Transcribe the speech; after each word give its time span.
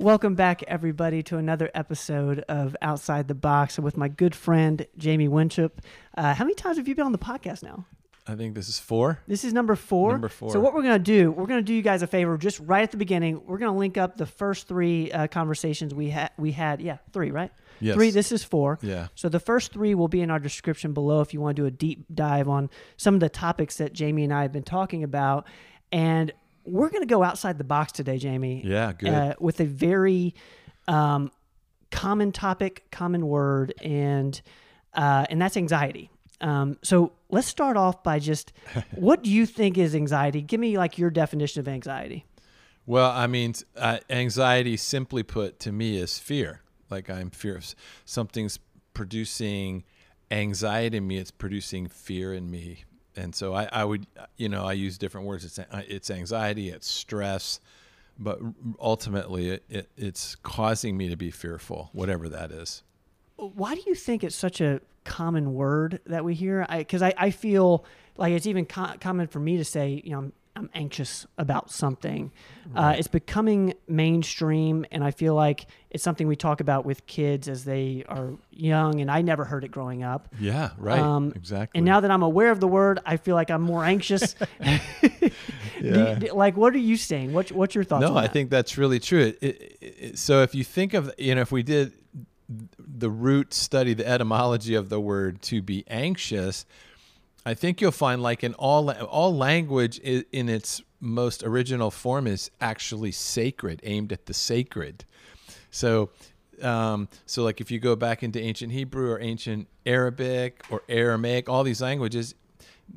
Welcome 0.00 0.36
back, 0.36 0.62
everybody, 0.68 1.24
to 1.24 1.38
another 1.38 1.72
episode 1.74 2.44
of 2.48 2.76
Outside 2.80 3.26
the 3.26 3.34
Box 3.34 3.80
with 3.80 3.96
my 3.96 4.06
good 4.06 4.32
friend 4.32 4.86
Jamie 4.96 5.26
Winship. 5.26 5.80
Uh, 6.16 6.34
how 6.34 6.44
many 6.44 6.54
times 6.54 6.76
have 6.76 6.86
you 6.86 6.94
been 6.94 7.06
on 7.06 7.10
the 7.10 7.18
podcast 7.18 7.64
now? 7.64 7.84
I 8.24 8.36
think 8.36 8.54
this 8.54 8.68
is 8.68 8.78
four. 8.78 9.18
This 9.26 9.42
is 9.42 9.52
number 9.52 9.74
four. 9.74 10.12
Number 10.12 10.28
four. 10.28 10.52
So 10.52 10.60
what 10.60 10.72
we're 10.72 10.82
gonna 10.82 11.00
do, 11.00 11.32
we're 11.32 11.46
gonna 11.46 11.62
do 11.62 11.74
you 11.74 11.82
guys 11.82 12.02
a 12.02 12.06
favor, 12.06 12.38
just 12.38 12.60
right 12.60 12.84
at 12.84 12.92
the 12.92 12.96
beginning. 12.96 13.42
We're 13.44 13.58
gonna 13.58 13.76
link 13.76 13.98
up 13.98 14.16
the 14.16 14.26
first 14.26 14.68
three 14.68 15.10
uh, 15.10 15.26
conversations 15.26 15.92
we 15.92 16.10
had. 16.10 16.30
We 16.38 16.52
had, 16.52 16.80
yeah, 16.80 16.98
three, 17.12 17.32
right? 17.32 17.50
Yes. 17.80 17.96
Three. 17.96 18.12
This 18.12 18.30
is 18.30 18.44
four. 18.44 18.78
Yeah. 18.82 19.08
So 19.16 19.28
the 19.28 19.40
first 19.40 19.72
three 19.72 19.96
will 19.96 20.06
be 20.06 20.20
in 20.20 20.30
our 20.30 20.38
description 20.38 20.92
below 20.92 21.22
if 21.22 21.34
you 21.34 21.40
want 21.40 21.56
to 21.56 21.62
do 21.62 21.66
a 21.66 21.72
deep 21.72 22.04
dive 22.14 22.48
on 22.48 22.70
some 22.96 23.14
of 23.14 23.20
the 23.20 23.28
topics 23.28 23.78
that 23.78 23.94
Jamie 23.94 24.22
and 24.22 24.32
I 24.32 24.42
have 24.42 24.52
been 24.52 24.62
talking 24.62 25.02
about. 25.02 25.44
And 25.90 26.32
we're 26.68 26.90
going 26.90 27.02
to 27.02 27.06
go 27.06 27.22
outside 27.22 27.58
the 27.58 27.64
box 27.64 27.92
today, 27.92 28.18
Jamie. 28.18 28.62
Yeah, 28.64 28.92
good. 28.92 29.08
Uh, 29.08 29.34
with 29.40 29.60
a 29.60 29.64
very 29.64 30.34
um, 30.86 31.30
common 31.90 32.32
topic, 32.32 32.86
common 32.90 33.26
word, 33.26 33.74
and 33.82 34.40
uh, 34.94 35.26
and 35.30 35.40
that's 35.40 35.56
anxiety. 35.56 36.10
Um, 36.40 36.78
so 36.82 37.12
let's 37.30 37.48
start 37.48 37.76
off 37.76 38.02
by 38.02 38.18
just 38.18 38.52
what 38.94 39.22
do 39.22 39.30
you 39.30 39.46
think 39.46 39.78
is 39.78 39.94
anxiety? 39.94 40.42
Give 40.42 40.60
me 40.60 40.76
like 40.78 40.98
your 40.98 41.10
definition 41.10 41.60
of 41.60 41.68
anxiety. 41.68 42.24
Well, 42.86 43.10
I 43.10 43.26
mean, 43.26 43.54
uh, 43.76 43.98
anxiety, 44.08 44.78
simply 44.78 45.22
put, 45.22 45.60
to 45.60 45.72
me 45.72 45.98
is 45.98 46.18
fear. 46.18 46.62
Like 46.90 47.10
I'm 47.10 47.30
fear 47.30 47.60
something's 48.06 48.58
producing 48.94 49.84
anxiety 50.30 50.96
in 50.96 51.06
me. 51.06 51.18
It's 51.18 51.30
producing 51.30 51.88
fear 51.88 52.32
in 52.32 52.50
me, 52.50 52.84
and 53.18 53.34
so 53.34 53.52
I, 53.52 53.68
I 53.72 53.84
would, 53.84 54.06
you 54.36 54.48
know, 54.48 54.64
I 54.64 54.74
use 54.74 54.96
different 54.96 55.26
words. 55.26 55.44
It's 55.44 55.58
uh, 55.58 55.82
it's 55.88 56.10
anxiety, 56.10 56.70
it's 56.70 56.86
stress, 56.86 57.60
but 58.18 58.38
ultimately, 58.80 59.50
it, 59.50 59.64
it 59.68 59.90
it's 59.96 60.36
causing 60.36 60.96
me 60.96 61.08
to 61.08 61.16
be 61.16 61.30
fearful, 61.30 61.90
whatever 61.92 62.28
that 62.28 62.52
is. 62.52 62.82
Why 63.36 63.74
do 63.74 63.82
you 63.86 63.94
think 63.94 64.24
it's 64.24 64.36
such 64.36 64.60
a 64.60 64.80
common 65.04 65.54
word 65.54 66.00
that 66.06 66.24
we 66.24 66.34
hear? 66.34 66.66
Because 66.70 67.02
I, 67.02 67.08
I, 67.08 67.14
I, 67.26 67.30
feel 67.30 67.84
like 68.16 68.32
it's 68.32 68.46
even 68.46 68.66
co- 68.66 68.94
common 69.00 69.26
for 69.28 69.38
me 69.38 69.56
to 69.56 69.64
say, 69.64 70.02
you 70.04 70.10
know, 70.10 70.32
I'm 70.58 70.70
anxious 70.74 71.24
about 71.38 71.70
something. 71.70 72.32
Uh, 72.66 72.68
right. 72.74 72.94
Uh, 72.94 72.98
it's 72.98 73.06
becoming 73.06 73.74
mainstream, 73.86 74.84
and 74.90 75.04
I 75.04 75.12
feel 75.12 75.36
like 75.36 75.66
it's 75.88 76.02
something 76.02 76.26
we 76.26 76.34
talk 76.34 76.60
about 76.60 76.84
with 76.84 77.06
kids 77.06 77.48
as 77.48 77.64
they 77.64 78.04
are 78.08 78.32
young. 78.50 79.00
And 79.00 79.08
I 79.08 79.22
never 79.22 79.44
heard 79.44 79.62
it 79.62 79.70
growing 79.70 80.02
up. 80.02 80.34
Yeah, 80.40 80.70
right. 80.76 80.98
Um, 80.98 81.32
exactly. 81.36 81.78
And 81.78 81.86
now 81.86 82.00
that 82.00 82.10
I'm 82.10 82.24
aware 82.24 82.50
of 82.50 82.58
the 82.58 82.66
word, 82.66 82.98
I 83.06 83.18
feel 83.18 83.36
like 83.36 83.52
I'm 83.52 83.62
more 83.62 83.84
anxious. 83.84 84.34
yeah. 85.80 86.18
Like, 86.32 86.56
what 86.56 86.74
are 86.74 86.78
you 86.78 86.96
saying? 86.96 87.32
What, 87.32 87.52
what's 87.52 87.76
your 87.76 87.84
thoughts? 87.84 88.02
No, 88.02 88.16
I 88.16 88.26
think 88.26 88.50
that's 88.50 88.76
really 88.76 88.98
true. 88.98 89.20
It, 89.20 89.38
it, 89.40 89.78
it, 89.80 90.18
so 90.18 90.42
if 90.42 90.56
you 90.56 90.64
think 90.64 90.92
of, 90.92 91.14
you 91.18 91.36
know, 91.36 91.40
if 91.40 91.52
we 91.52 91.62
did 91.62 91.92
the 92.78 93.10
root 93.10 93.54
study, 93.54 93.94
the 93.94 94.08
etymology 94.08 94.74
of 94.74 94.88
the 94.88 95.00
word 95.00 95.40
to 95.42 95.62
be 95.62 95.84
anxious, 95.86 96.66
I 97.46 97.54
think 97.54 97.80
you'll 97.80 97.92
find 97.92 98.22
like 98.22 98.44
in 98.44 98.54
all 98.54 98.90
all 98.90 99.34
language 99.34 99.98
in 99.98 100.48
its 100.48 100.82
most 101.00 101.42
original 101.42 101.90
form 101.90 102.26
is 102.26 102.50
actually 102.60 103.12
sacred, 103.12 103.80
aimed 103.84 104.12
at 104.12 104.26
the 104.26 104.34
sacred. 104.34 105.04
So, 105.70 106.10
um, 106.62 107.08
so 107.26 107.44
like 107.44 107.60
if 107.60 107.70
you 107.70 107.78
go 107.78 107.96
back 107.96 108.22
into 108.22 108.40
ancient 108.40 108.72
Hebrew 108.72 109.10
or 109.10 109.20
ancient 109.20 109.68
Arabic 109.86 110.64
or 110.70 110.82
Aramaic, 110.88 111.48
all 111.48 111.62
these 111.62 111.80
languages, 111.80 112.34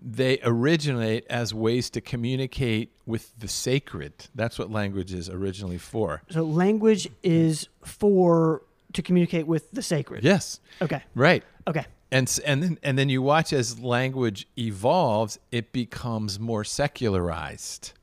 they 0.02 0.39
originate 0.44 1.26
as 1.30 1.53
ways 1.53 1.89
to 1.92 2.02
communicate 2.02 2.92
with 3.05 3.38
the 3.38 3.48
sacred. 3.48 4.14
That's 4.33 4.58
what 4.58 4.71
language 4.71 5.14
is 5.14 5.30
originally 5.30 5.77
for. 5.77 6.23
So 6.30 6.44
language 6.44 7.10
is 7.23 7.67
for 7.83 8.64
to 8.94 9.02
communicate 9.02 9.48
with 9.48 9.71
the 9.71 9.82
sacred. 9.82 10.23
Yes. 10.23 10.60
Okay. 10.82 11.04
Right. 11.14 11.44
Okay. 11.67 11.86
And 12.11 12.39
and 12.45 12.61
then 12.61 12.80
and 12.83 12.98
then 12.98 13.10
you 13.10 13.22
watch 13.22 13.54
as 13.54 13.80
language 13.80 14.48
evolves, 14.58 15.39
it 15.52 15.72
becomes 15.72 16.39
more 16.39 16.64
secularized. 16.64 17.94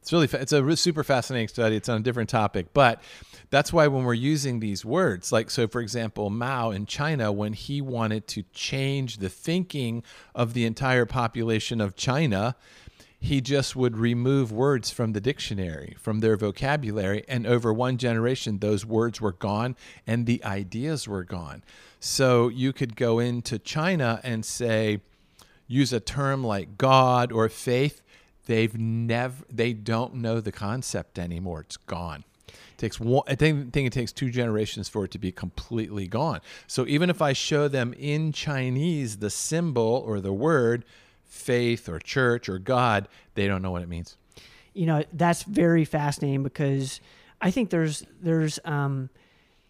It's 0.00 0.12
really 0.12 0.28
it's 0.32 0.52
a 0.52 0.76
super 0.76 1.02
fascinating 1.02 1.48
study. 1.48 1.74
It's 1.74 1.88
on 1.88 2.00
a 2.00 2.04
different 2.04 2.30
topic, 2.30 2.66
but 2.72 3.02
that's 3.50 3.72
why 3.72 3.88
when 3.88 4.04
we're 4.04 4.14
using 4.14 4.60
these 4.60 4.84
words, 4.84 5.32
like 5.32 5.50
so, 5.50 5.66
for 5.66 5.80
example, 5.80 6.30
Mao 6.30 6.70
in 6.70 6.86
China, 6.86 7.32
when 7.32 7.52
he 7.52 7.80
wanted 7.80 8.28
to 8.28 8.44
change 8.52 9.18
the 9.18 9.28
thinking 9.28 10.04
of 10.34 10.54
the 10.54 10.64
entire 10.64 11.06
population 11.06 11.80
of 11.80 11.96
China, 11.96 12.54
he 13.18 13.40
just 13.40 13.74
would 13.74 13.96
remove 13.96 14.52
words 14.52 14.90
from 14.90 15.12
the 15.12 15.20
dictionary, 15.20 15.96
from 15.98 16.20
their 16.20 16.36
vocabulary. 16.36 17.24
And 17.28 17.46
over 17.46 17.72
one 17.72 17.96
generation, 17.96 18.58
those 18.58 18.84
words 18.84 19.20
were 19.20 19.32
gone 19.32 19.76
and 20.06 20.26
the 20.26 20.44
ideas 20.44 21.08
were 21.08 21.24
gone. 21.24 21.64
So 21.98 22.48
you 22.48 22.72
could 22.72 22.94
go 22.94 23.18
into 23.18 23.58
China 23.58 24.20
and 24.22 24.44
say, 24.44 25.00
use 25.66 25.92
a 25.92 26.00
term 26.00 26.44
like 26.44 26.78
God 26.78 27.32
or 27.32 27.48
faith. 27.48 28.02
They've 28.46 28.76
never, 28.78 29.44
they 29.50 29.72
don't 29.72 30.16
know 30.16 30.40
the 30.40 30.52
concept 30.52 31.18
anymore. 31.18 31.62
It's 31.62 31.76
gone. 31.78 32.24
It 32.48 32.78
takes 32.78 33.00
one, 33.00 33.24
I 33.26 33.34
think, 33.34 33.72
think 33.72 33.86
it 33.86 33.92
takes 33.92 34.12
two 34.12 34.30
generations 34.30 34.88
for 34.88 35.04
it 35.06 35.10
to 35.12 35.18
be 35.18 35.32
completely 35.32 36.06
gone. 36.06 36.40
So 36.66 36.86
even 36.86 37.10
if 37.10 37.20
I 37.20 37.32
show 37.32 37.66
them 37.66 37.94
in 37.98 38.30
Chinese 38.32 39.16
the 39.16 39.30
symbol 39.30 40.04
or 40.06 40.20
the 40.20 40.32
word, 40.32 40.84
faith 41.26 41.88
or 41.88 41.98
church 41.98 42.48
or 42.48 42.58
God, 42.58 43.08
they 43.34 43.46
don't 43.46 43.62
know 43.62 43.70
what 43.70 43.82
it 43.82 43.88
means. 43.88 44.16
You 44.74 44.86
know, 44.86 45.04
that's 45.12 45.42
very 45.42 45.84
fascinating 45.84 46.42
because 46.42 47.00
I 47.40 47.50
think 47.50 47.70
there's 47.70 48.04
there's 48.20 48.58
um, 48.64 49.10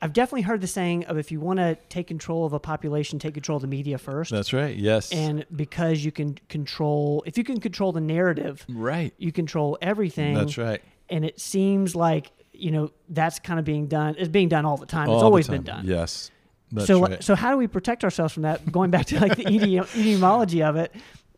I've 0.03 0.12
definitely 0.12 0.43
heard 0.43 0.61
the 0.61 0.67
saying 0.67 1.05
of 1.06 1.17
if 1.17 1.33
you 1.33 1.41
want 1.41 1.59
to 1.59 1.77
take 1.89 2.06
control 2.06 2.44
of 2.44 2.53
a 2.53 2.61
population, 2.61 3.19
take 3.19 3.34
control 3.34 3.56
of 3.56 3.62
the 3.62 3.69
media 3.69 3.99
first. 3.99 4.31
That's 4.31 4.53
right. 4.53 4.77
Yes. 4.77 5.11
And 5.12 5.47
because 5.55 6.05
you 6.05 6.12
can 6.12 6.39
control, 6.49 7.22
if 7.27 7.39
you 7.39 7.44
can 7.44 7.61
control 7.61 7.93
the 7.93 8.00
narrative, 8.00 8.65
right, 8.69 9.15
you 9.19 9.33
control 9.33 9.78
everything. 9.81 10.34
That's 10.34 10.59
right. 10.59 10.83
And 11.09 11.25
it 11.25 11.41
seems 11.41 11.94
like 11.94 12.31
you 12.53 12.71
know 12.71 12.91
that's 13.09 13.38
kind 13.38 13.59
of 13.59 13.65
being 13.65 13.87
done. 13.87 14.17
It's 14.19 14.28
being 14.28 14.49
done 14.49 14.65
all 14.65 14.77
the 14.77 14.87
time. 14.87 15.09
All 15.09 15.17
it's 15.17 15.25
always 15.25 15.49
been 15.49 15.62
done. 15.62 15.87
Yes. 15.87 16.31
That's 16.73 16.88
so, 16.88 17.00
right. 17.03 17.23
so 17.23 17.37
how 17.37 17.53
do 17.53 17.56
we 17.56 17.69
protect 17.69 18.03
ourselves 18.03 18.34
from 18.34 18.43
that? 18.43 18.71
Going 18.71 18.91
back 18.91 19.06
to 19.06 19.21
like 19.21 19.37
the 19.37 19.78
etymology 19.94 20.62
of 20.62 20.77
it, 20.77 20.93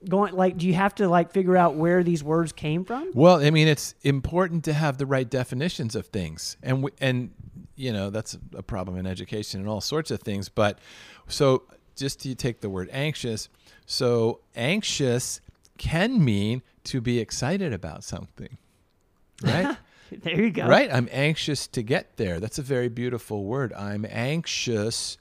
going 0.08 0.34
like 0.34 0.56
do 0.56 0.66
you 0.66 0.74
have 0.74 0.94
to 0.94 1.08
like 1.08 1.32
figure 1.32 1.56
out 1.56 1.74
where 1.74 2.02
these 2.02 2.22
words 2.22 2.52
came 2.52 2.84
from? 2.84 3.10
Well 3.14 3.36
i 3.36 3.50
mean 3.50 3.68
it's 3.68 3.94
important 4.02 4.64
to 4.64 4.72
have 4.72 4.98
the 4.98 5.06
right 5.06 5.28
definitions 5.28 5.94
of 5.94 6.06
things. 6.06 6.56
And 6.62 6.82
we, 6.82 6.90
and 7.00 7.30
you 7.76 7.92
know 7.92 8.10
that's 8.10 8.36
a 8.54 8.62
problem 8.62 8.96
in 8.96 9.06
education 9.06 9.60
and 9.60 9.68
all 9.68 9.80
sorts 9.80 10.10
of 10.10 10.20
things. 10.20 10.48
But 10.48 10.78
so 11.26 11.64
just 11.96 12.20
to 12.22 12.34
take 12.34 12.60
the 12.60 12.70
word 12.70 12.88
anxious 12.92 13.48
so 13.86 14.40
anxious 14.54 15.40
can 15.78 16.24
mean 16.24 16.62
to 16.84 17.00
be 17.00 17.18
excited 17.18 17.72
about 17.72 18.04
something 18.04 18.58
right? 19.42 19.76
There 20.10 20.40
you 20.40 20.50
go. 20.50 20.66
Right? 20.66 20.90
I'm 20.90 21.08
anxious 21.12 21.66
to 21.66 21.82
get 21.82 22.16
there. 22.16 22.40
That's 22.40 22.58
a 22.58 22.62
very 22.62 22.88
beautiful 22.88 23.44
word. 23.44 23.74
I'm 23.74 24.06
anxious 24.08 25.18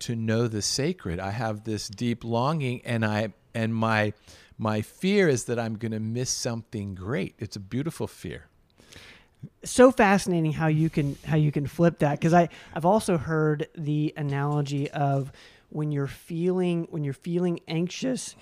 to 0.00 0.14
know 0.14 0.46
the 0.46 0.62
sacred. 0.62 1.18
I 1.18 1.30
have 1.30 1.64
this 1.64 1.88
deep 1.88 2.22
longing 2.24 2.80
and 2.84 3.04
i 3.04 3.32
and 3.54 3.74
my 3.74 4.12
my 4.58 4.82
fear 4.82 5.28
is 5.28 5.44
that 5.44 5.58
I'm 5.58 5.76
going 5.76 5.92
to 5.92 6.00
miss 6.00 6.30
something 6.30 6.94
great. 6.94 7.34
It's 7.38 7.56
a 7.56 7.60
beautiful 7.60 8.06
fear. 8.06 8.46
So 9.64 9.90
fascinating 9.90 10.52
how 10.52 10.66
you 10.66 10.90
can 10.90 11.16
how 11.24 11.36
you 11.36 11.50
can 11.50 11.66
flip 11.66 11.98
that 12.00 12.18
because 12.18 12.34
I 12.34 12.48
I've 12.74 12.84
also 12.84 13.16
heard 13.16 13.68
the 13.74 14.12
analogy 14.16 14.90
of 14.90 15.32
when 15.70 15.92
you're 15.92 16.06
feeling 16.06 16.88
when 16.90 17.04
you're 17.04 17.14
feeling 17.14 17.60
anxious, 17.66 18.36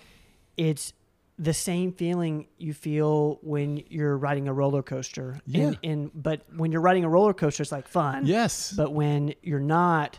it's 0.56 0.92
the 1.38 1.54
same 1.54 1.92
feeling 1.92 2.48
you 2.58 2.74
feel 2.74 3.38
when 3.42 3.84
you're 3.88 4.16
riding 4.16 4.48
a 4.48 4.52
roller 4.52 4.82
coaster. 4.82 5.40
Yeah. 5.46 5.68
And, 5.68 5.78
and 5.84 6.10
but 6.14 6.42
when 6.56 6.72
you're 6.72 6.80
riding 6.80 7.04
a 7.04 7.08
roller 7.08 7.32
coaster, 7.32 7.62
it's 7.62 7.70
like 7.70 7.86
fun. 7.86 8.26
Yes. 8.26 8.72
But 8.72 8.92
when 8.92 9.34
you're 9.42 9.60
not, 9.60 10.18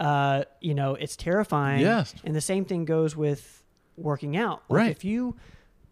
uh, 0.00 0.44
you 0.60 0.74
know, 0.74 0.96
it's 0.96 1.14
terrifying. 1.14 1.82
Yes. 1.82 2.14
And 2.24 2.34
the 2.34 2.40
same 2.40 2.64
thing 2.64 2.84
goes 2.84 3.14
with 3.14 3.62
working 3.96 4.36
out. 4.36 4.62
Like 4.68 4.78
right. 4.78 4.90
If 4.90 5.04
you 5.04 5.36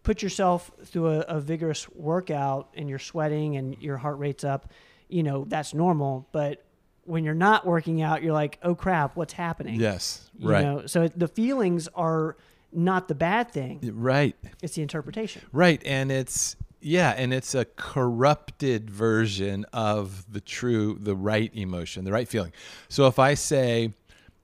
put 0.03 0.21
yourself 0.21 0.71
through 0.85 1.07
a, 1.07 1.19
a, 1.21 1.39
vigorous 1.39 1.89
workout 1.89 2.69
and 2.75 2.87
you're 2.87 2.99
sweating 2.99 3.57
and 3.57 3.75
your 3.81 3.97
heart 3.97 4.19
rate's 4.19 4.43
up, 4.43 4.71
you 5.09 5.23
know, 5.23 5.45
that's 5.47 5.73
normal. 5.73 6.27
But 6.31 6.63
when 7.05 7.23
you're 7.23 7.33
not 7.33 7.65
working 7.65 8.01
out, 8.01 8.21
you're 8.21 8.33
like, 8.33 8.59
oh 8.63 8.75
crap, 8.75 9.15
what's 9.15 9.33
happening? 9.33 9.79
Yes. 9.79 10.29
You 10.37 10.49
right. 10.49 10.63
Know? 10.63 10.85
So 10.85 11.07
the 11.07 11.27
feelings 11.27 11.87
are 11.95 12.37
not 12.71 13.07
the 13.07 13.15
bad 13.15 13.51
thing. 13.51 13.79
Right. 13.95 14.35
It's 14.61 14.75
the 14.75 14.81
interpretation. 14.81 15.41
Right. 15.51 15.81
And 15.85 16.11
it's, 16.11 16.55
yeah, 16.81 17.15
and 17.17 17.33
it's 17.33 17.55
a 17.55 17.65
corrupted 17.65 18.91
version 18.91 19.65
of 19.73 20.31
the 20.31 20.41
true, 20.41 20.99
the 21.01 21.15
right 21.15 21.51
emotion, 21.55 22.05
the 22.05 22.11
right 22.11 22.27
feeling. 22.27 22.53
So 22.89 23.07
if 23.07 23.17
I 23.17 23.33
say, 23.33 23.91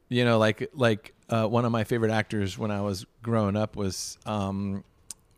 you 0.09 0.25
know, 0.25 0.39
like 0.39 0.69
like 0.73 1.13
uh, 1.31 1.47
one 1.47 1.65
of 1.65 1.71
my 1.71 1.83
favorite 1.83 2.11
actors 2.11 2.57
when 2.57 2.69
I 2.69 2.81
was 2.81 3.05
growing 3.23 3.55
up 3.55 3.75
was 3.75 4.17
um, 4.25 4.83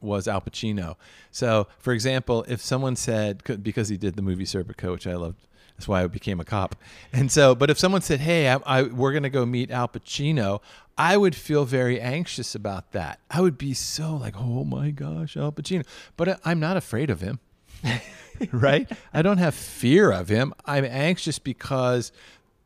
was 0.02 0.28
Al 0.28 0.42
Pacino. 0.42 0.96
So, 1.32 1.68
for 1.80 1.94
example, 1.94 2.44
if 2.48 2.62
someone 2.62 2.96
said 2.96 3.44
because 3.64 3.90
he 3.90 3.98
did 3.98 4.16
the 4.16 4.22
movie 4.22 4.44
Serpico, 4.46 4.92
which 4.92 5.08
I 5.08 5.16
loved 5.16 5.48
That's 5.78 5.88
why 5.88 6.04
I 6.04 6.08
became 6.08 6.40
a 6.40 6.46
cop. 6.46 6.76
And 7.14 7.32
so, 7.32 7.56
but 7.56 7.70
if 7.70 7.78
someone 7.80 8.02
said, 8.02 8.20
"Hey, 8.20 8.50
I, 8.50 8.60
I, 8.66 8.84
we're 8.84 9.12
going 9.12 9.24
to 9.24 9.30
go 9.30 9.46
meet 9.46 9.72
Al 9.72 9.88
Pacino," 9.88 10.62
I 10.98 11.16
would 11.16 11.36
feel 11.36 11.64
very 11.66 12.02
anxious 12.02 12.54
about 12.54 12.92
that. 12.92 13.20
I 13.30 13.42
would 13.42 13.58
be 13.58 13.74
so 13.74 14.16
like, 14.16 14.36
"Oh 14.38 14.64
my 14.64 14.90
gosh, 14.92 15.38
Al 15.38 15.52
Pacino!" 15.52 15.86
But 16.18 16.28
I, 16.30 16.38
I'm 16.44 16.60
not 16.60 16.76
afraid 16.76 17.10
of 17.10 17.22
him. 17.22 17.40
right? 18.52 18.90
I 19.14 19.22
don't 19.22 19.38
have 19.38 19.54
fear 19.54 20.12
of 20.12 20.30
him. 20.30 20.54
I'm 20.66 20.86
anxious 20.86 21.40
because 21.40 22.12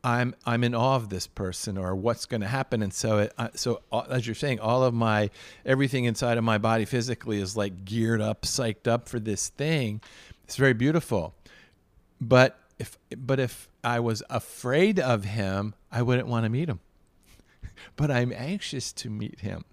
I'm 0.04 0.34
I'm 0.46 0.62
in 0.62 0.74
awe 0.74 0.96
of 0.96 1.08
this 1.08 1.26
person 1.26 1.76
or 1.76 1.94
what's 1.94 2.24
going 2.24 2.40
to 2.40 2.46
happen, 2.46 2.82
and 2.82 2.92
so 2.92 3.18
it, 3.18 3.32
uh, 3.36 3.48
so 3.54 3.82
uh, 3.90 4.04
as 4.10 4.26
you're 4.26 4.34
saying, 4.34 4.60
all 4.60 4.84
of 4.84 4.94
my 4.94 5.30
everything 5.66 6.04
inside 6.04 6.38
of 6.38 6.44
my 6.44 6.58
body 6.58 6.84
physically 6.84 7.40
is 7.40 7.56
like 7.56 7.84
geared 7.84 8.20
up, 8.20 8.42
psyched 8.42 8.86
up 8.86 9.08
for 9.08 9.18
this 9.18 9.48
thing. 9.48 10.00
It's 10.44 10.56
very 10.56 10.72
beautiful, 10.72 11.34
but 12.20 12.58
if 12.78 12.96
but 13.16 13.40
if 13.40 13.68
I 13.82 14.00
was 14.00 14.22
afraid 14.30 15.00
of 15.00 15.24
him, 15.24 15.74
I 15.90 16.02
wouldn't 16.02 16.28
want 16.28 16.44
to 16.44 16.48
meet 16.48 16.68
him. 16.68 16.80
but 17.96 18.10
I'm 18.10 18.32
anxious 18.32 18.92
to 18.94 19.10
meet 19.10 19.40
him. 19.40 19.64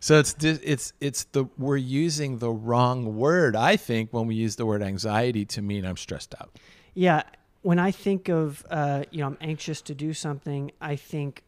So 0.00 0.18
it's 0.18 0.34
it's 0.42 0.92
it's 1.00 1.24
the 1.24 1.44
we're 1.58 1.76
using 1.76 2.38
the 2.38 2.50
wrong 2.50 3.16
word. 3.16 3.54
I 3.54 3.76
think 3.76 4.12
when 4.12 4.26
we 4.26 4.34
use 4.34 4.56
the 4.56 4.66
word 4.66 4.82
anxiety 4.82 5.44
to 5.46 5.62
mean 5.62 5.84
I'm 5.84 5.96
stressed 5.96 6.34
out. 6.40 6.58
Yeah, 6.94 7.22
when 7.62 7.78
I 7.78 7.90
think 7.90 8.28
of 8.28 8.64
uh, 8.70 9.04
you 9.10 9.20
know 9.20 9.28
I'm 9.28 9.38
anxious 9.40 9.80
to 9.82 9.94
do 9.94 10.12
something, 10.12 10.72
I 10.80 10.96
think 10.96 11.42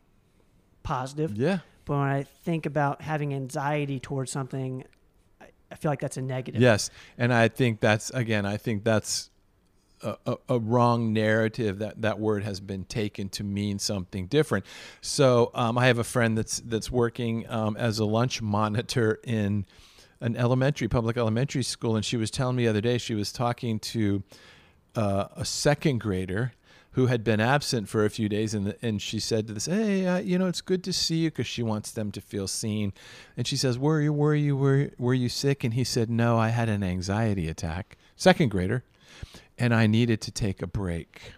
positive. 0.83 1.37
Yeah. 1.37 1.59
But 1.85 1.99
when 1.99 2.09
I 2.09 2.23
think 2.23 2.65
about 2.65 3.03
having 3.03 3.35
anxiety 3.35 4.01
towards 4.01 4.33
something, 4.33 4.85
I, 5.41 5.47
I 5.71 5.75
feel 5.75 5.91
like 5.91 6.01
that's 6.01 6.17
a 6.17 6.23
negative. 6.23 6.61
Yes, 6.61 6.91
and 7.19 7.33
I 7.33 7.49
think 7.49 7.81
that's 7.81 8.11
again. 8.11 8.47
I 8.47 8.57
think 8.57 8.85
that's 8.85 9.31
a, 10.03 10.17
a, 10.27 10.37
a, 10.51 10.59
wrong 10.59 11.13
narrative 11.13 11.79
that 11.79 12.03
that 12.03 12.19
word 12.19 12.43
has 12.45 12.61
been 12.61 12.85
taken 12.85 13.29
to 13.31 13.45
mean 13.45 13.79
something 13.79 14.27
different. 14.27 14.65
So 15.01 15.51
um, 15.55 15.79
I 15.79 15.87
have 15.87 15.99
a 15.99 16.05
friend 16.05 16.39
that's 16.39 16.61
that's 16.61 16.91
working 16.91 17.49
um, 17.51 17.77
as 17.77 17.99
a 17.99 18.05
lunch 18.05 18.41
monitor 18.41 19.21
in 19.25 19.67
an 20.21 20.37
elementary 20.37 20.89
public 20.89 21.17
elementary 21.17 21.63
school, 21.63 21.97
and 21.97 22.05
she 22.05 22.17
was 22.17 22.31
telling 22.31 22.57
me 22.57 22.65
the 22.65 22.71
other 22.71 22.81
day 22.81 22.99
she 22.99 23.15
was 23.15 23.33
talking 23.33 23.79
to 23.81 24.23
uh, 24.95 25.29
a 25.37 25.45
second 25.45 26.01
grader 26.01 26.53
who 26.93 27.07
had 27.07 27.25
been 27.25 27.41
absent 27.41 27.89
for 27.89 28.05
a 28.05 28.11
few 28.11 28.29
days, 28.29 28.55
and 28.55 28.75
and 28.81 29.03
she 29.03 29.19
said 29.19 29.47
to 29.49 29.53
this, 29.53 29.67
"Hey, 29.67 30.07
uh, 30.07 30.19
you 30.19 30.39
know, 30.39 30.47
it's 30.47 30.61
good 30.61 30.85
to 30.85 30.93
see 30.93 31.17
you," 31.17 31.31
because 31.31 31.47
she 31.47 31.63
wants 31.63 31.91
them 31.91 32.13
to 32.13 32.21
feel 32.21 32.47
seen. 32.47 32.93
And 33.37 33.47
she 33.47 33.57
says, 33.57 33.79
"Were 33.79 34.01
you 34.01 34.13
were 34.13 34.35
you 34.35 34.57
were 34.57 34.91
were 34.99 35.15
you 35.15 35.29
sick?" 35.29 35.65
And 35.65 35.75
he 35.75 35.85
said, 35.85 36.09
"No, 36.09 36.39
I 36.39 36.49
had 36.49 36.69
an 36.69 36.83
anxiety 36.83 37.49
attack." 37.49 37.97
Second 38.17 38.51
grader, 38.51 38.85
and 39.59 39.75
I 39.75 39.87
needed 39.87 40.21
to 40.23 40.31
take 40.31 40.63
a 40.63 40.67
break 40.67 41.33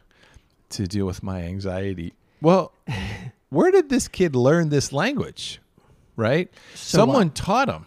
to 0.71 0.87
deal 0.87 1.07
with 1.07 1.23
my 1.23 1.43
anxiety. 1.43 2.13
Well, 2.43 2.73
where 3.49 3.71
did 3.71 3.89
this 3.89 4.09
kid 4.09 4.37
learn 4.37 4.69
this 4.69 4.93
language? 4.93 5.61
Right? 6.17 6.51
So 6.75 6.99
Someone 6.99 7.29
what? 7.29 7.35
taught 7.35 7.69
him 7.69 7.87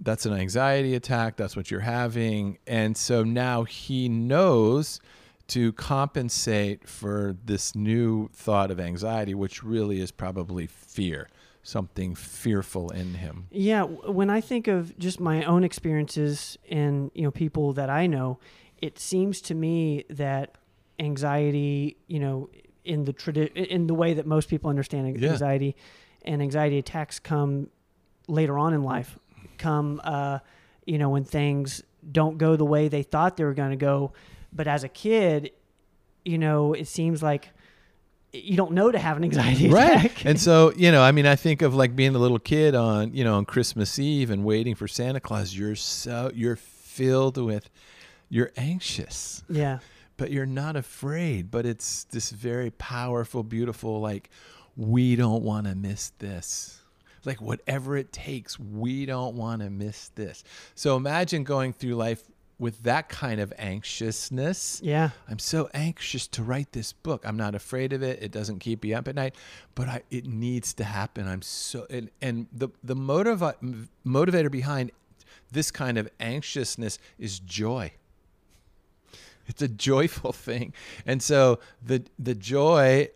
that's 0.00 0.26
an 0.26 0.32
anxiety 0.32 0.94
attack. 0.94 1.36
That's 1.36 1.56
what 1.56 1.70
you're 1.70 1.80
having. 1.80 2.58
And 2.66 2.96
so 2.96 3.22
now 3.24 3.64
he 3.64 4.08
knows 4.08 5.00
to 5.48 5.72
compensate 5.74 6.88
for 6.88 7.36
this 7.44 7.74
new 7.74 8.28
thought 8.32 8.70
of 8.70 8.80
anxiety, 8.80 9.34
which 9.34 9.62
really 9.62 10.00
is 10.00 10.10
probably 10.10 10.66
fear, 10.66 11.28
something 11.62 12.14
fearful 12.14 12.90
in 12.90 13.14
him. 13.14 13.46
Yeah. 13.50 13.82
When 13.82 14.28
I 14.28 14.40
think 14.40 14.66
of 14.66 14.98
just 14.98 15.20
my 15.20 15.44
own 15.44 15.62
experiences 15.62 16.58
and, 16.68 17.10
you 17.14 17.22
know, 17.22 17.30
people 17.30 17.72
that 17.74 17.90
I 17.90 18.06
know, 18.06 18.38
it 18.78 18.98
seems 18.98 19.40
to 19.42 19.54
me 19.54 20.04
that 20.10 20.56
anxiety, 20.98 21.96
you 22.08 22.18
know, 22.18 22.50
in 22.84 23.04
the 23.04 23.12
tradi- 23.12 23.54
in 23.54 23.86
the 23.86 23.94
way 23.94 24.14
that 24.14 24.26
most 24.26 24.48
people 24.48 24.70
understand 24.70 25.06
anxiety 25.06 25.74
yeah. 25.76 26.32
and 26.32 26.42
anxiety 26.42 26.78
attacks 26.78 27.18
come 27.18 27.68
later 28.28 28.58
on 28.58 28.74
in 28.74 28.82
life 28.82 29.18
come, 29.56 30.00
uh, 30.04 30.38
you 30.84 30.98
know, 30.98 31.10
when 31.10 31.24
things 31.24 31.82
don't 32.10 32.38
go 32.38 32.56
the 32.56 32.64
way 32.64 32.88
they 32.88 33.02
thought 33.02 33.36
they 33.36 33.44
were 33.44 33.54
going 33.54 33.70
to 33.70 33.76
go. 33.76 34.12
But 34.52 34.66
as 34.66 34.84
a 34.84 34.88
kid, 34.88 35.50
you 36.24 36.38
know, 36.38 36.72
it 36.72 36.88
seems 36.88 37.22
like 37.22 37.50
you 38.32 38.56
don't 38.56 38.72
know 38.72 38.90
to 38.90 38.98
have 38.98 39.16
an 39.16 39.24
anxiety 39.24 39.66
attack. 39.70 40.02
Right. 40.02 40.24
And 40.24 40.40
so, 40.40 40.72
you 40.76 40.92
know, 40.92 41.02
I 41.02 41.12
mean, 41.12 41.26
I 41.26 41.36
think 41.36 41.62
of 41.62 41.74
like 41.74 41.96
being 41.96 42.14
a 42.14 42.18
little 42.18 42.38
kid 42.38 42.74
on, 42.74 43.14
you 43.14 43.24
know, 43.24 43.36
on 43.36 43.44
Christmas 43.44 43.98
Eve 43.98 44.30
and 44.30 44.44
waiting 44.44 44.74
for 44.74 44.88
Santa 44.88 45.20
Claus. 45.20 45.56
You're 45.56 45.76
so, 45.76 46.30
you're 46.34 46.56
filled 46.56 47.38
with, 47.38 47.68
you're 48.28 48.52
anxious. 48.56 49.42
Yeah. 49.48 49.78
But 50.16 50.30
you're 50.30 50.46
not 50.46 50.76
afraid. 50.76 51.50
But 51.50 51.66
it's 51.66 52.04
this 52.04 52.30
very 52.30 52.70
powerful, 52.70 53.42
beautiful, 53.42 54.00
like, 54.00 54.30
we 54.76 55.16
don't 55.16 55.42
want 55.42 55.66
to 55.66 55.74
miss 55.74 56.10
this 56.18 56.82
like 57.26 57.40
whatever 57.40 57.96
it 57.96 58.12
takes, 58.12 58.58
we 58.58 59.06
don't 59.06 59.36
want 59.36 59.62
to 59.62 59.70
miss 59.70 60.10
this. 60.14 60.44
So 60.74 60.96
imagine 60.96 61.44
going 61.44 61.72
through 61.72 61.94
life 61.94 62.22
with 62.58 62.82
that 62.84 63.08
kind 63.08 63.40
of 63.40 63.52
anxiousness. 63.58 64.80
Yeah. 64.82 65.10
I'm 65.28 65.38
so 65.38 65.68
anxious 65.74 66.26
to 66.28 66.42
write 66.42 66.72
this 66.72 66.92
book. 66.92 67.22
I'm 67.26 67.36
not 67.36 67.54
afraid 67.54 67.92
of 67.92 68.02
it. 68.02 68.22
It 68.22 68.32
doesn't 68.32 68.60
keep 68.60 68.82
me 68.82 68.94
up 68.94 69.08
at 69.08 69.14
night, 69.14 69.34
but 69.74 69.88
I, 69.88 70.02
it 70.10 70.26
needs 70.26 70.72
to 70.74 70.84
happen. 70.84 71.28
I'm 71.28 71.42
so 71.42 71.86
and, 71.90 72.10
and 72.22 72.46
the 72.52 72.68
the 72.82 72.96
motiv- 72.96 73.88
motivator 74.06 74.50
behind 74.50 74.92
this 75.52 75.70
kind 75.70 75.98
of 75.98 76.08
anxiousness 76.18 76.98
is 77.18 77.38
joy. 77.40 77.92
It's 79.46 79.62
a 79.62 79.68
joyful 79.68 80.32
thing. 80.48 80.72
And 81.04 81.22
so 81.22 81.58
the 81.84 82.04
the 82.18 82.34
joy 82.34 83.10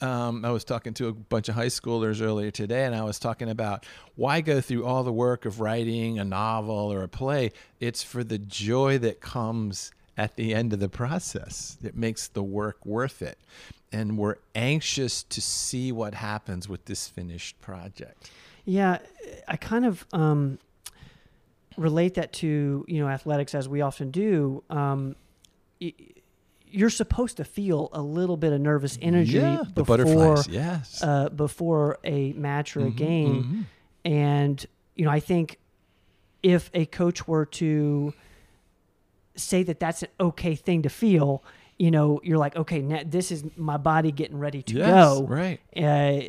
um, 0.00 0.44
I 0.44 0.50
was 0.50 0.64
talking 0.64 0.94
to 0.94 1.08
a 1.08 1.12
bunch 1.12 1.48
of 1.48 1.54
high 1.54 1.66
schoolers 1.66 2.20
earlier 2.20 2.50
today, 2.50 2.84
and 2.84 2.94
I 2.94 3.02
was 3.02 3.18
talking 3.18 3.48
about 3.48 3.86
why 4.14 4.40
go 4.40 4.60
through 4.60 4.84
all 4.84 5.02
the 5.02 5.12
work 5.12 5.46
of 5.46 5.60
writing 5.60 6.18
a 6.18 6.24
novel 6.24 6.92
or 6.92 7.02
a 7.02 7.08
play. 7.08 7.52
It's 7.80 8.02
for 8.02 8.22
the 8.22 8.38
joy 8.38 8.98
that 8.98 9.20
comes 9.20 9.92
at 10.18 10.36
the 10.36 10.54
end 10.54 10.72
of 10.72 10.80
the 10.80 10.88
process 10.88 11.76
that 11.82 11.96
makes 11.96 12.28
the 12.28 12.42
work 12.42 12.84
worth 12.84 13.22
it. 13.22 13.38
And 13.92 14.18
we're 14.18 14.36
anxious 14.54 15.22
to 15.24 15.40
see 15.40 15.92
what 15.92 16.14
happens 16.14 16.68
with 16.68 16.86
this 16.86 17.08
finished 17.08 17.60
project. 17.60 18.30
Yeah, 18.64 18.98
I 19.46 19.56
kind 19.56 19.86
of 19.86 20.04
um, 20.12 20.58
relate 21.76 22.14
that 22.14 22.32
to 22.34 22.84
you 22.88 23.00
know 23.00 23.08
athletics 23.08 23.54
as 23.54 23.68
we 23.68 23.80
often 23.80 24.10
do. 24.10 24.62
Um, 24.68 25.16
you're 26.70 26.90
supposed 26.90 27.36
to 27.38 27.44
feel 27.44 27.88
a 27.92 28.02
little 28.02 28.36
bit 28.36 28.52
of 28.52 28.60
nervous 28.60 28.98
energy 29.00 29.38
yeah, 29.38 29.62
before 29.74 30.42
yes. 30.48 31.02
uh, 31.02 31.28
before 31.28 31.98
a 32.04 32.32
match 32.32 32.76
or 32.76 32.80
mm-hmm, 32.80 32.88
a 32.88 32.92
game, 32.92 33.44
mm-hmm. 33.44 33.62
and 34.04 34.66
you 34.94 35.04
know 35.04 35.10
I 35.10 35.20
think 35.20 35.58
if 36.42 36.70
a 36.74 36.86
coach 36.86 37.26
were 37.26 37.46
to 37.46 38.14
say 39.34 39.62
that 39.62 39.80
that's 39.80 40.02
an 40.02 40.08
okay 40.20 40.54
thing 40.54 40.82
to 40.82 40.88
feel, 40.88 41.42
you 41.78 41.90
know, 41.90 42.20
you're 42.22 42.38
like, 42.38 42.56
okay, 42.56 42.80
now 42.80 43.00
this 43.04 43.30
is 43.30 43.44
my 43.56 43.76
body 43.76 44.12
getting 44.12 44.38
ready 44.38 44.62
to 44.62 44.74
yes, 44.74 44.88
go. 44.88 45.26
Right. 45.26 45.60
Uh, 45.76 46.20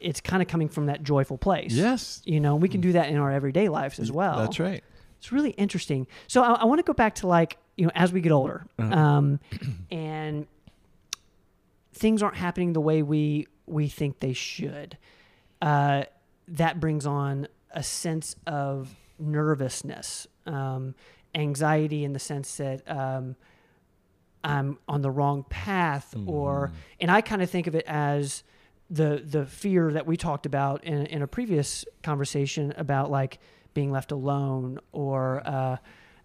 it's 0.00 0.20
kind 0.20 0.42
of 0.42 0.48
coming 0.48 0.68
from 0.68 0.86
that 0.86 1.02
joyful 1.02 1.38
place. 1.38 1.72
Yes. 1.72 2.22
You 2.24 2.40
know, 2.40 2.56
we 2.56 2.68
can 2.68 2.80
do 2.80 2.92
that 2.92 3.08
in 3.08 3.16
our 3.16 3.30
everyday 3.30 3.68
lives 3.68 3.98
as 3.98 4.10
well. 4.10 4.38
That's 4.38 4.58
right. 4.58 4.82
It's 5.18 5.32
really 5.32 5.50
interesting. 5.50 6.06
So 6.28 6.42
I, 6.42 6.52
I 6.52 6.64
want 6.64 6.78
to 6.78 6.84
go 6.84 6.92
back 6.92 7.16
to 7.16 7.26
like 7.26 7.58
you 7.76 7.84
know 7.84 7.92
as 7.94 8.12
we 8.12 8.20
get 8.20 8.32
older, 8.32 8.66
uh-huh. 8.78 8.94
um, 8.94 9.40
and 9.90 10.46
things 11.92 12.22
aren't 12.22 12.36
happening 12.36 12.72
the 12.72 12.80
way 12.80 13.02
we 13.02 13.46
we 13.66 13.88
think 13.88 14.20
they 14.20 14.32
should. 14.32 14.96
Uh, 15.60 16.04
that 16.48 16.80
brings 16.80 17.06
on 17.06 17.48
a 17.70 17.82
sense 17.82 18.36
of 18.46 18.94
nervousness, 19.18 20.26
um, 20.46 20.94
anxiety 21.34 22.04
in 22.04 22.12
the 22.12 22.18
sense 22.18 22.56
that 22.56 22.88
um, 22.90 23.36
I'm 24.44 24.78
on 24.88 25.02
the 25.02 25.10
wrong 25.10 25.44
path, 25.48 26.14
mm-hmm. 26.16 26.28
or 26.28 26.72
and 27.00 27.10
I 27.10 27.20
kind 27.20 27.42
of 27.42 27.50
think 27.50 27.66
of 27.66 27.74
it 27.74 27.84
as 27.86 28.42
the 28.88 29.22
the 29.24 29.44
fear 29.46 29.92
that 29.92 30.06
we 30.06 30.16
talked 30.16 30.46
about 30.46 30.84
in 30.84 31.06
in 31.06 31.22
a 31.22 31.26
previous 31.26 31.84
conversation 32.02 32.72
about 32.76 33.10
like 33.10 33.38
being 33.74 33.90
left 33.90 34.12
alone 34.12 34.78
or 34.92 35.42
uh, 35.44 35.76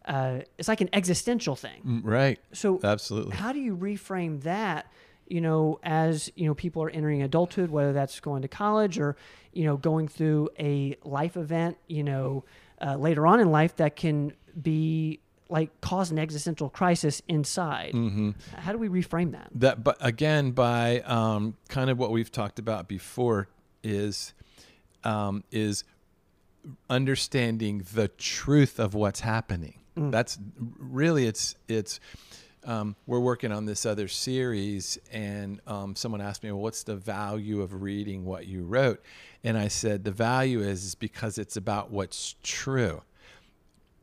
uh, 0.05 0.39
it's 0.57 0.67
like 0.67 0.81
an 0.81 0.89
existential 0.93 1.55
thing. 1.55 1.81
Mm, 1.85 2.01
right. 2.03 2.39
So 2.53 2.79
absolutely. 2.83 3.35
How 3.35 3.51
do 3.53 3.59
you 3.59 3.75
reframe 3.75 4.41
that? 4.43 4.91
You 5.27 5.41
know, 5.41 5.79
as 5.83 6.31
you 6.35 6.45
know, 6.45 6.53
people 6.53 6.83
are 6.83 6.89
entering 6.89 7.21
adulthood, 7.21 7.69
whether 7.69 7.93
that's 7.93 8.19
going 8.19 8.41
to 8.41 8.47
college 8.47 8.99
or 8.99 9.15
you 9.53 9.63
know 9.65 9.77
going 9.77 10.07
through 10.07 10.49
a 10.59 10.97
life 11.03 11.37
event, 11.37 11.77
you 11.87 12.03
know, 12.03 12.43
uh, 12.81 12.95
later 12.95 13.25
on 13.25 13.39
in 13.39 13.51
life 13.51 13.75
that 13.77 13.95
can 13.95 14.33
be 14.61 15.19
like 15.49 15.81
cause 15.81 16.11
an 16.11 16.17
existential 16.17 16.69
crisis 16.69 17.21
inside. 17.27 17.93
Mm-hmm. 17.93 18.31
How 18.55 18.71
do 18.71 18.77
we 18.77 18.89
reframe 18.89 19.33
that? 19.33 19.49
That, 19.53 19.83
but 19.83 19.97
again, 19.99 20.51
by 20.51 21.01
um, 21.01 21.55
kind 21.69 21.89
of 21.89 21.99
what 21.99 22.11
we've 22.11 22.31
talked 22.31 22.57
about 22.57 22.87
before, 22.87 23.47
is 23.83 24.33
um, 25.03 25.43
is 25.51 25.83
understanding 26.89 27.85
the 27.93 28.07
truth 28.07 28.79
of 28.79 28.93
what's 28.93 29.21
happening. 29.21 29.80
Mm. 29.97 30.11
That's 30.11 30.37
really 30.79 31.27
it's 31.27 31.55
it's 31.67 31.99
um, 32.63 32.95
we're 33.07 33.19
working 33.19 33.51
on 33.51 33.65
this 33.65 33.85
other 33.85 34.07
series, 34.07 34.99
and 35.11 35.59
um, 35.65 35.95
someone 35.95 36.21
asked 36.21 36.43
me, 36.43 36.51
"Well, 36.51 36.61
what's 36.61 36.83
the 36.83 36.95
value 36.95 37.61
of 37.61 37.81
reading 37.81 38.23
what 38.23 38.47
you 38.47 38.63
wrote?" 38.63 39.03
And 39.43 39.57
I 39.57 39.67
said, 39.67 40.03
"The 40.03 40.11
value 40.11 40.61
is, 40.61 40.95
because 40.95 41.37
it's 41.37 41.57
about 41.57 41.91
what's 41.91 42.35
true. 42.43 43.01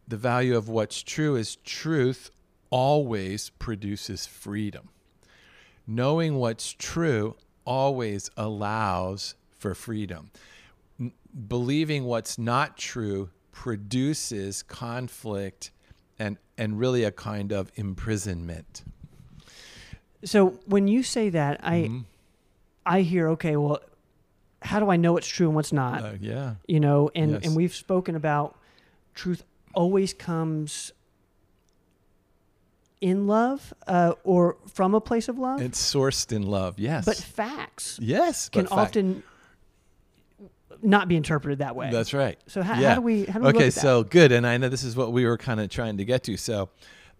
The 0.09 0.16
value 0.16 0.57
of 0.57 0.68
what's 0.68 1.02
true 1.02 1.37
is 1.37 1.57
truth 1.57 2.30
always 2.71 3.50
produces 3.50 4.26
freedom. 4.26 4.88
Knowing 5.87 6.35
what's 6.35 6.73
true 6.73 7.37
always 7.64 8.30
allows 8.37 9.37
for 9.50 9.75
freedom. 9.75 10.30
N- 11.00 11.12
believing 11.49 12.04
what's 12.04 12.38
not 12.38 12.76
true 12.76 13.30
produces 13.52 14.62
conflict." 14.62 15.71
And 16.18 16.37
and 16.56 16.78
really 16.78 17.04
a 17.04 17.10
kind 17.12 17.52
of 17.52 17.70
imprisonment. 17.76 18.82
So 20.25 20.58
when 20.66 20.88
you 20.88 21.02
say 21.02 21.30
that, 21.30 21.60
I 21.62 21.75
Mhm. 21.82 22.04
I 22.84 23.02
hear 23.02 23.28
okay, 23.30 23.56
well, 23.56 23.80
how 24.62 24.80
do 24.80 24.90
I 24.90 24.96
know 24.96 25.12
what's 25.12 25.28
true 25.28 25.46
and 25.46 25.54
what's 25.54 25.72
not? 25.72 26.02
Uh, 26.02 26.12
yeah. 26.20 26.54
you 26.66 26.80
know, 26.80 27.10
and 27.14 27.32
Yes. 27.32 27.46
and 27.46 27.54
we've 27.56 27.75
spoken 27.75 28.16
about 28.16 28.56
truth 29.14 29.44
always 29.75 30.12
comes 30.14 30.92
in 33.00 33.26
love 33.28 33.72
uh, 33.87 34.14
or 34.25 34.56
from 34.66 34.94
a 34.94 35.00
place 35.00 35.28
of 35.28 35.38
love, 35.38 35.60
It's 35.62 35.80
sourced 35.94 36.32
in 36.32 36.42
love. 36.42 36.78
Yes. 36.80 37.04
but 37.04 37.16
facts 37.16 37.98
yes. 38.02 38.48
can 38.48 38.66
fact- 38.66 38.72
often 38.72 39.22
not 40.82 41.08
be 41.08 41.16
interpreted 41.16 41.58
that 41.58 41.76
way. 41.76 41.90
That's 41.90 42.14
right. 42.14 42.38
so 42.47 42.62
how, 42.62 42.80
yeah. 42.80 42.90
how 42.90 42.94
do 42.97 43.00
we 43.02 43.25
how 43.25 43.38
do 43.38 43.44
we 43.44 43.49
okay, 43.49 43.58
look 43.58 43.66
at 43.68 43.75
that? 43.75 43.80
so 43.80 44.04
good, 44.04 44.32
and 44.32 44.47
I 44.47 44.56
know 44.56 44.68
this 44.68 44.85
is 44.85 44.97
what 44.97 45.12
we 45.12 45.25
were 45.26 45.38
kind 45.38 45.61
of 45.61 45.70
trying 45.70 45.97
to 45.99 46.04
get 46.04 46.25
to. 46.25 46.37
So, 46.37 46.70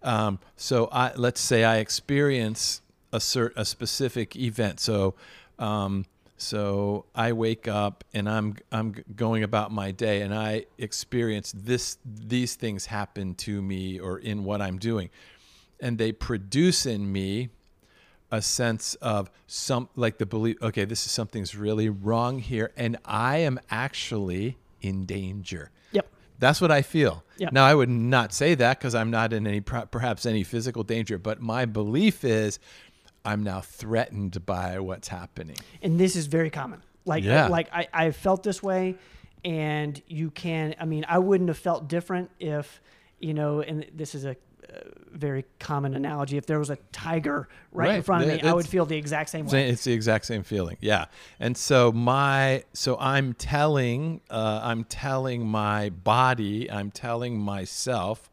um, 0.03 0.39
so 0.55 0.89
I 0.91 1.13
let's 1.15 1.41
say 1.41 1.63
I 1.63 1.77
experience 1.77 2.81
a 3.11 3.17
cert, 3.17 3.51
a 3.55 3.65
specific 3.65 4.35
event. 4.35 4.79
So, 4.79 5.15
um, 5.57 6.05
so 6.37 7.05
I 7.15 7.33
wake 7.33 7.67
up 7.67 8.03
and 8.13 8.29
I'm 8.29 8.55
I'm 8.71 8.95
going 9.15 9.43
about 9.43 9.71
my 9.71 9.91
day, 9.91 10.21
and 10.21 10.33
I 10.33 10.65
experience 10.77 11.53
this 11.55 11.97
these 12.05 12.55
things 12.55 12.85
happen 12.87 13.35
to 13.35 13.61
me 13.61 13.99
or 13.99 14.19
in 14.19 14.43
what 14.43 14.61
I'm 14.61 14.77
doing, 14.77 15.09
and 15.79 15.97
they 15.97 16.11
produce 16.11 16.85
in 16.85 17.11
me 17.11 17.49
a 18.31 18.41
sense 18.41 18.95
of 18.95 19.29
some 19.47 19.89
like 19.95 20.17
the 20.19 20.25
belief 20.25 20.55
okay 20.61 20.85
this 20.85 21.05
is 21.05 21.11
something's 21.11 21.55
really 21.55 21.89
wrong 21.89 22.39
here 22.39 22.71
and 22.77 22.97
i 23.05 23.37
am 23.37 23.59
actually 23.71 24.57
in 24.81 25.05
danger 25.05 25.71
Yep. 25.91 26.07
that's 26.37 26.61
what 26.61 26.69
i 26.71 26.81
feel 26.81 27.23
Yep. 27.37 27.53
now 27.53 27.65
i 27.65 27.73
would 27.73 27.89
not 27.89 28.33
say 28.33 28.53
that 28.55 28.77
because 28.79 28.93
i'm 28.93 29.09
not 29.11 29.33
in 29.33 29.47
any 29.47 29.61
perhaps 29.61 30.25
any 30.25 30.43
physical 30.43 30.83
danger 30.83 31.17
but 31.17 31.41
my 31.41 31.65
belief 31.65 32.23
is 32.23 32.59
i'm 33.25 33.41
now 33.43 33.61
threatened 33.61 34.45
by 34.45 34.79
what's 34.79 35.07
happening 35.07 35.57
and 35.81 35.99
this 35.99 36.15
is 36.15 36.27
very 36.27 36.49
common. 36.49 36.83
Like 37.05 37.23
Yeah. 37.23 37.47
like 37.47 37.69
I 37.73 37.87
I 37.93 38.11
felt 38.11 38.43
this 38.43 38.61
way, 38.61 38.95
and 39.43 39.99
you 40.07 40.29
can. 40.29 40.75
I 40.79 40.85
mean, 40.85 41.05
I 41.07 41.17
wouldn't 41.17 41.47
have 41.49 41.57
felt 41.57 41.87
different 41.87 42.29
if 42.39 42.81
you 43.19 43.33
know. 43.33 43.61
And 43.61 43.85
this 43.95 44.13
is 44.13 44.25
a 44.25 44.35
very 45.11 45.45
common 45.59 45.95
analogy. 45.95 46.37
If 46.37 46.45
there 46.45 46.59
was 46.59 46.69
a 46.69 46.77
tiger 46.91 47.47
right, 47.71 47.95
in 47.95 48.01
front 48.03 48.23
of 48.23 48.29
me, 48.29 48.41
I 48.41 48.53
would 48.53 48.67
feel 48.67 48.85
the 48.85 48.97
exact 48.97 49.29
same 49.29 49.45
way. 49.45 49.69
It's 49.69 49.83
the 49.83 49.93
exact 49.93 50.25
same 50.25 50.43
feeling, 50.43 50.77
yeah. 50.79 51.05
And 51.39 51.57
so 51.57 51.91
my, 51.91 52.63
so 52.73 52.97
I'm 52.99 53.33
telling, 53.33 54.21
uh, 54.29 54.61
I'm 54.63 54.83
telling 54.83 55.45
my 55.45 55.89
body, 55.89 56.69
I'm 56.71 56.91
telling 56.91 57.39
myself 57.39 58.29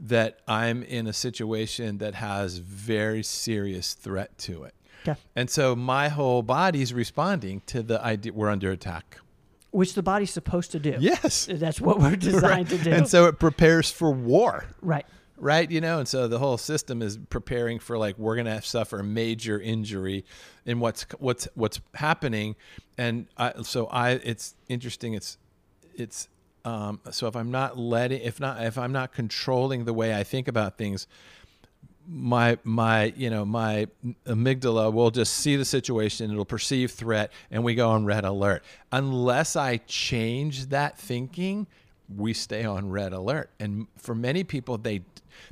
that 0.00 0.40
I'm 0.48 0.82
in 0.82 1.06
a 1.06 1.12
situation 1.12 1.98
that 1.98 2.14
has 2.14 2.58
very 2.58 3.22
serious 3.22 3.94
threat 3.94 4.36
to 4.38 4.64
it. 4.64 4.74
Okay. 5.06 5.18
And 5.36 5.50
so 5.50 5.76
my 5.76 6.08
whole 6.08 6.42
body's 6.42 6.92
responding 6.94 7.62
to 7.66 7.82
the 7.82 8.02
idea 8.02 8.32
we're 8.32 8.48
under 8.48 8.70
attack. 8.70 9.18
Which 9.70 9.94
the 9.94 10.02
body's 10.02 10.30
supposed 10.30 10.70
to 10.72 10.78
do. 10.78 10.96
Yes. 11.00 11.48
That's 11.50 11.80
what 11.80 11.98
we're 11.98 12.16
designed 12.16 12.70
to 12.70 12.78
do. 12.78 12.92
And 12.92 13.08
so 13.08 13.26
it 13.26 13.38
prepares 13.38 13.90
for 13.90 14.10
war. 14.10 14.66
right. 14.80 15.06
Right? 15.36 15.70
You 15.70 15.80
know 15.80 15.98
and 15.98 16.08
so 16.08 16.28
the 16.28 16.38
whole 16.38 16.58
system 16.58 17.02
is 17.02 17.18
preparing 17.28 17.78
for 17.78 17.98
like 17.98 18.18
we're 18.18 18.42
to 18.42 18.62
suffer 18.62 19.02
major 19.02 19.60
injury 19.60 20.24
in 20.64 20.80
what's 20.80 21.06
what's 21.18 21.48
what's 21.54 21.80
happening. 21.94 22.56
And 22.96 23.26
I, 23.36 23.62
so 23.62 23.86
i 23.86 24.10
it's 24.12 24.54
interesting 24.68 25.14
it's 25.14 25.38
it's 25.94 26.28
um, 26.64 27.00
so 27.10 27.26
if 27.26 27.36
i'm 27.36 27.50
not 27.50 27.76
letting 27.76 28.20
if 28.22 28.40
not 28.40 28.62
if 28.62 28.78
i'm 28.78 28.92
not 28.92 29.12
controlling 29.12 29.84
the 29.84 29.92
way 29.92 30.14
i 30.14 30.22
think 30.22 30.48
about 30.48 30.78
things 30.78 31.06
my 32.06 32.58
my 32.64 33.12
you 33.16 33.30
know 33.30 33.44
my 33.44 33.86
amygdala 34.26 34.92
will 34.92 35.10
just 35.10 35.34
see 35.34 35.56
the 35.56 35.64
situation 35.64 36.30
it'll 36.30 36.44
perceive 36.44 36.90
threat 36.90 37.32
and 37.50 37.64
we 37.64 37.74
go 37.74 37.90
on 37.90 38.04
red 38.04 38.24
alert. 38.24 38.62
Unless 38.92 39.56
i 39.56 39.78
change 39.86 40.66
that 40.66 40.98
thinking 40.98 41.66
we 42.14 42.34
stay 42.34 42.64
on 42.64 42.90
red 42.90 43.14
alert. 43.14 43.50
And 43.58 43.86
for 43.96 44.14
many 44.14 44.44
people 44.44 44.76
they 44.76 45.02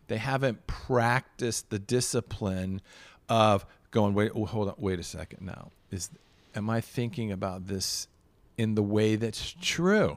they 0.09 0.19
haven't 0.19 0.67
practiced 0.67 1.71
the 1.71 1.79
discipline 1.79 2.81
of 3.29 3.65
going 3.91 4.15
wait 4.15 4.33
oh, 4.35 4.45
hold 4.45 4.69
on 4.69 4.75
wait 4.79 4.99
a 4.99 5.03
second 5.03 5.45
now 5.45 5.71
is 5.91 6.11
am 6.55 6.69
i 6.71 6.81
thinking 6.81 7.33
about 7.33 7.67
this 7.67 8.09
in 8.59 8.75
the 8.75 8.83
way 8.83 9.17
that's 9.17 9.55
true 9.61 10.17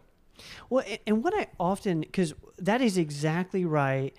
Well, 0.69 0.85
and 1.05 1.23
what 1.23 1.33
I 1.33 1.47
often, 1.59 2.01
because 2.01 2.33
that 2.57 2.81
is 2.81 2.97
exactly 2.97 3.65
right. 3.65 4.15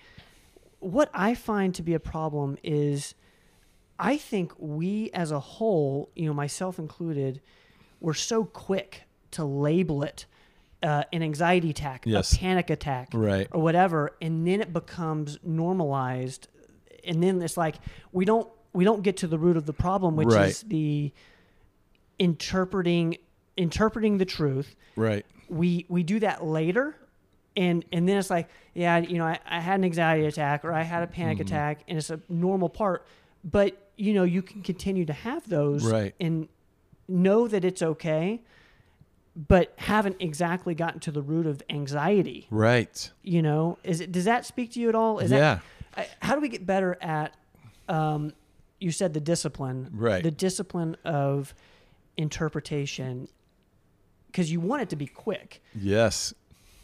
What 0.79 1.09
I 1.13 1.35
find 1.35 1.73
to 1.75 1.83
be 1.83 1.93
a 1.93 1.99
problem 1.99 2.57
is 2.63 3.15
I 3.99 4.17
think 4.17 4.53
we 4.57 5.09
as 5.11 5.31
a 5.31 5.39
whole, 5.39 6.09
you 6.15 6.27
know, 6.27 6.33
myself 6.33 6.77
included, 6.77 7.41
we're 7.99 8.13
so 8.13 8.43
quick 8.43 9.03
to 9.31 9.43
label 9.43 10.03
it 10.03 10.25
uh, 10.87 11.03
an 11.11 11.21
anxiety 11.31 11.69
attack, 11.69 12.03
Yes. 12.05 12.33
a 12.33 12.39
panic 12.39 12.69
attack, 12.69 13.09
Right. 13.13 13.47
or 13.51 13.61
whatever, 13.61 13.99
and 14.21 14.47
then 14.47 14.59
it 14.61 14.71
becomes 14.71 15.37
normalized, 15.43 16.47
and 17.03 17.21
then 17.23 17.41
it's 17.41 17.57
like 17.57 17.75
we 18.11 18.23
don't 18.25 18.47
we 18.73 18.83
don't 18.89 19.01
get 19.03 19.17
to 19.17 19.27
the 19.27 19.39
root 19.45 19.57
of 19.57 19.65
the 19.65 19.73
problem, 19.73 20.15
which 20.15 20.27
Right. 20.41 20.49
is 20.49 20.61
the 20.61 21.11
interpreting 22.19 23.17
interpreting 23.55 24.17
the 24.17 24.25
truth 24.25 24.75
right 24.95 25.25
we 25.49 25.85
we 25.89 26.03
do 26.03 26.19
that 26.19 26.43
later 26.43 26.95
and 27.55 27.85
and 27.91 28.07
then 28.07 28.17
it's 28.17 28.29
like 28.29 28.49
yeah 28.73 28.97
you 28.97 29.17
know 29.17 29.25
i, 29.25 29.39
I 29.47 29.59
had 29.59 29.79
an 29.79 29.85
anxiety 29.85 30.25
attack 30.25 30.63
or 30.65 30.73
i 30.73 30.83
had 30.83 31.03
a 31.03 31.07
panic 31.07 31.37
Mm-hmm. 31.37 31.41
attack 31.47 31.83
and 31.87 31.97
it's 31.97 32.09
a 32.09 32.19
normal 32.29 32.69
part 32.69 33.05
but 33.43 33.91
you 33.97 34.13
know 34.13 34.23
you 34.23 34.41
can 34.41 34.61
continue 34.61 35.05
to 35.05 35.13
have 35.13 35.47
those 35.49 35.83
Right. 35.91 36.13
and 36.19 36.47
know 37.07 37.47
that 37.47 37.63
it's 37.65 37.81
okay 37.81 38.41
but 39.37 39.71
haven't 39.77 40.15
exactly 40.19 40.73
gotten 40.73 40.99
to 41.01 41.11
the 41.11 41.21
root 41.21 41.45
of 41.45 41.61
anxiety. 41.69 42.47
Right. 42.49 43.11
You 43.21 43.43
know 43.43 43.77
is 43.83 44.01
it 44.01 44.11
does 44.11 44.25
that 44.25 44.45
speak 44.45 44.71
to 44.73 44.79
you 44.79 44.89
at 44.89 44.95
all? 44.95 45.19
Is 45.19 45.31
yeah. 45.31 45.59
That 45.95 46.09
how 46.21 46.35
do 46.35 46.41
we 46.41 46.49
get 46.49 46.65
better 46.65 46.97
at 47.01 47.35
um 47.87 48.33
you 48.79 48.91
said 48.91 49.13
the 49.13 49.19
discipline. 49.19 49.89
Right. 49.93 50.23
the 50.23 50.31
discipline 50.31 50.97
of 51.05 51.53
interpretation 52.17 53.27
because 54.27 54.51
you 54.51 54.59
want 54.59 54.81
it 54.81 54.89
to 54.89 54.95
be 54.95 55.07
quick. 55.07 55.61
Yes. 55.75 56.33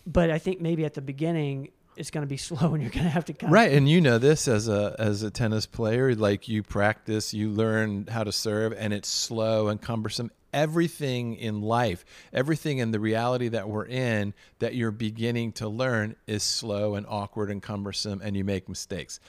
But 0.05 0.29
I 0.29 0.37
think 0.37 0.61
maybe 0.61 0.85
at 0.85 0.93
the 0.93 1.01
beginning 1.01 1.69
it's 1.95 2.11
going 2.11 2.23
to 2.23 2.27
be 2.27 2.37
slow, 2.49 2.73
and 2.73 2.83
you're 2.83 2.91
going 2.91 3.03
to 3.03 3.09
have 3.09 3.25
to 3.25 3.33
kind 3.33 3.51
right 3.51 3.71
and 3.71 3.89
you 3.89 3.99
know 3.99 4.19
this 4.19 4.47
as 4.47 4.67
a 4.67 4.95
as 4.99 5.23
a 5.23 5.31
tennis 5.31 5.65
player 5.65 6.13
like 6.15 6.47
you 6.47 6.61
practice 6.63 7.33
you 7.33 7.49
learn 7.49 8.07
how 8.07 8.23
to 8.23 8.31
serve 8.31 8.73
and 8.73 8.93
it's 8.93 9.09
slow 9.09 9.67
and 9.67 9.81
cumbersome 9.81 10.31
everything 10.53 11.35
in 11.35 11.61
life 11.61 12.05
everything 12.31 12.77
in 12.77 12.91
the 12.91 12.99
reality 12.99 13.47
that 13.49 13.67
we're 13.67 13.85
in 13.85 14.33
that 14.59 14.75
you're 14.75 14.91
beginning 14.91 15.51
to 15.51 15.67
learn 15.67 16.15
is 16.27 16.43
slow 16.43 16.95
and 16.95 17.05
awkward 17.07 17.49
and 17.49 17.61
cumbersome 17.61 18.21
and 18.23 18.35
you 18.35 18.43
make 18.43 18.69
mistakes. 18.69 19.19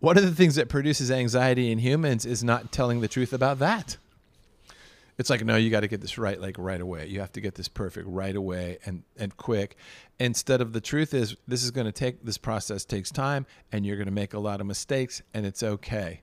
One 0.00 0.16
of 0.16 0.24
the 0.24 0.34
things 0.34 0.56
that 0.56 0.68
produces 0.68 1.10
anxiety 1.10 1.72
in 1.72 1.78
humans 1.78 2.26
is 2.26 2.44
not 2.44 2.70
telling 2.70 3.00
the 3.00 3.08
truth 3.08 3.32
about 3.32 3.58
that. 3.60 3.96
It's 5.18 5.30
like 5.30 5.42
no 5.44 5.56
you 5.56 5.70
got 5.70 5.80
to 5.80 5.88
get 5.88 6.02
this 6.02 6.18
right 6.18 6.38
like 6.38 6.56
right 6.58 6.80
away. 6.80 7.06
You 7.06 7.20
have 7.20 7.32
to 7.32 7.40
get 7.40 7.54
this 7.54 7.68
perfect 7.68 8.06
right 8.06 8.36
away 8.36 8.78
and 8.84 9.02
and 9.16 9.34
quick. 9.36 9.76
Instead 10.18 10.60
of 10.60 10.74
the 10.74 10.80
truth 10.80 11.14
is 11.14 11.36
this 11.48 11.64
is 11.64 11.70
going 11.70 11.86
to 11.86 11.92
take 11.92 12.22
this 12.22 12.36
process 12.36 12.84
takes 12.84 13.10
time 13.10 13.46
and 13.72 13.86
you're 13.86 13.96
going 13.96 14.06
to 14.06 14.12
make 14.12 14.34
a 14.34 14.38
lot 14.38 14.60
of 14.60 14.66
mistakes 14.66 15.22
and 15.32 15.46
it's 15.46 15.62
okay 15.62 16.20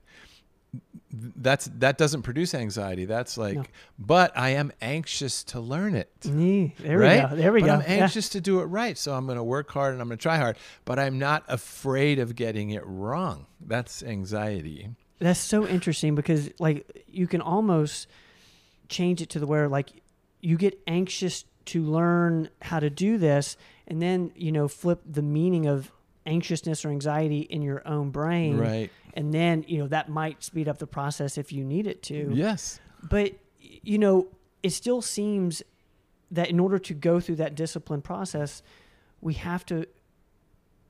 that's 1.36 1.70
that 1.78 1.96
doesn't 1.96 2.22
produce 2.22 2.54
anxiety 2.54 3.04
that's 3.04 3.38
like 3.38 3.54
No. 3.56 3.64
but 3.98 4.36
i 4.36 4.48
am 4.50 4.72
anxious 4.82 5.44
to 5.44 5.60
learn 5.60 5.94
it 5.94 6.10
there 6.22 6.98
right? 6.98 7.22
we 7.24 7.30
go 7.30 7.36
there 7.36 7.52
we 7.52 7.60
but 7.60 7.66
go 7.66 7.72
I'm 7.74 7.80
Yeah. 7.82 8.02
anxious 8.02 8.28
to 8.30 8.40
do 8.40 8.60
it 8.60 8.64
right, 8.64 8.98
so 8.98 9.14
I'm 9.14 9.26
going 9.26 9.36
to 9.38 9.44
work 9.44 9.70
hard 9.70 9.92
and 9.92 10.02
I'm 10.02 10.08
going 10.08 10.18
to 10.18 10.22
try 10.22 10.38
hard. 10.38 10.56
But 10.84 10.98
I'm 10.98 11.18
not 11.18 11.44
afraid 11.48 12.18
of 12.18 12.34
getting 12.34 12.70
it 12.70 12.82
wrong. 12.84 13.46
That's 13.60 14.02
anxiety. 14.02 14.90
That's 15.20 15.38
so 15.40 15.66
interesting 15.66 16.14
because 16.16 16.50
like 16.58 17.04
you 17.08 17.26
can 17.26 17.40
almost 17.40 18.08
change 18.88 19.22
it 19.22 19.30
to 19.30 19.38
the 19.38 19.46
where 19.46 19.68
like 19.68 19.90
you 20.40 20.56
get 20.56 20.78
anxious 20.86 21.44
to 21.66 21.82
learn 21.82 22.48
how 22.62 22.80
to 22.80 22.90
do 22.90 23.16
this 23.18 23.56
and 23.86 24.02
then 24.02 24.32
you 24.34 24.50
know 24.52 24.66
flip 24.68 25.00
the 25.06 25.22
meaning 25.22 25.66
of 25.66 25.92
anxiousness 26.26 26.84
or 26.84 26.90
anxiety 26.90 27.40
in 27.40 27.62
your 27.62 27.86
own 27.86 28.10
brain. 28.10 28.58
Right. 28.58 28.90
And 29.14 29.32
then, 29.32 29.64
you 29.68 29.78
know, 29.78 29.86
that 29.88 30.08
might 30.08 30.42
speed 30.42 30.68
up 30.68 30.78
the 30.78 30.86
process 30.86 31.38
if 31.38 31.52
you 31.52 31.64
need 31.64 31.86
it 31.86 32.02
to. 32.04 32.30
Yes. 32.32 32.80
But, 33.02 33.32
you 33.60 33.98
know, 33.98 34.28
it 34.62 34.70
still 34.70 35.02
seems 35.02 35.62
that 36.30 36.48
in 36.48 36.58
order 36.58 36.78
to 36.78 36.94
go 36.94 37.20
through 37.20 37.36
that 37.36 37.54
discipline 37.54 38.00
process, 38.02 38.62
we 39.20 39.34
have 39.34 39.64
to 39.66 39.86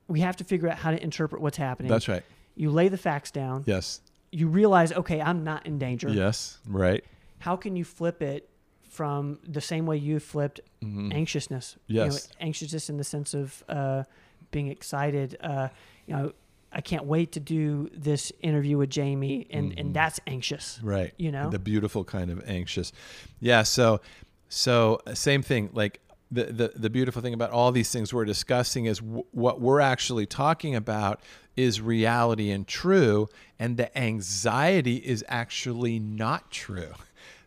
we 0.06 0.20
have 0.20 0.36
to 0.36 0.44
figure 0.44 0.68
out 0.68 0.76
how 0.78 0.90
to 0.90 1.02
interpret 1.02 1.40
what's 1.40 1.56
happening. 1.56 1.90
That's 1.90 2.08
right. 2.08 2.22
You 2.56 2.70
lay 2.70 2.88
the 2.88 2.98
facts 2.98 3.30
down. 3.30 3.64
Yes. 3.66 4.00
You 4.30 4.48
realize, 4.48 4.92
okay, 4.92 5.20
I'm 5.20 5.44
not 5.44 5.64
in 5.66 5.78
danger. 5.78 6.10
Yes. 6.10 6.58
Right. 6.68 7.02
How 7.38 7.56
can 7.56 7.74
you 7.74 7.84
flip 7.84 8.20
it 8.22 8.48
from 8.82 9.38
the 9.48 9.62
same 9.62 9.86
way 9.86 9.96
you 9.96 10.20
flipped 10.20 10.60
Mhm. 10.82 11.12
anxiousness? 11.14 11.76
Yes. 11.86 12.04
You 12.04 12.10
know, 12.10 12.46
anxiousness 12.46 12.90
in 12.90 12.96
the 12.98 13.04
sense 13.04 13.32
of 13.34 13.64
uh, 13.68 14.04
being 14.54 14.68
excited. 14.68 15.36
Uh, 15.42 15.68
you 16.06 16.14
know, 16.16 16.32
I 16.72 16.80
can't 16.80 17.04
wait 17.04 17.32
to 17.32 17.40
do 17.40 17.90
this 17.94 18.32
interview 18.40 18.78
with 18.78 18.88
Jamie, 18.90 19.46
and 19.50 19.72
Mhm. 19.72 19.80
and 19.80 19.94
that's 19.94 20.18
anxious. 20.26 20.80
Right. 20.82 21.12
You 21.18 21.30
know? 21.32 21.50
the 21.50 21.58
beautiful 21.58 22.04
kind 22.04 22.30
of 22.30 22.42
anxious. 22.46 22.92
Yeah. 23.40 23.62
So, 23.64 24.00
so 24.48 25.00
same 25.12 25.42
thing. 25.42 25.70
Like 25.72 26.00
the 26.30 26.44
the 26.44 26.72
the 26.74 26.90
beautiful 26.90 27.20
thing 27.22 27.34
about 27.34 27.50
all 27.50 27.70
these 27.72 27.90
things 27.92 28.12
we're 28.14 28.24
discussing 28.24 28.86
is 28.86 28.98
w- 28.98 29.24
what 29.32 29.60
we're 29.60 29.80
actually 29.80 30.26
talking 30.26 30.74
about 30.74 31.20
is 31.56 31.80
reality 31.80 32.50
and 32.50 32.66
true, 32.66 33.28
and 33.58 33.76
the 33.76 33.96
anxiety 33.96 34.96
is 34.96 35.24
actually 35.28 35.98
not 36.00 36.50
true. 36.50 36.92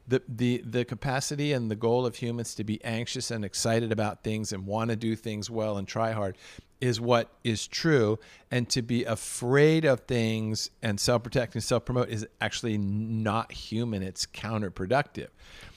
The, 0.08 0.22
the 0.28 0.64
the 0.66 0.86
capacity 0.86 1.52
and 1.52 1.70
the 1.70 1.76
goal 1.76 2.06
of 2.06 2.16
humans 2.16 2.56
to 2.56 2.64
be 2.64 2.84
anxious 2.84 3.30
and 3.30 3.44
excited 3.44 3.92
about 3.92 4.24
things 4.24 4.54
and 4.54 4.66
want 4.66 4.90
to 4.90 4.96
do 4.96 5.16
things 5.16 5.50
well 5.50 5.78
and 5.78 5.88
try 5.88 6.12
hard 6.12 6.38
is 6.80 7.02
what 7.02 7.32
is 7.44 7.68
true. 7.68 8.20
And 8.50 8.70
to 8.70 8.82
be 8.82 9.04
afraid 9.04 9.84
of 9.84 10.02
things 10.02 10.70
and 10.82 11.00
self-protect 11.00 11.56
and 11.56 11.64
self-promote 11.64 12.10
is 12.10 12.26
actually 12.40 12.78
not 12.78 13.52
human 13.52 14.04
it's 14.04 14.26
counterproductive. 14.26 15.28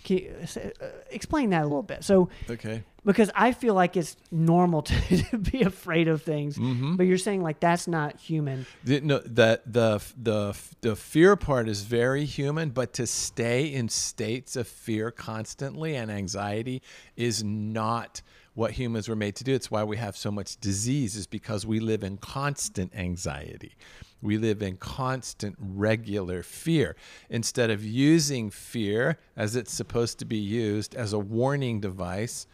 Can 0.05 0.19
you, 0.19 0.35
uh, 0.81 0.87
explain 1.11 1.51
that 1.51 1.63
a 1.63 1.67
little 1.67 1.83
bit? 1.83 2.05
So, 2.05 2.29
okay 2.49 2.85
because 3.05 3.31
I 3.35 3.53
feel 3.53 3.75
like 3.75 3.97
it's 3.97 4.17
normal 4.31 4.83
to, 4.91 5.23
to 5.31 5.39
be 5.39 5.63
afraid 5.63 6.09
of 6.09 6.23
things, 6.23 6.59
Mhm. 6.59 6.97
but 6.97 7.07
you're 7.07 7.19
saying 7.19 7.43
like 7.43 7.61
that's 7.61 7.87
not 7.89 8.19
human. 8.19 8.67
the, 8.85 9.01
no, 9.01 9.19
the, 9.21 9.61
the 9.67 10.03
the 10.23 10.57
the 10.83 10.97
fear 10.97 11.37
part 11.37 11.69
is 11.69 11.83
very 11.83 12.25
human 12.25 12.71
but 12.71 12.93
to 12.95 13.07
stay 13.07 13.67
in 13.67 13.89
states 13.89 14.57
of 14.57 14.67
fear 14.69 15.11
constantly 15.11 15.95
and 15.97 16.11
anxiety 16.11 16.83
is 17.17 17.43
not 17.45 18.23
what 18.55 18.73
humans 18.73 19.09
were 19.09 19.17
made 19.17 19.37
to 19.37 19.45
do 19.45 19.55
it's 19.55 19.71
why 19.71 19.83
we 19.85 19.97
have 19.97 20.17
so 20.17 20.31
much 20.31 20.57
disease 20.61 21.17
is 21.17 21.27
because 21.27 21.65
we 21.67 21.79
live 21.81 22.03
in 22.03 22.17
constant 22.19 22.93
anxiety 22.95 23.75
we 24.23 24.37
live 24.37 24.61
in 24.61 24.77
constant 24.77 25.57
regular 25.59 26.43
fear 26.43 26.95
instead 27.31 27.71
of 27.71 27.83
using 27.85 28.51
fear 28.51 29.19
as 29.37 29.57
it's 29.57 29.73
supposed 29.73 30.19
to 30.19 30.25
be 30.25 30.37
used 30.37 30.95
as 30.95 31.13
a 31.13 31.19
warning 31.19 31.81
device 31.81 32.47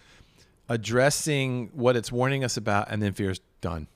addressing 0.68 1.70
what 1.72 1.96
it's 1.96 2.10
warning 2.12 2.44
us 2.44 2.56
about 2.56 2.90
and 2.90 3.02
then 3.02 3.12
fear's 3.12 3.40
done. 3.60 3.86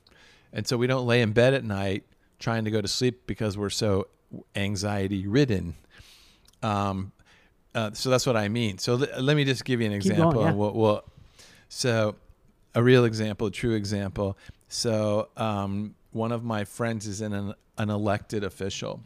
And 0.52 0.66
so 0.66 0.76
we 0.76 0.86
don't 0.86 1.06
lay 1.06 1.22
in 1.22 1.32
bed 1.32 1.54
at 1.54 1.64
night 1.64 2.04
trying 2.38 2.64
to 2.64 2.70
go 2.70 2.80
to 2.80 2.88
sleep 2.88 3.26
because 3.26 3.56
we're 3.58 3.70
so 3.70 4.06
anxiety 4.54 5.26
ridden 5.26 5.74
um, 6.62 7.12
uh, 7.74 7.90
so 7.92 8.10
that's 8.10 8.26
what 8.26 8.36
i 8.36 8.48
mean. 8.48 8.78
So 8.78 8.98
th- 8.98 9.10
let 9.18 9.36
me 9.36 9.44
just 9.44 9.64
give 9.64 9.80
you 9.80 9.86
an 9.86 9.92
example 9.92 10.32
going, 10.32 10.46
yeah. 10.46 10.52
We'll- 10.54 10.72
we'll- 10.74 11.04
so 11.68 12.16
a 12.74 12.82
real 12.82 13.04
example 13.04 13.46
a 13.46 13.50
true 13.50 13.74
example. 13.74 14.36
So 14.68 15.28
um, 15.36 15.94
one 16.12 16.33
of 16.33 16.44
my 16.44 16.64
friends 16.64 17.06
is 17.06 17.20
in 17.20 17.33
an, 17.33 17.54
an 17.78 17.90
elected 17.90 18.44
official. 18.44 19.00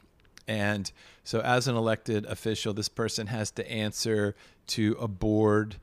And 0.49 0.91
so 1.25 1.41
as 1.41 1.69
an 1.69 1.77
elected 1.77 2.25
official 2.27 2.73
this 2.75 2.89
person 2.89 3.27
has 3.29 3.51
to 3.53 3.71
answer 3.71 4.35
to 4.69 4.97
a 5.01 5.09
board 5.09 5.77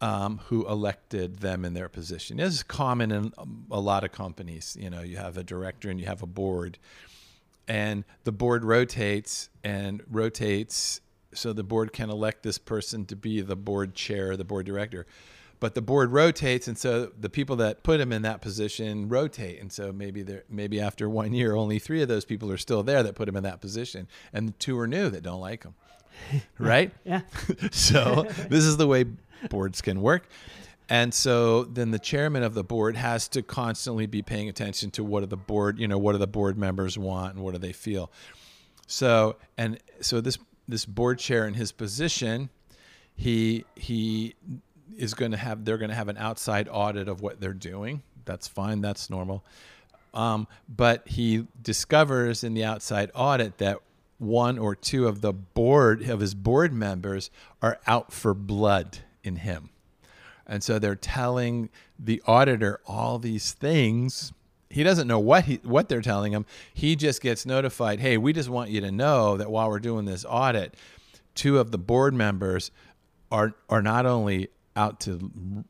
um, 0.00 0.40
who 0.46 0.66
elected 0.68 1.40
them 1.40 1.64
in 1.64 1.74
their 1.74 1.88
position. 1.88 2.36
This 2.36 2.54
is 2.54 2.62
common 2.62 3.10
in 3.10 3.32
um, 3.38 3.66
a 3.70 3.80
lot 3.80 4.04
of 4.04 4.12
companies. 4.12 4.76
You 4.78 4.90
know, 4.90 5.02
you 5.02 5.16
have 5.16 5.36
a 5.36 5.42
director 5.42 5.90
and 5.90 5.98
you 5.98 6.06
have 6.06 6.22
a 6.22 6.26
board, 6.26 6.78
and 7.66 8.04
the 8.24 8.32
board 8.32 8.64
rotates 8.64 9.50
and 9.64 10.02
rotates, 10.10 11.00
so 11.34 11.52
the 11.52 11.64
board 11.64 11.92
can 11.92 12.10
elect 12.10 12.42
this 12.42 12.58
person 12.58 13.04
to 13.06 13.16
be 13.16 13.40
the 13.40 13.56
board 13.56 13.94
chair, 13.94 14.36
the 14.36 14.44
board 14.44 14.66
director. 14.66 15.06
But 15.60 15.74
the 15.74 15.82
board 15.82 16.12
rotates, 16.12 16.68
and 16.68 16.78
so 16.78 17.10
the 17.18 17.28
people 17.28 17.56
that 17.56 17.82
put 17.82 17.98
him 17.98 18.12
in 18.12 18.22
that 18.22 18.40
position 18.40 19.08
rotate, 19.08 19.60
and 19.60 19.72
so 19.72 19.92
maybe 19.92 20.22
there, 20.22 20.44
maybe 20.48 20.80
after 20.80 21.10
one 21.10 21.32
year, 21.32 21.56
only 21.56 21.80
three 21.80 22.00
of 22.00 22.06
those 22.06 22.24
people 22.24 22.52
are 22.52 22.56
still 22.56 22.84
there 22.84 23.02
that 23.02 23.16
put 23.16 23.28
him 23.28 23.34
in 23.34 23.42
that 23.42 23.60
position, 23.60 24.06
and 24.32 24.48
the 24.48 24.52
two 24.52 24.78
are 24.78 24.86
new 24.86 25.10
that 25.10 25.24
don't 25.24 25.40
like 25.40 25.64
him, 25.64 25.74
right? 26.58 26.92
Yeah. 27.04 27.22
so 27.72 28.28
this 28.48 28.64
is 28.64 28.76
the 28.76 28.86
way 28.86 29.06
boards 29.50 29.80
can 29.80 30.00
work. 30.00 30.28
And 30.88 31.12
so 31.12 31.64
then 31.64 31.90
the 31.90 31.98
chairman 31.98 32.42
of 32.42 32.54
the 32.54 32.64
board 32.64 32.96
has 32.96 33.28
to 33.28 33.42
constantly 33.42 34.06
be 34.06 34.22
paying 34.22 34.48
attention 34.48 34.90
to 34.92 35.04
what 35.04 35.20
do 35.20 35.26
the 35.26 35.36
board, 35.36 35.78
you 35.78 35.86
know, 35.86 35.98
what 35.98 36.12
do 36.12 36.18
the 36.18 36.26
board 36.26 36.56
members 36.56 36.98
want 36.98 37.34
and 37.34 37.44
what 37.44 37.52
do 37.52 37.58
they 37.58 37.72
feel. 37.72 38.10
So 38.86 39.36
and 39.58 39.78
so 40.00 40.20
this 40.20 40.38
this 40.66 40.86
board 40.86 41.18
chair 41.18 41.46
in 41.46 41.54
his 41.54 41.72
position, 41.72 42.48
he 43.14 43.64
he 43.76 44.34
is 44.96 45.12
going 45.12 45.32
to 45.32 45.36
have 45.36 45.64
they're 45.64 45.78
going 45.78 45.90
to 45.90 45.96
have 45.96 46.08
an 46.08 46.16
outside 46.16 46.68
audit 46.70 47.06
of 47.06 47.20
what 47.20 47.38
they're 47.38 47.52
doing. 47.52 48.02
That's 48.24 48.48
fine. 48.48 48.80
That's 48.80 49.10
normal. 49.10 49.44
Um, 50.14 50.48
but 50.68 51.06
he 51.06 51.46
discovers 51.60 52.42
in 52.42 52.54
the 52.54 52.64
outside 52.64 53.10
audit 53.14 53.58
that 53.58 53.78
one 54.16 54.58
or 54.58 54.74
two 54.74 55.06
of 55.06 55.20
the 55.20 55.32
board 55.32 56.08
of 56.08 56.20
his 56.20 56.34
board 56.34 56.72
members 56.72 57.30
are 57.60 57.78
out 57.86 58.10
for 58.10 58.32
blood 58.32 58.98
in 59.22 59.36
him. 59.36 59.70
And 60.46 60.62
so 60.62 60.78
they're 60.78 60.96
telling 60.96 61.68
the 61.98 62.22
auditor 62.26 62.80
all 62.86 63.18
these 63.18 63.52
things. 63.52 64.32
He 64.70 64.82
doesn't 64.82 65.06
know 65.06 65.18
what 65.18 65.44
he 65.44 65.56
what 65.62 65.88
they're 65.88 66.02
telling 66.02 66.32
him. 66.32 66.46
He 66.72 66.96
just 66.96 67.20
gets 67.20 67.44
notified, 67.44 68.00
"Hey, 68.00 68.16
we 68.16 68.32
just 68.32 68.48
want 68.48 68.70
you 68.70 68.80
to 68.80 68.90
know 68.90 69.36
that 69.36 69.50
while 69.50 69.68
we're 69.68 69.78
doing 69.78 70.04
this 70.04 70.24
audit, 70.28 70.74
two 71.34 71.58
of 71.58 71.70
the 71.70 71.78
board 71.78 72.14
members 72.14 72.70
are 73.30 73.54
are 73.68 73.82
not 73.82 74.06
only 74.06 74.48
out 74.76 75.00
to 75.00 75.64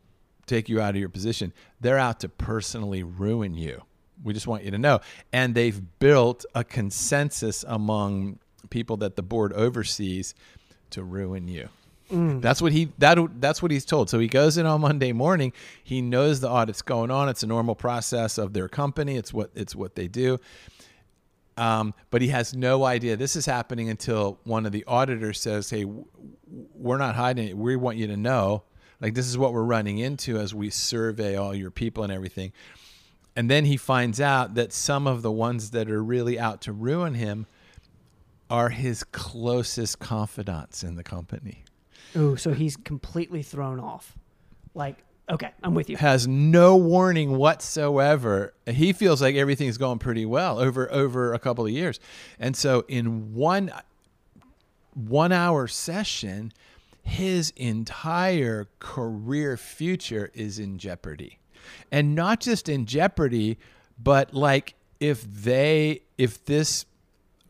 take 0.46 0.68
you 0.68 0.80
out 0.80 0.90
of 0.90 0.96
your 0.96 1.08
position, 1.08 1.52
they're 1.80 1.98
out 1.98 2.20
to 2.20 2.28
personally 2.28 3.02
ruin 3.02 3.54
you. 3.54 3.82
We 4.22 4.32
just 4.32 4.46
want 4.46 4.64
you 4.64 4.70
to 4.70 4.78
know." 4.78 5.00
And 5.32 5.54
they've 5.54 5.80
built 5.98 6.44
a 6.54 6.64
consensus 6.64 7.64
among 7.66 8.38
people 8.70 8.96
that 8.98 9.16
the 9.16 9.22
board 9.22 9.52
oversees 9.52 10.34
to 10.90 11.02
ruin 11.02 11.48
you. 11.48 11.68
That's 12.40 12.62
what 12.62 12.72
he 12.72 12.90
that 12.98 13.18
that's 13.40 13.62
what 13.62 13.70
he's 13.70 13.84
told. 13.84 14.08
So 14.08 14.18
he 14.18 14.28
goes 14.28 14.56
in 14.56 14.66
on 14.66 14.80
Monday 14.80 15.12
morning. 15.12 15.52
He 15.84 16.00
knows 16.00 16.40
the 16.40 16.48
audit's 16.48 16.82
going 16.82 17.10
on. 17.10 17.28
It's 17.28 17.42
a 17.42 17.46
normal 17.46 17.74
process 17.74 18.38
of 18.38 18.52
their 18.54 18.68
company. 18.68 19.16
It's 19.16 19.32
what 19.32 19.50
it's 19.54 19.76
what 19.76 19.94
they 19.94 20.08
do. 20.08 20.38
Um, 21.58 21.92
but 22.10 22.22
he 22.22 22.28
has 22.28 22.54
no 22.54 22.84
idea 22.84 23.16
this 23.16 23.34
is 23.34 23.44
happening 23.44 23.90
until 23.90 24.38
one 24.44 24.64
of 24.64 24.72
the 24.72 24.84
auditors 24.86 25.40
says, 25.40 25.68
"Hey, 25.68 25.84
we're 26.74 26.98
not 26.98 27.14
hiding 27.14 27.48
it. 27.48 27.56
We 27.56 27.76
want 27.76 27.98
you 27.98 28.06
to 28.06 28.16
know. 28.16 28.62
Like 29.00 29.14
this 29.14 29.26
is 29.26 29.36
what 29.36 29.52
we're 29.52 29.62
running 29.62 29.98
into 29.98 30.38
as 30.38 30.54
we 30.54 30.70
survey 30.70 31.36
all 31.36 31.54
your 31.54 31.70
people 31.70 32.04
and 32.04 32.12
everything." 32.12 32.52
And 33.36 33.50
then 33.50 33.66
he 33.66 33.76
finds 33.76 34.20
out 34.20 34.54
that 34.54 34.72
some 34.72 35.06
of 35.06 35.22
the 35.22 35.30
ones 35.30 35.70
that 35.70 35.90
are 35.90 36.02
really 36.02 36.38
out 36.40 36.60
to 36.62 36.72
ruin 36.72 37.14
him 37.14 37.46
are 38.50 38.70
his 38.70 39.04
closest 39.04 39.98
confidants 39.98 40.82
in 40.82 40.96
the 40.96 41.04
company. 41.04 41.64
Ooh, 42.16 42.36
so 42.36 42.52
he's 42.52 42.76
completely 42.76 43.42
thrown 43.42 43.80
off. 43.80 44.16
Like, 44.74 44.96
okay, 45.28 45.50
I'm 45.62 45.74
with 45.74 45.90
you. 45.90 45.96
has 45.96 46.26
no 46.26 46.76
warning 46.76 47.36
whatsoever. 47.36 48.54
He 48.66 48.92
feels 48.92 49.20
like 49.20 49.36
everything's 49.36 49.78
going 49.78 49.98
pretty 49.98 50.26
well 50.26 50.58
over 50.58 50.90
over 50.92 51.34
a 51.34 51.38
couple 51.38 51.64
of 51.66 51.72
years. 51.72 52.00
And 52.38 52.56
so 52.56 52.84
in 52.88 53.34
one 53.34 53.70
1 54.94 55.32
hour 55.32 55.68
session, 55.68 56.52
his 57.02 57.52
entire 57.56 58.68
career 58.80 59.56
future 59.56 60.30
is 60.34 60.58
in 60.58 60.78
jeopardy. 60.78 61.38
And 61.90 62.14
not 62.14 62.40
just 62.40 62.68
in 62.68 62.86
jeopardy, 62.86 63.58
but 63.98 64.34
like 64.34 64.74
if 65.00 65.22
they 65.22 66.02
if 66.16 66.44
this 66.44 66.84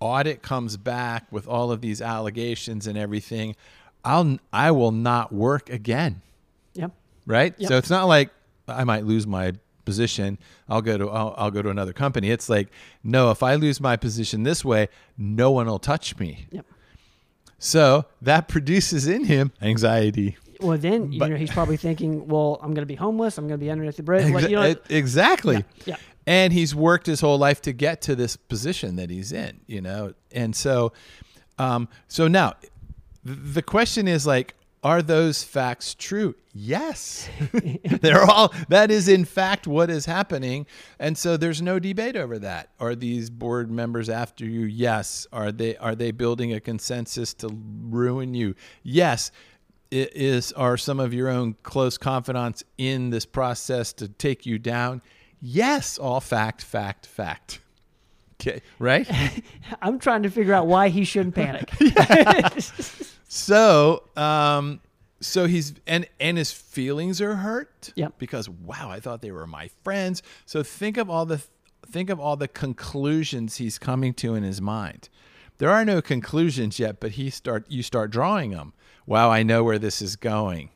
audit 0.00 0.42
comes 0.42 0.76
back 0.76 1.26
with 1.30 1.48
all 1.48 1.72
of 1.72 1.80
these 1.80 2.00
allegations 2.00 2.86
and 2.86 2.96
everything, 2.96 3.56
I'll 4.04 4.38
I 4.52 4.70
will 4.70 4.92
not 4.92 5.32
work 5.32 5.70
again 5.70 6.22
Yep. 6.74 6.92
right? 7.26 7.54
Yep. 7.58 7.68
So 7.68 7.76
it's 7.78 7.90
not 7.90 8.04
like 8.04 8.30
I 8.66 8.84
might 8.84 9.04
lose 9.04 9.26
my 9.26 9.52
position. 9.84 10.38
I'll 10.68 10.82
go 10.82 10.98
to 10.98 11.08
I'll, 11.08 11.34
I'll 11.36 11.50
go 11.50 11.62
to 11.62 11.70
another 11.70 11.92
company. 11.92 12.30
It's 12.30 12.48
like 12.48 12.68
no, 13.02 13.30
if 13.30 13.42
I 13.42 13.54
lose 13.56 13.80
my 13.80 13.96
position 13.96 14.42
this 14.42 14.64
way, 14.64 14.88
no 15.16 15.50
one 15.50 15.66
will 15.66 15.78
touch 15.78 16.18
me. 16.18 16.46
Yep. 16.50 16.66
So 17.58 18.04
that 18.22 18.48
produces 18.48 19.06
in 19.08 19.24
him 19.24 19.52
anxiety. 19.60 20.36
Well, 20.60 20.76
then 20.78 21.12
you 21.12 21.18
But- 21.18 21.30
know 21.30 21.36
he's 21.36 21.50
probably 21.50 21.76
thinking, 21.76 22.26
"Well, 22.28 22.58
I'm 22.62 22.70
going 22.74 22.82
to 22.82 22.86
be 22.86 22.94
homeless. 22.96 23.38
I'm 23.38 23.46
going 23.48 23.58
to 23.60 23.64
be 23.64 23.70
underneath 23.70 23.96
the 23.96 24.02
bridge." 24.02 24.32
Like, 24.32 24.48
you 24.48 24.56
know, 24.56 24.74
Exa- 24.74 24.90
exactly. 24.90 25.64
yeah. 25.86 25.96
and 26.26 26.52
he's 26.52 26.74
worked 26.74 27.06
his 27.06 27.20
whole 27.20 27.38
life 27.38 27.62
to 27.62 27.72
get 27.72 28.02
to 28.02 28.14
this 28.16 28.36
position 28.36 28.96
that 28.96 29.08
he's 29.10 29.32
in, 29.32 29.60
you 29.66 29.80
know. 29.80 30.14
And 30.32 30.54
so, 30.54 30.92
um, 31.58 31.88
so 32.08 32.26
now, 32.28 32.54
the 33.28 33.62
question 33.62 34.08
is 34.08 34.26
like, 34.26 34.54
are 34.82 35.02
those 35.02 35.42
facts 35.42 35.94
true? 35.94 36.36
Yes, 36.54 37.28
they're 38.00 38.24
all. 38.24 38.52
That 38.68 38.90
is 38.90 39.08
in 39.08 39.24
fact 39.24 39.66
what 39.66 39.90
is 39.90 40.06
happening, 40.06 40.66
and 40.98 41.18
so 41.18 41.36
there's 41.36 41.60
no 41.60 41.78
debate 41.78 42.16
over 42.16 42.38
that. 42.38 42.70
Are 42.78 42.94
these 42.94 43.28
board 43.30 43.70
members 43.70 44.08
after 44.08 44.44
you? 44.44 44.62
Yes. 44.62 45.26
Are 45.32 45.50
they? 45.52 45.76
Are 45.76 45.94
they 45.94 46.10
building 46.10 46.52
a 46.52 46.60
consensus 46.60 47.34
to 47.34 47.48
ruin 47.52 48.34
you? 48.34 48.54
Yes. 48.82 49.30
It 49.90 50.14
is 50.14 50.52
are 50.52 50.76
some 50.76 51.00
of 51.00 51.14
your 51.14 51.28
own 51.28 51.56
close 51.62 51.96
confidants 51.96 52.62
in 52.76 53.08
this 53.08 53.24
process 53.24 53.94
to 53.94 54.08
take 54.08 54.44
you 54.44 54.58
down? 54.58 55.00
Yes, 55.40 55.96
all 55.96 56.20
fact, 56.20 56.62
fact, 56.62 57.06
fact. 57.06 57.60
Okay, 58.40 58.60
right? 58.78 59.08
I'm 59.82 59.98
trying 59.98 60.24
to 60.24 60.30
figure 60.30 60.52
out 60.52 60.66
why 60.66 60.90
he 60.90 61.04
shouldn't 61.04 61.34
panic. 61.34 61.70
So, 63.28 64.04
um, 64.16 64.80
so 65.20 65.46
he's 65.46 65.74
and 65.86 66.08
and 66.18 66.38
his 66.38 66.50
feelings 66.50 67.20
are 67.20 67.36
hurt. 67.36 67.92
Yep. 67.94 68.14
Because 68.18 68.48
wow, 68.48 68.90
I 68.90 69.00
thought 69.00 69.20
they 69.20 69.30
were 69.30 69.46
my 69.46 69.70
friends. 69.84 70.22
So 70.46 70.62
think 70.62 70.96
of 70.96 71.10
all 71.10 71.26
the 71.26 71.42
think 71.86 72.10
of 72.10 72.18
all 72.18 72.36
the 72.36 72.48
conclusions 72.48 73.56
he's 73.56 73.78
coming 73.78 74.14
to 74.14 74.34
in 74.34 74.42
his 74.42 74.60
mind. 74.60 75.08
There 75.58 75.70
are 75.70 75.84
no 75.84 76.00
conclusions 76.00 76.78
yet, 76.78 77.00
but 77.00 77.12
he 77.12 77.30
start 77.30 77.66
you 77.68 77.82
start 77.82 78.10
drawing 78.10 78.50
them. 78.50 78.72
Wow, 79.06 79.30
I 79.30 79.42
know 79.42 79.62
where 79.62 79.78
this 79.78 80.00
is 80.00 80.16
going. 80.16 80.70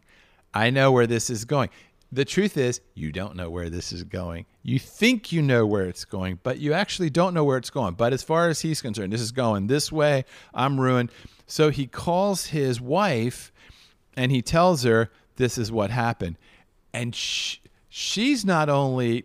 I 0.54 0.70
know 0.70 0.92
where 0.92 1.06
this 1.06 1.30
is 1.30 1.44
going. 1.44 1.70
The 2.14 2.26
truth 2.26 2.58
is, 2.58 2.82
you 2.94 3.10
don't 3.10 3.36
know 3.36 3.48
where 3.48 3.70
this 3.70 3.90
is 3.90 4.04
going. 4.04 4.44
You 4.62 4.78
think 4.78 5.32
you 5.32 5.40
know 5.40 5.64
where 5.64 5.86
it's 5.86 6.04
going, 6.04 6.40
but 6.42 6.58
you 6.58 6.74
actually 6.74 7.08
don't 7.08 7.32
know 7.32 7.42
where 7.42 7.56
it's 7.56 7.70
going. 7.70 7.94
But 7.94 8.12
as 8.12 8.22
far 8.22 8.50
as 8.50 8.60
he's 8.60 8.82
concerned, 8.82 9.14
this 9.14 9.22
is 9.22 9.32
going 9.32 9.66
this 9.66 9.90
way. 9.90 10.26
I'm 10.52 10.78
ruined. 10.78 11.10
So 11.46 11.70
he 11.70 11.86
calls 11.86 12.46
his 12.46 12.82
wife 12.82 13.50
and 14.14 14.30
he 14.30 14.42
tells 14.42 14.82
her 14.82 15.10
this 15.36 15.56
is 15.56 15.72
what 15.72 15.90
happened. 15.90 16.36
And 16.92 17.14
sh- 17.14 17.56
she's 17.88 18.44
not 18.44 18.68
only 18.68 19.24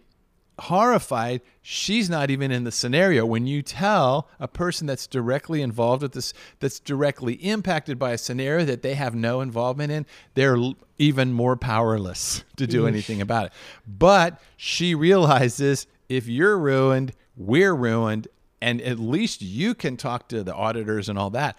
horrified, 0.60 1.42
she's 1.62 2.10
not 2.10 2.30
even 2.30 2.52
in 2.52 2.64
the 2.64 2.72
scenario. 2.72 3.26
When 3.26 3.46
you 3.48 3.62
tell 3.62 4.30
a 4.40 4.48
person 4.48 4.88
that's 4.88 5.08
directly 5.08 5.62
involved 5.62 6.02
with 6.02 6.14
this, 6.14 6.34
that's 6.60 6.80
directly 6.80 7.34
impacted 7.36 8.00
by 8.00 8.12
a 8.12 8.18
scenario 8.18 8.66
that 8.66 8.82
they 8.82 8.96
have 8.96 9.14
no 9.14 9.42
involvement 9.42 9.92
in, 9.92 10.06
they're 10.34 10.58
even 10.98 11.32
more 11.32 11.56
powerless 11.56 12.44
to 12.56 12.66
do 12.66 12.88
anything 12.88 13.22
about 13.22 13.48
it. 13.48 13.54
But 13.88 14.42
she 14.56 14.96
realizes 14.96 15.88
if 16.10 16.28
you're 16.28 16.58
ruined, 16.58 17.14
we're 17.36 17.76
ruined, 17.76 18.28
and 18.62 18.82
at 18.82 19.00
least 19.00 19.42
you 19.42 19.76
can 19.76 19.98
talk 19.98 20.28
to 20.30 20.44
the 20.44 20.56
auditors 20.56 21.10
and 21.10 21.20
all 21.20 21.30
that. 21.32 21.58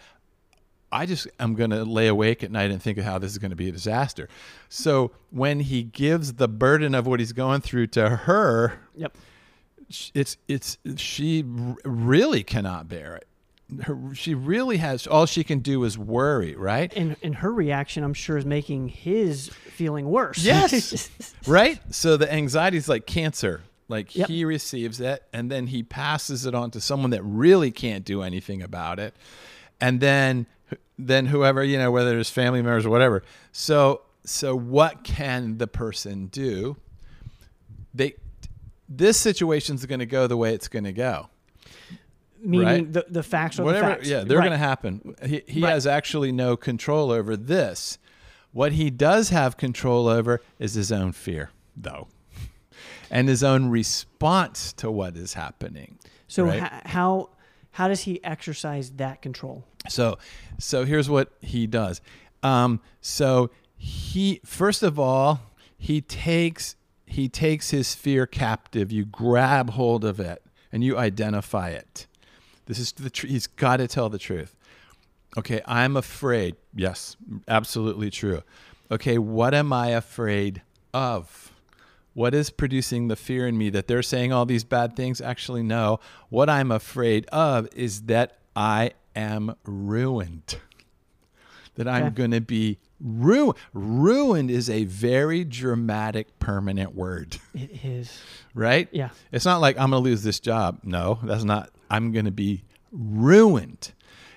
I 0.91 1.07
just 1.07 1.29
am 1.39 1.55
going 1.55 1.71
to 1.71 1.85
lay 1.85 2.07
awake 2.07 2.43
at 2.43 2.51
night 2.51 2.71
and 2.71 2.83
think 2.83 2.99
of 2.99 3.05
how 3.05 3.19
this 3.19 3.33
is 3.33 3.39
going 3.39 3.51
to 3.51 3.57
be 3.57 3.69
a 3.69 3.73
disaster. 3.73 4.29
So 4.69 5.13
when 5.31 5.61
he 5.61 5.83
gives 5.83 6.35
the 6.35 6.49
burden 6.49 6.95
of 6.95 7.07
what 7.07 7.21
he's 7.21 7.33
going 7.33 7.61
through 7.61 7.89
to 7.89 8.09
her, 8.09 8.81
yep. 8.95 9.17
it's 10.15 10.37
it's 10.49 10.79
she 10.97 11.45
really 11.47 12.43
cannot 12.43 12.89
bear 12.89 13.17
it. 13.17 13.27
Her, 13.83 14.15
she 14.15 14.33
really 14.33 14.79
has 14.79 15.07
all 15.07 15.27
she 15.27 15.45
can 15.45 15.59
do 15.59 15.85
is 15.85 15.99
worry, 15.99 16.57
right? 16.57 16.91
And 16.97 17.17
and 17.23 17.35
her 17.37 17.53
reaction, 17.53 18.03
I'm 18.03 18.15
sure, 18.15 18.39
is 18.39 18.47
making 18.47 18.89
his 18.89 19.49
feeling 19.49 20.09
worse. 20.09 20.43
Yes. 20.43 21.11
right? 21.47 21.79
So 21.95 22.17
the 22.17 22.33
anxiety 22.33 22.79
is 22.79 22.89
like 22.89 23.07
cancer. 23.07 23.63
Like 23.89 24.15
Yep. 24.15 24.29
he 24.29 24.45
receives 24.45 25.01
it 25.01 25.25
and 25.33 25.51
then 25.51 25.67
he 25.67 25.83
passes 25.83 26.45
it 26.45 26.55
on 26.55 26.71
to 26.73 26.81
someone 26.81 27.11
that 27.11 27.23
really 27.23 27.71
can't 27.71 28.05
do 28.05 28.23
anything 28.23 28.63
about 28.63 28.99
it. 28.99 29.15
And 29.81 30.01
then 30.01 30.47
then 30.99 31.27
whoever, 31.27 31.63
you 31.63 31.79
know, 31.79 31.91
whether 31.91 32.19
it's 32.19 32.31
family 32.31 32.61
members 32.63 32.85
or 32.87 32.91
whatever. 32.91 33.23
So 33.53 34.03
so 34.25 34.55
what 34.57 35.05
can 35.05 35.59
the 35.59 35.67
person 35.67 36.27
do? 36.27 36.77
They 37.95 38.15
this 38.89 39.17
situation's 39.19 39.85
going 39.87 40.01
to 40.01 40.07
go 40.07 40.27
the 40.27 40.37
way 40.37 40.55
it's 40.55 40.69
going 40.69 40.85
to 40.85 40.93
go. 40.93 41.29
Meaning 42.41 42.67
Right. 42.67 42.93
the, 42.93 43.07
the 43.11 43.23
facts 43.23 43.59
are 43.59 43.65
Whatever, 43.65 43.89
the 43.91 43.95
facts. 43.97 44.09
yeah, 44.09 44.25
they're 44.25 44.39
Right. 44.39 44.45
going 44.45 44.53
to 44.59 44.65
happen. 44.65 45.15
He, 45.27 45.43
he 45.47 45.61
Right. 45.63 45.71
has 45.73 45.87
actually 45.87 46.31
no 46.33 46.57
control 46.57 47.11
over 47.11 47.37
this. 47.37 47.99
What 48.53 48.73
he 48.73 48.91
does 48.91 49.29
have 49.31 49.57
control 49.57 50.09
over 50.09 50.41
is 50.59 50.75
his 50.75 50.91
own 50.93 51.13
fear, 51.13 51.51
though, 51.77 52.09
and 53.11 53.29
his 53.29 53.43
own 53.43 53.69
response 53.69 54.73
to 54.75 54.91
what 54.91 55.17
is 55.17 55.35
happening. 55.35 55.99
So 56.29 56.49
how 56.87 57.31
how 57.73 57.89
does 57.89 58.03
he 58.03 58.23
exercise 58.25 58.91
that 58.93 59.23
control? 59.23 59.65
So, 59.89 60.19
so 60.59 60.85
here's 60.85 61.09
what 61.09 61.33
he 61.41 61.67
does. 61.67 62.01
Um, 62.43 62.81
so 63.01 63.51
he 63.77 64.41
first 64.45 64.83
of 64.83 64.99
all 64.99 65.41
he 65.77 66.01
takes 66.01 66.77
he 67.07 67.29
takes 67.29 67.71
his 67.71 67.95
fear 67.95 68.27
captive. 68.27 68.93
You 68.93 69.05
grab 69.05 69.71
hold 69.71 70.05
of 70.05 70.21
it 70.21 70.43
and 70.71 70.85
you 70.85 70.99
identify 70.99 71.71
it. 71.71 72.07
This 72.67 72.79
is 72.79 72.93
the 72.93 73.11
tr- 73.11 73.27
he's 73.27 73.47
got 73.47 73.79
to 73.79 73.89
tell 73.89 74.09
the 74.11 74.19
truth. 74.19 74.55
Okay, 75.37 75.63
I'm 75.67 75.97
afraid. 75.97 76.57
Yes, 76.75 77.17
absolutely 77.47 78.11
true. 78.11 78.43
Okay, 78.91 79.19
what 79.19 79.55
am 79.55 79.73
I 79.73 79.89
afraid 79.89 80.63
of? 80.93 81.48
What 82.19 82.35
is 82.35 82.51
producing 82.51 83.07
the 83.07 83.15
fear 83.15 83.47
in 83.47 83.57
me 83.57 83.71
that 83.71 83.87
they're 83.87 84.03
saying 84.03 84.33
all 84.33 84.45
these 84.45 84.65
bad 84.65 84.97
things? 84.97 85.21
Actually, 85.21 85.63
no. 85.63 86.01
What 86.31 86.51
I'm 86.51 86.73
afraid 86.73 87.27
of 87.27 87.69
is 87.77 88.03
that 88.07 88.39
I 88.57 88.91
am 89.15 89.55
ruined. 89.65 90.59
That 91.77 91.87
I'm 91.87 92.07
Okay. 92.07 92.15
going 92.17 92.31
to 92.33 92.41
be 92.41 92.79
ruined. 93.01 93.55
Ruined 93.73 94.51
is 94.51 94.69
a 94.69 94.83
very 94.83 95.45
dramatic, 95.45 96.41
permanent 96.41 96.97
word, 96.97 97.37
It 97.55 97.85
is. 97.85 98.21
right? 98.53 98.89
Yeah. 98.91 99.11
It's 99.31 99.45
not 99.45 99.61
like 99.61 99.79
I'm 99.79 99.91
going 99.93 100.03
to 100.03 100.11
lose 100.11 100.25
this 100.25 100.41
job. 100.41 100.81
No, 100.83 101.21
that's 101.23 101.45
not. 101.45 101.71
I'm 101.89 102.11
going 102.11 102.25
to 102.25 102.33
be 102.33 102.65
ruined. 102.91 103.93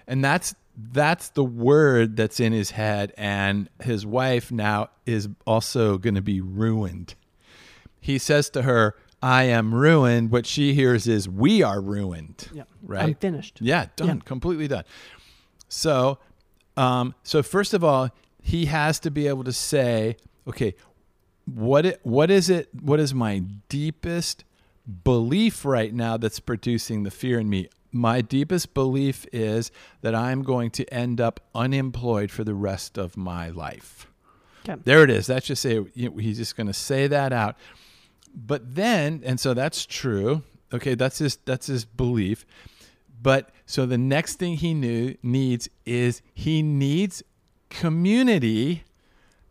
And 0.06 0.24
that's 0.24 0.54
that's 0.94 1.30
the 1.30 1.44
word 1.44 2.15
that's 2.15 2.39
in 2.39 2.54
his 2.54 2.70
head 2.72 3.12
and 3.17 3.70
his 3.82 4.06
wife 4.06 4.52
now 4.52 4.89
is 5.08 5.28
also 5.48 5.98
going 5.98 6.15
to 6.15 6.22
be 6.22 6.41
ruined. 6.41 7.15
He 8.02 8.18
says 8.18 8.50
to 8.50 8.64
her, 8.64 8.96
"I 9.22 9.44
am 9.44 9.74
ruined." 9.74 10.32
What 10.32 10.46
she 10.46 10.74
hears 10.74 11.08
is, 11.08 11.30
"We 11.30 11.62
are 11.64 11.80
ruined." 11.80 12.50
Yeah. 12.54 12.64
Right? 12.84 13.04
I'm 13.10 13.16
finished. 13.16 13.60
Yeah, 13.62 13.86
done, 13.96 14.08
Yeah. 14.08 14.16
completely 14.26 14.68
done. 14.68 14.84
So, 15.70 16.18
um, 16.76 17.16
so 17.24 17.42
first 17.44 17.74
of 17.74 17.84
all, 17.84 18.10
he 18.42 18.66
has 18.66 19.00
to 19.02 19.12
be 19.12 19.28
able 19.28 19.44
to 19.46 19.54
say, 19.54 20.18
okay, 20.48 20.74
what 21.46 21.86
it, 21.86 22.00
what 22.04 22.30
is 22.32 22.50
it? 22.50 22.70
What 22.82 23.00
is 23.00 23.14
my 23.14 23.40
deepest 23.70 24.44
belief 25.04 25.64
right 25.64 25.94
now 25.94 26.18
that's 26.18 26.40
producing 26.40 27.04
the 27.04 27.12
fear 27.12 27.40
in 27.40 27.50
me? 27.50 27.70
My 27.92 28.22
deepest 28.22 28.74
belief 28.74 29.26
is 29.32 29.70
that 30.02 30.16
I'm 30.16 30.44
going 30.44 30.72
to 30.72 30.86
end 30.94 31.22
up 31.22 31.40
unemployed 31.54 32.32
for 32.32 32.44
the 32.44 32.54
rest 32.56 32.98
of 32.98 33.16
my 33.18 33.50
life. 33.50 34.08
Okay. 34.68 34.80
There 34.86 35.04
it 35.04 35.10
is. 35.10 35.28
That's 35.28 35.46
just 35.48 35.62
say 35.62 35.84
he's 35.94 36.38
just 36.38 36.56
going 36.56 36.68
to 36.68 36.74
say 36.74 37.08
that 37.08 37.34
out. 37.34 37.58
But 38.34 38.76
then, 38.76 39.22
and 39.26 39.39
so 39.39 39.54
that's 39.54 39.86
true. 39.86 40.44
Okay, 40.74 40.96
that's 40.96 41.20
his 41.20 41.38
that's 41.46 41.67
his 41.67 41.86
belief. 41.86 42.46
But 43.22 43.52
so 43.65 43.86
the 43.86 43.98
next 43.98 44.36
thing 44.36 44.58
he 44.58 44.74
knew 44.74 45.15
needs 45.22 45.70
is 45.86 46.22
he 46.34 46.62
needs 46.62 47.24
community 47.70 48.84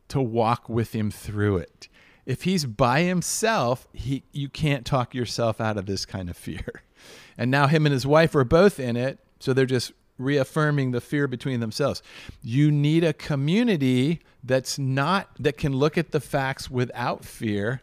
to 0.09 0.21
walk 0.21 0.69
with 0.69 0.93
him 0.95 1.11
through 1.11 1.59
it. 1.59 1.89
If 2.27 2.43
he's 2.43 2.65
by 2.65 3.03
himself, 3.03 3.89
he 3.93 4.25
you 4.33 4.49
can't 4.49 4.85
talk 4.85 5.15
yourself 5.15 5.61
out 5.61 5.77
of 5.77 5.87
this 5.87 6.05
kind 6.05 6.29
of 6.31 6.37
fear. 6.37 6.83
And 7.39 7.51
now 7.51 7.69
him 7.69 7.87
and 7.87 7.93
his 7.95 8.07
wife 8.07 8.35
are 8.35 8.45
both 8.45 8.79
in 8.79 8.95
it, 8.95 9.19
so 9.39 9.55
they're 9.55 9.65
just 9.65 9.93
reaffirming 10.19 10.91
the 10.91 11.01
fear 11.01 11.27
between 11.27 11.61
themselves. 11.61 12.03
You 12.43 12.71
need 12.71 13.03
a 13.03 13.15
community 13.15 14.21
that's 14.45 14.79
not 14.79 15.31
that 15.39 15.57
can 15.57 15.73
look 15.73 15.97
at 15.97 16.11
the 16.11 16.21
facts 16.21 16.71
without 16.71 17.25
fear 17.25 17.81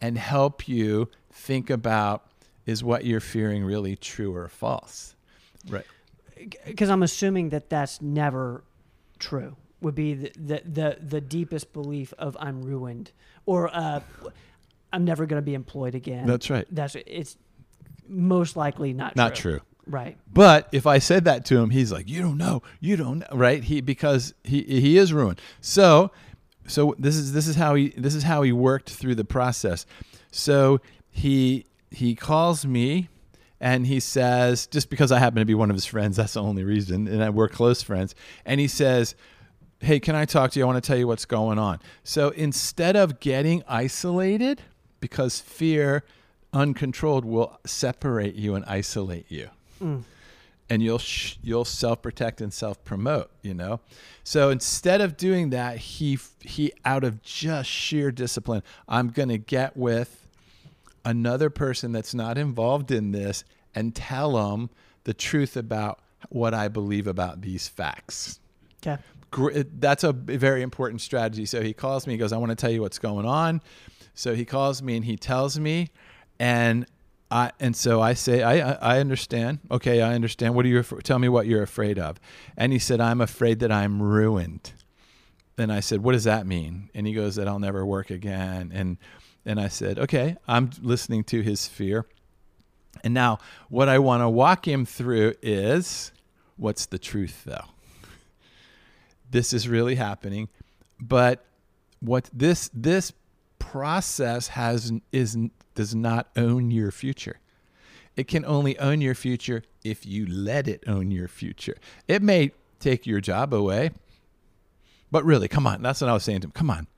and 0.00 0.16
help 0.18 0.68
you 0.68 1.08
think 1.32 1.70
about 1.70 2.26
is 2.66 2.82
what 2.84 3.04
you're 3.04 3.20
fearing 3.20 3.64
really 3.64 3.96
true 3.96 4.34
or 4.34 4.48
false. 4.48 5.14
Right. 5.68 5.84
Because 6.66 6.88
I'm 6.88 7.02
assuming 7.02 7.50
that 7.50 7.68
that's 7.68 8.00
never 8.00 8.64
true. 9.18 9.56
Would 9.82 9.94
be 9.94 10.14
the 10.14 10.32
the 10.36 10.62
the, 10.64 10.98
the 11.00 11.20
deepest 11.20 11.72
belief 11.72 12.12
of 12.18 12.36
I'm 12.38 12.62
ruined 12.62 13.12
or 13.46 13.74
uh, 13.74 14.00
I'm 14.92 15.04
never 15.04 15.26
going 15.26 15.40
to 15.40 15.44
be 15.44 15.54
employed 15.54 15.94
again. 15.94 16.26
That's 16.26 16.50
right. 16.50 16.66
That's 16.70 16.96
it's 17.06 17.36
most 18.06 18.56
likely 18.56 18.92
not 18.92 19.16
Not 19.16 19.34
true. 19.34 19.52
true. 19.52 19.60
Right. 19.86 20.18
But 20.32 20.68
if 20.72 20.86
I 20.86 20.98
said 20.98 21.24
that 21.24 21.44
to 21.46 21.58
him, 21.58 21.70
he's 21.70 21.90
like, 21.90 22.08
"You 22.08 22.20
don't 22.22 22.36
know, 22.36 22.62
you 22.78 22.96
don't 22.96 23.20
know," 23.20 23.26
right? 23.32 23.64
He 23.64 23.80
because 23.80 24.34
he 24.44 24.62
he 24.62 24.98
is 24.98 25.12
ruined. 25.12 25.40
So, 25.60 26.12
so 26.70 26.94
this 26.98 27.16
is 27.16 27.32
this 27.32 27.48
is 27.48 27.56
how 27.56 27.74
he 27.74 27.88
this 27.90 28.14
is 28.14 28.22
how 28.22 28.42
he 28.42 28.52
worked 28.52 28.90
through 28.90 29.16
the 29.16 29.24
process. 29.24 29.86
So 30.30 30.80
he 31.10 31.66
he 31.90 32.14
calls 32.14 32.64
me 32.64 33.08
and 33.60 33.86
he 33.86 34.00
says, 34.00 34.66
just 34.66 34.88
because 34.88 35.12
I 35.12 35.18
happen 35.18 35.40
to 35.40 35.44
be 35.44 35.54
one 35.54 35.70
of 35.70 35.76
his 35.76 35.84
friends, 35.84 36.16
that's 36.16 36.32
the 36.32 36.42
only 36.42 36.64
reason, 36.64 37.06
and 37.06 37.34
we're 37.34 37.48
close 37.48 37.82
friends. 37.82 38.14
And 38.46 38.58
he 38.58 38.68
says, 38.68 39.14
Hey, 39.80 39.98
can 39.98 40.14
I 40.14 40.24
talk 40.24 40.52
to 40.52 40.58
you? 40.58 40.64
I 40.64 40.66
want 40.66 40.82
to 40.82 40.86
tell 40.86 40.96
you 40.96 41.06
what's 41.06 41.24
going 41.24 41.58
on. 41.58 41.78
So 42.04 42.30
instead 42.30 42.96
of 42.96 43.18
getting 43.18 43.62
isolated, 43.66 44.62
because 45.00 45.40
fear 45.40 46.04
uncontrolled 46.52 47.24
will 47.24 47.58
separate 47.64 48.34
you 48.34 48.54
and 48.54 48.64
isolate 48.66 49.30
you. 49.30 49.48
Mm. 49.82 50.02
And 50.70 50.82
you'll 50.82 50.98
sh- 50.98 51.36
you'll 51.42 51.64
self 51.64 52.00
protect 52.00 52.40
and 52.40 52.52
self 52.52 52.82
promote, 52.84 53.30
you 53.42 53.54
know. 53.54 53.80
So 54.22 54.50
instead 54.50 55.00
of 55.00 55.16
doing 55.16 55.50
that, 55.50 55.76
he 55.78 56.18
he 56.40 56.72
out 56.84 57.04
of 57.04 57.22
just 57.22 57.68
sheer 57.68 58.12
discipline, 58.12 58.62
I'm 58.88 59.08
gonna 59.08 59.38
get 59.38 59.76
with 59.76 60.28
another 61.04 61.50
person 61.50 61.92
that's 61.92 62.14
not 62.14 62.38
involved 62.38 62.90
in 62.90 63.10
this 63.10 63.44
and 63.74 63.94
tell 63.94 64.32
them 64.32 64.70
the 65.04 65.14
truth 65.14 65.56
about 65.56 66.00
what 66.28 66.54
I 66.54 66.68
believe 66.68 67.06
about 67.06 67.40
these 67.40 67.68
facts. 67.68 68.40
Okay. 68.86 69.02
That's 69.78 70.04
a 70.04 70.12
very 70.12 70.62
important 70.62 71.00
strategy. 71.00 71.46
So 71.46 71.62
he 71.62 71.72
calls 71.72 72.06
me, 72.06 72.14
he 72.14 72.18
goes, 72.18 72.32
I 72.32 72.36
want 72.36 72.50
to 72.50 72.56
tell 72.56 72.70
you 72.70 72.80
what's 72.80 72.98
going 72.98 73.26
on. 73.26 73.62
So 74.14 74.34
he 74.34 74.44
calls 74.44 74.82
me 74.82 74.96
and 74.96 75.04
he 75.04 75.16
tells 75.16 75.58
me, 75.58 75.90
and 76.38 76.86
I 77.30 77.52
and 77.60 77.76
so 77.76 78.00
I 78.00 78.14
say, 78.14 78.42
I 78.42 78.72
I 78.72 78.98
understand. 79.00 79.60
Okay, 79.70 80.02
I 80.02 80.14
understand. 80.14 80.54
What 80.54 80.64
are 80.64 80.68
you? 80.68 80.82
Tell 80.82 81.18
me 81.18 81.28
what 81.28 81.46
you're 81.46 81.62
afraid 81.62 81.98
of. 81.98 82.18
And 82.56 82.72
he 82.72 82.78
said, 82.78 83.00
I'm 83.00 83.20
afraid 83.20 83.60
that 83.60 83.70
I'm 83.70 84.02
ruined. 84.02 84.72
And 85.56 85.72
I 85.72 85.80
said, 85.80 86.02
What 86.02 86.12
does 86.12 86.24
that 86.24 86.46
mean? 86.46 86.90
And 86.94 87.06
he 87.06 87.12
goes, 87.12 87.36
That 87.36 87.46
I'll 87.46 87.58
never 87.58 87.84
work 87.84 88.10
again. 88.10 88.72
And 88.74 88.96
and 89.44 89.60
I 89.60 89.68
said, 89.68 89.98
Okay, 89.98 90.36
I'm 90.48 90.70
listening 90.80 91.24
to 91.24 91.42
his 91.42 91.66
fear. 91.66 92.06
And 93.04 93.14
now, 93.14 93.38
what 93.68 93.88
I 93.88 93.98
want 93.98 94.22
to 94.22 94.28
walk 94.28 94.66
him 94.66 94.84
through 94.84 95.34
is 95.42 96.12
what's 96.56 96.86
the 96.86 96.98
truth, 96.98 97.44
though? 97.44 97.64
This 99.30 99.52
is 99.52 99.68
really 99.68 99.94
happening, 99.94 100.48
but 101.00 101.44
what 102.00 102.28
this 102.32 102.68
this 102.74 103.12
process 103.70 104.48
has 104.48 104.92
is 105.12 105.36
does 105.74 105.94
not 105.94 106.28
own 106.36 106.70
your 106.70 106.90
future. 106.90 107.38
It 108.16 108.26
can 108.26 108.44
only 108.44 108.78
own 108.78 109.00
your 109.00 109.14
future 109.14 109.62
if 109.84 110.04
you 110.04 110.26
let 110.26 110.66
it 110.66 110.82
own 110.86 111.10
your 111.10 111.28
future. 111.28 111.76
It 112.08 112.20
may 112.22 112.50
take 112.80 113.06
your 113.06 113.20
job 113.20 113.54
away, 113.54 113.92
but 115.10 115.24
really, 115.24 115.46
come 115.46 115.66
on. 115.66 115.82
That's 115.82 116.00
what 116.00 116.10
I 116.10 116.12
was 116.12 116.24
saying 116.24 116.40
to 116.40 116.48
him. 116.48 116.52
Come 116.52 116.70
on. 116.70 116.88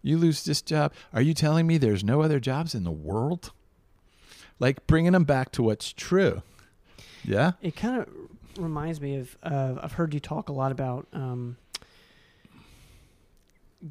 You 0.00 0.16
lose 0.16 0.44
this 0.44 0.62
job. 0.62 0.92
Are 1.12 1.20
you 1.20 1.34
telling 1.34 1.66
me 1.66 1.76
there's 1.76 2.02
no 2.02 2.22
other 2.22 2.40
jobs 2.40 2.74
in 2.74 2.84
the 2.84 2.90
world? 2.90 3.52
Like 4.58 4.86
bringing 4.86 5.12
them 5.12 5.24
back 5.24 5.52
to 5.52 5.62
what's 5.62 5.92
true. 5.92 6.42
Yeah. 7.24 7.52
It 7.60 7.76
kind 7.76 8.00
of 8.00 8.08
reminds 8.58 9.00
me 9.00 9.16
of, 9.16 9.36
uh, 9.42 9.74
I've 9.82 9.92
heard 9.92 10.14
you 10.14 10.20
talk 10.20 10.48
a 10.48 10.52
lot 10.52 10.72
about 10.72 11.06
um, 11.12 11.56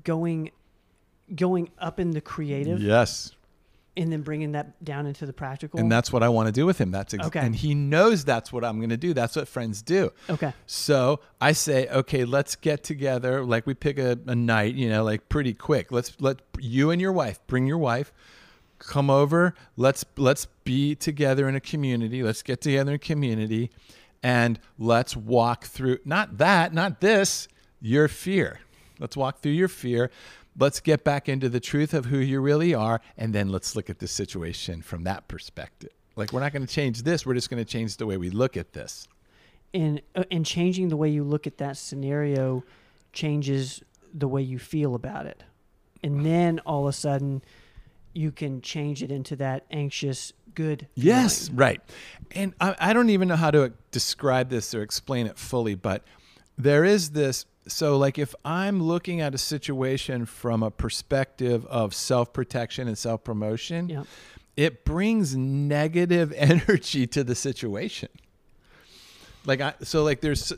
going 0.04 0.52
going 1.36 1.70
up 1.78 2.00
in 2.00 2.12
the 2.12 2.22
creative. 2.22 2.82
Yes. 2.82 3.32
And 3.98 4.10
then 4.10 4.22
bringing 4.22 4.54
that 4.54 4.82
down 4.86 5.06
into 5.06 5.26
the 5.26 5.34
practical. 5.34 5.78
And 5.78 5.92
that's 5.92 6.14
what 6.14 6.24
I 6.24 6.30
want 6.30 6.48
to 6.48 6.54
do 6.54 6.66
with 6.66 6.78
him. 6.78 6.92
That's 6.92 7.14
ex- 7.14 7.28
okay. 7.28 7.42
And 7.42 7.54
he 7.54 7.76
knows 7.76 8.24
that's 8.24 8.54
what 8.54 8.64
I'm 8.64 8.78
going 8.78 8.90
to 8.90 8.98
do. 8.98 9.14
That's 9.14 9.36
what 9.36 9.50
friends 9.50 9.82
do. 9.82 10.14
Okay. 10.30 10.54
So 10.66 11.20
I 11.42 11.52
say, 11.52 11.90
okay, 11.90 12.24
let's 12.24 12.56
get 12.56 12.84
together. 12.84 13.44
Like 13.44 13.68
we 13.68 13.74
pick 13.74 14.00
a, 14.00 14.18
a 14.28 14.36
night, 14.36 14.76
you 14.76 14.88
know, 14.88 15.04
like 15.04 15.28
pretty 15.28 15.54
quick. 15.54 15.92
Let's 15.92 16.16
let 16.22 16.40
you 16.58 16.90
and 16.90 17.02
your 17.02 17.12
wife 17.12 17.40
bring 17.48 17.68
your 17.68 17.78
wife, 17.78 18.14
come 18.80 19.10
over. 19.10 19.56
Let's 19.76 20.06
let's 20.16 20.46
be 20.64 20.96
together 20.96 21.50
in 21.50 21.56
a 21.56 21.62
community. 21.62 22.24
Let's 22.24 22.44
get 22.44 22.62
together 22.62 22.92
in 22.92 22.96
a 22.96 23.00
community, 23.00 23.72
and 24.24 24.58
let's 24.80 25.18
walk 25.18 25.66
through 25.66 26.00
not 26.06 26.38
that, 26.38 26.74
not 26.74 27.02
this, 27.02 27.50
your 27.82 28.08
fear. 28.08 28.62
Let's 29.00 29.18
walk 29.18 29.40
through 29.40 29.54
your 29.54 29.68
fear 29.68 30.12
let's 30.58 30.80
get 30.80 31.04
back 31.04 31.30
into 31.30 31.50
the 31.50 31.60
truth 31.60 31.94
of 31.94 32.06
who 32.06 32.18
you 32.18 32.40
really 32.42 32.74
are 32.74 33.02
and 33.18 33.34
then 33.34 33.50
let's 33.50 33.76
look 33.76 33.90
at 33.90 34.00
the 34.00 34.08
situation 34.08 34.82
from 34.82 35.04
that 35.04 35.28
perspective. 35.28 35.92
Like 36.16 36.34
we're 36.34 36.42
not 36.42 36.54
going 36.54 36.66
to 36.66 36.74
change 36.74 37.04
this 37.04 37.26
we're 37.26 37.34
just 37.34 37.50
going 37.50 37.64
to 37.64 37.70
change 37.70 37.98
the 37.98 38.06
way 38.06 38.18
we 38.18 38.30
look 38.30 38.58
at 38.58 38.74
this. 38.74 39.08
And 39.74 40.02
uh, 40.16 40.26
and 40.30 40.46
changing 40.46 40.90
the 40.90 40.98
way 40.98 41.10
you 41.10 41.24
look 41.24 41.48
at 41.48 41.58
that 41.60 41.78
scenario 41.78 42.64
changes 43.14 43.82
the 44.14 44.28
way 44.28 44.42
you 44.42 44.60
feel 44.60 44.96
about 44.96 45.26
it. 45.26 45.44
And 46.04 46.26
then 46.26 46.60
all 46.60 46.84
of 46.84 46.90
a 46.90 46.94
sudden 46.94 47.42
you 48.14 48.32
can 48.32 48.62
change 48.62 49.02
it 49.02 49.12
into 49.12 49.38
that 49.38 49.66
anxious 49.72 50.34
good 50.54 50.88
yes 50.96 51.50
right. 51.52 51.82
And 52.32 52.54
I, 52.60 52.76
I 52.78 52.94
don't 52.94 53.10
even 53.10 53.30
know 53.30 53.38
how 53.38 53.52
to 53.52 53.72
describe 53.92 54.50
this 54.50 54.74
or 54.76 54.82
explain 54.82 55.28
it 55.28 55.38
fully 55.38 55.76
but 55.76 56.04
there 56.58 56.84
is 56.84 57.12
this 57.12 57.46
so 57.68 57.98
like 57.98 58.18
if 58.18 58.34
i'm 58.44 58.82
looking 58.82 59.22
at 59.22 59.34
a 59.34 59.38
situation 59.38 60.26
from 60.26 60.64
a 60.64 60.72
perspective 60.72 61.66
of 61.68 61.94
self-protection 61.94 62.88
and 62.88 62.98
self-promotion 62.98 63.90
yep. 63.90 64.06
it 64.58 64.84
brings 64.86 65.36
negative 65.36 66.34
energy 66.36 67.06
to 67.08 67.24
the 67.24 67.36
situation 67.36 68.10
like 69.46 69.62
i 69.62 69.74
so 69.82 70.04
like 70.04 70.22
there's 70.22 70.54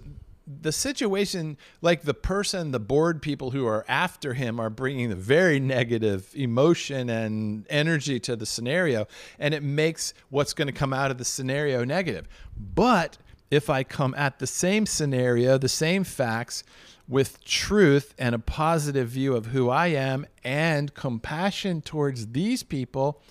the 0.45 0.71
situation 0.71 1.57
like 1.81 2.01
the 2.01 2.13
person 2.13 2.71
the 2.71 2.79
board 2.79 3.21
people 3.21 3.51
who 3.51 3.65
are 3.65 3.85
after 3.87 4.33
him 4.33 4.59
are 4.59 4.69
bringing 4.69 5.09
the 5.09 5.15
very 5.15 5.59
negative 5.59 6.29
emotion 6.35 7.09
and 7.09 7.65
energy 7.69 8.19
to 8.19 8.35
the 8.35 8.45
scenario 8.45 9.07
and 9.39 9.53
it 9.53 9.63
makes 9.63 10.13
what's 10.29 10.53
going 10.53 10.67
to 10.67 10.73
come 10.73 10.93
out 10.93 11.11
of 11.11 11.17
the 11.17 11.23
scenario 11.25 11.85
negative 11.85 12.27
but 12.57 13.17
if 13.53 13.69
i 13.69 13.83
come 13.83 14.13
at 14.17 14.39
the 14.39 14.47
same 14.47 14.85
scenario 14.85 15.57
the 15.57 15.69
same 15.69 16.03
facts 16.03 16.63
with 17.07 17.43
truth 17.43 18.13
and 18.17 18.33
a 18.33 18.39
positive 18.39 19.09
view 19.09 19.35
of 19.35 19.47
who 19.47 19.69
I 19.69 19.87
am 19.87 20.25
and 20.43 20.93
compassion 20.93 21.81
towards 21.81 22.27
these 22.27 22.63
people, 22.63 23.21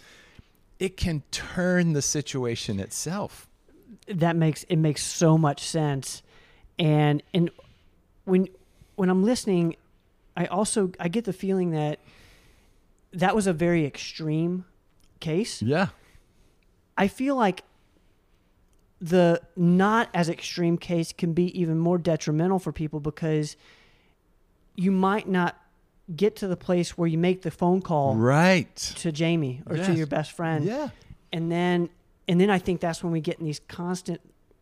it 0.78 0.96
can 0.96 1.22
turn 1.30 1.92
the 1.92 2.02
situation 2.02 2.78
itself. 2.78 3.48
That 4.08 4.36
makes 4.36 4.64
it 4.64 4.76
makes 4.76 5.02
so 5.02 5.38
much 5.38 5.62
sense. 5.62 6.22
And 6.78 7.22
and 7.32 7.50
when 8.24 8.48
when 8.96 9.08
I'm 9.08 9.24
listening, 9.24 9.76
I 10.36 10.46
also 10.46 10.92
I 10.98 11.08
get 11.08 11.24
the 11.24 11.32
feeling 11.32 11.70
that 11.70 11.98
that 13.12 13.34
was 13.34 13.46
a 13.46 13.52
very 13.52 13.86
extreme 13.86 14.64
case. 15.20 15.62
Yeah. 15.62 15.88
I 16.96 17.08
feel 17.08 17.36
like 17.36 17.62
the 19.02 19.42
not 19.56 20.08
as 20.14 20.28
extreme 20.28 20.78
case 20.78 21.12
can 21.12 21.32
be 21.32 21.60
even 21.60 21.76
more 21.76 21.98
detrimental 21.98 22.60
for 22.60 22.70
people 22.70 23.00
because 23.00 23.56
you 24.76 24.92
might 24.92 25.28
not 25.28 25.60
get 26.14 26.36
to 26.36 26.46
the 26.46 26.56
place 26.56 26.96
where 26.96 27.08
you 27.08 27.18
make 27.18 27.42
the 27.42 27.50
phone 27.50 27.82
call 27.82 28.14
right 28.14 28.74
to 28.76 29.10
Jamie 29.10 29.60
or 29.66 29.76
yes. 29.76 29.86
to 29.86 29.94
your 29.94 30.06
best 30.06 30.32
friend. 30.32 30.64
Yeah. 30.64 30.90
And 31.32 31.50
then 31.50 31.90
and 32.28 32.40
then 32.40 32.48
I 32.48 32.58
think 32.58 32.80
that's 32.80 33.02
when 33.02 33.12
we 33.12 33.20
get 33.20 33.40
in 33.40 33.44
these 33.44 33.60
constant 33.66 34.20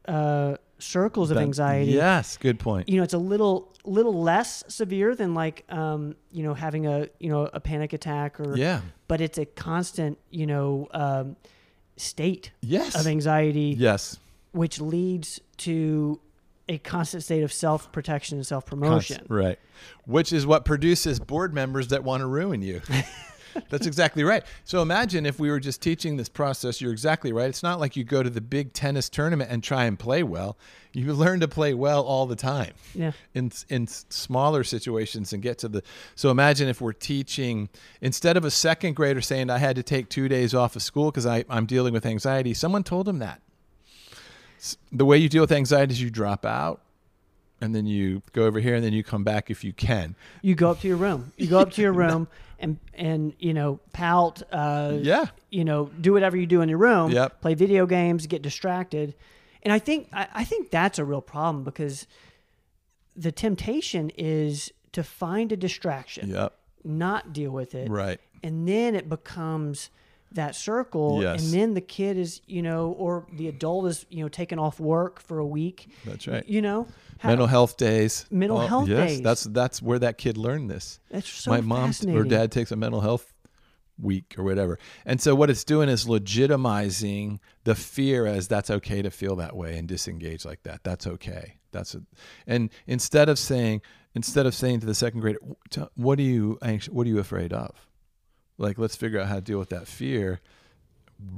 uh, 0.09 0.57
circles 0.79 1.31
of 1.31 1.37
that, 1.37 1.43
anxiety. 1.43 1.93
Yes, 1.93 2.39
good 2.39 2.59
point. 2.59 2.89
You 2.89 2.97
know, 2.97 3.03
it's 3.03 3.15
a 3.15 3.19
little 3.19 3.75
little 3.85 4.23
less 4.23 4.65
severe 4.69 5.15
than 5.15 5.35
like 5.35 5.65
um, 5.69 6.17
you 6.33 6.43
know 6.43 6.55
having 6.55 6.87
a 6.87 7.09
you 7.19 7.29
know 7.29 7.51
a 7.53 7.61
panic 7.61 7.93
attack 7.93 8.41
or 8.41 8.57
yeah, 8.57 8.81
but 9.07 9.21
it's 9.21 9.37
a 9.37 9.45
constant 9.45 10.19
you 10.31 10.47
know 10.47 10.89
um, 10.93 11.37
state 11.99 12.53
yes. 12.63 12.99
of 12.99 13.07
anxiety. 13.07 13.75
Yes, 13.79 14.19
which 14.53 14.81
leads 14.81 15.41
to 15.59 16.21
a 16.69 16.79
constant 16.79 17.25
state 17.25 17.43
of 17.43 17.53
self 17.53 17.91
protection 17.93 18.39
and 18.39 18.47
self 18.47 18.65
promotion. 18.65 19.27
Right. 19.29 19.59
Which 20.07 20.33
is 20.33 20.47
what 20.47 20.65
produces 20.65 21.19
board 21.19 21.53
members 21.53 21.89
that 21.89 22.05
want 22.05 22.21
to 22.21 22.27
ruin 22.27 22.63
you. 22.63 22.81
That's 23.69 23.87
exactly 23.87 24.23
right. 24.23 24.45
So 24.65 24.81
imagine 24.81 25.27
if 25.27 25.41
we 25.41 25.51
were 25.51 25.59
just 25.59 25.83
teaching 25.83 26.17
this 26.17 26.29
process, 26.29 26.81
you're 26.81 26.93
exactly 26.93 27.33
right. 27.33 27.49
It's 27.49 27.65
not 27.65 27.81
like 27.81 27.97
you 27.97 28.05
go 28.05 28.23
to 28.23 28.31
the 28.31 28.41
big 28.41 28.73
tennis 28.73 29.09
tournament 29.09 29.51
and 29.51 29.63
try 29.63 29.85
and 29.85 29.99
play 29.99 30.23
well. 30.23 30.57
You 30.93 31.13
learn 31.13 31.41
to 31.41 31.49
play 31.49 31.75
well 31.75 32.03
all 32.03 32.27
the 32.27 32.37
time. 32.37 32.75
Yeah. 32.95 33.13
In 33.35 33.51
in 33.69 33.87
smaller 33.87 34.65
situations 34.65 35.33
and 35.33 35.43
get 35.43 35.59
to 35.59 35.69
the 35.69 35.83
So 36.15 36.31
imagine 36.31 36.69
if 36.69 36.81
we're 36.81 36.93
teaching 36.93 37.69
instead 38.01 38.37
of 38.37 38.45
a 38.45 38.51
second 38.51 38.95
grader 38.95 39.21
saying 39.21 39.51
I 39.51 39.59
had 39.59 39.77
to 39.77 39.83
take 39.83 40.09
2 40.09 40.29
days 40.29 40.55
off 40.55 40.77
of 40.77 40.83
school 40.83 41.11
cuz 41.11 41.27
I 41.27 41.45
I'm 41.49 41.67
dealing 41.67 41.93
with 41.93 42.07
anxiety, 42.07 42.55
someone 42.55 42.85
told 42.85 43.09
him 43.09 43.19
that 43.19 43.41
the 44.93 45.05
way 45.05 45.19
you 45.19 45.29
deal 45.29 45.43
with 45.43 45.53
anxiety 45.53 45.93
is 45.93 46.03
you 46.03 46.11
drop 46.11 46.45
out 46.45 46.81
and 47.61 47.75
then 47.75 47.87
you 47.87 48.23
go 48.33 48.45
over 48.45 48.61
here 48.61 48.75
and 48.75 48.85
then 48.85 48.93
you 48.93 49.05
come 49.05 49.25
back 49.25 49.51
if 49.51 49.65
you 49.65 49.73
can. 49.73 50.17
You 50.43 50.55
go 50.55 50.71
up 50.71 50.81
to 50.81 50.89
your 50.89 50.97
room. 50.97 51.33
You 51.37 51.47
go 51.47 51.59
up 51.59 51.73
to 51.73 51.83
your 51.83 51.93
room 51.93 52.29
and 52.59 52.79
and 52.95 53.35
you 53.39 53.55
know 53.55 53.81
pout. 53.93 54.43
Uh, 54.51 54.99
yeah. 55.01 55.27
You 55.51 55.65
know, 55.65 55.91
do 56.01 56.13
whatever 56.13 56.37
you 56.37 56.47
do 56.47 56.63
in 56.63 56.69
your 56.69 56.79
room. 56.79 57.11
Yep. 57.11 57.41
Play 57.41 57.55
video 57.55 57.87
games, 57.87 58.27
get 58.27 58.43
distracted, 58.43 59.15
and 59.63 59.73
I 59.73 59.79
think 59.79 60.09
I, 60.13 60.29
I 60.33 60.45
think 60.45 60.71
that's 60.71 60.99
a 60.99 61.05
real 61.05 61.21
problem 61.23 61.65
because 61.65 62.07
the 63.17 63.33
temptation 63.33 64.11
is 64.17 64.73
to 64.93 65.03
find 65.03 65.53
a 65.53 65.57
distraction. 65.57 66.31
Yep. 66.31 66.55
Not 66.83 67.33
deal 67.33 67.51
with 67.51 67.75
it. 67.75 67.91
Right. 67.91 68.19
And 68.43 68.67
then 68.67 68.95
it 68.95 69.09
becomes 69.09 69.91
that 70.33 70.55
circle 70.55 71.21
Yes. 71.23 71.43
and 71.45 71.53
then 71.53 71.75
the 71.75 71.81
kid 71.81 72.17
is 72.17 72.41
you 72.47 72.63
know 72.63 72.93
or 72.93 73.27
the 73.33 73.49
adult 73.49 73.87
is 73.87 74.07
you 74.11 74.23
know 74.23 74.29
taking 74.29 74.59
off 74.59 74.79
work 74.79 75.21
for 75.21 75.39
a 75.39 75.47
week 75.47 75.89
That's 76.05 76.27
right. 76.29 76.47
you 76.49 76.63
know 76.63 76.87
How- 77.19 77.31
mental 77.31 77.47
health 77.49 77.77
days. 77.77 78.27
Mental 78.31 78.59
Oh, 78.59 78.67
health 78.67 78.89
yes, 78.89 79.09
days. 79.11 79.21
That's 79.23 79.45
that's 79.45 79.83
where 79.83 79.99
that 79.99 80.19
kid 80.19 80.37
learned 80.37 80.71
this. 80.71 81.01
that's 81.11 81.29
so 81.29 81.51
My 81.51 81.61
mom 81.61 81.93
or 82.09 82.25
dad 82.25 82.53
takes 82.53 82.71
a 82.73 82.77
mental 82.77 83.01
health 83.01 83.33
week 83.99 84.35
or 84.39 84.45
whatever. 84.45 84.79
And 85.05 85.21
so 85.21 85.35
what 85.35 85.51
it's 85.51 85.63
doing 85.65 85.89
is 85.91 86.07
legitimizing 86.07 87.39
the 87.65 87.75
fear 87.75 88.27
as 88.27 88.49
that's 88.49 88.71
okay 88.71 89.03
to 89.03 89.11
feel 89.11 89.37
that 89.37 89.55
way 89.57 89.77
and 89.77 89.87
disengage 89.89 90.45
like 90.45 90.63
that. 90.63 90.83
That's 90.85 91.07
okay. 91.07 91.57
That's 91.73 91.95
a, 91.95 92.03
and 92.47 92.71
instead 92.87 93.29
of 93.29 93.39
saying 93.39 93.83
instead 94.15 94.47
of 94.47 94.55
saying 94.55 94.81
to 94.81 94.87
the 94.87 94.95
second 94.95 95.21
grader, 95.21 95.39
what 95.95 96.19
are 96.19 96.23
you 96.23 96.59
anxious, 96.63 96.93
what 96.93 97.07
are 97.07 97.11
you 97.11 97.19
afraid 97.19 97.53
of? 97.53 97.71
Like 98.61 98.79
let's 98.79 98.95
figure 98.95 99.19
out 99.19 99.29
how 99.29 99.37
to 99.37 99.41
deal 99.41 99.59
with 99.59 99.71
that 99.71 99.89
fear 99.89 100.41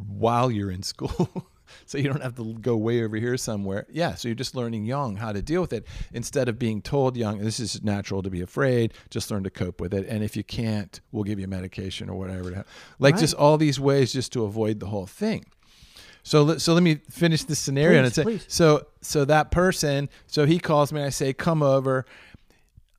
while 0.08 0.50
you're 0.50 0.70
in 0.70 0.82
school. 0.82 1.46
so 1.86 1.96
you 1.98 2.04
don't 2.04 2.22
have 2.22 2.34
to 2.36 2.54
go 2.54 2.76
way 2.76 3.02
over 3.02 3.16
here 3.16 3.36
somewhere. 3.36 3.86
Yeah, 3.90 4.14
so 4.14 4.28
you're 4.28 4.34
just 4.34 4.54
learning 4.54 4.84
young 4.84 5.16
how 5.16 5.32
to 5.32 5.40
deal 5.40 5.60
with 5.60 5.72
it 5.72 5.86
instead 6.12 6.48
of 6.48 6.58
being 6.58 6.82
told 6.82 7.16
young, 7.16 7.38
this 7.38 7.60
is 7.60 7.82
natural 7.82 8.22
to 8.22 8.30
be 8.30 8.40
afraid, 8.42 8.92
just 9.10 9.30
learn 9.30 9.44
to 9.44 9.50
cope 9.50 9.80
with 9.80 9.94
it. 9.94 10.06
And 10.08 10.22
if 10.22 10.36
you 10.36 10.44
can't, 10.44 11.00
we'll 11.12 11.24
give 11.24 11.38
you 11.40 11.46
medication 11.46 12.08
or 12.10 12.18
whatever. 12.18 12.64
Like 12.98 13.14
Right. 13.14 13.20
just 13.20 13.34
all 13.34 13.56
these 13.56 13.78
ways 13.80 14.12
just 14.12 14.32
to 14.32 14.44
avoid 14.44 14.80
the 14.80 14.86
whole 14.86 15.06
thing. 15.06 15.44
So 16.24 16.42
let, 16.44 16.60
so 16.60 16.74
let 16.74 16.82
me 16.84 16.96
finish 17.10 17.42
this 17.44 17.58
scenario 17.58 18.02
and 18.04 18.12
say 18.12 18.22
please. 18.22 18.44
so 18.46 18.86
so 19.00 19.24
that 19.24 19.50
person 19.50 20.08
so 20.28 20.46
he 20.46 20.60
calls 20.60 20.92
me 20.92 21.00
and 21.00 21.06
I 21.08 21.10
say 21.10 21.32
come 21.32 21.64
over 21.64 22.04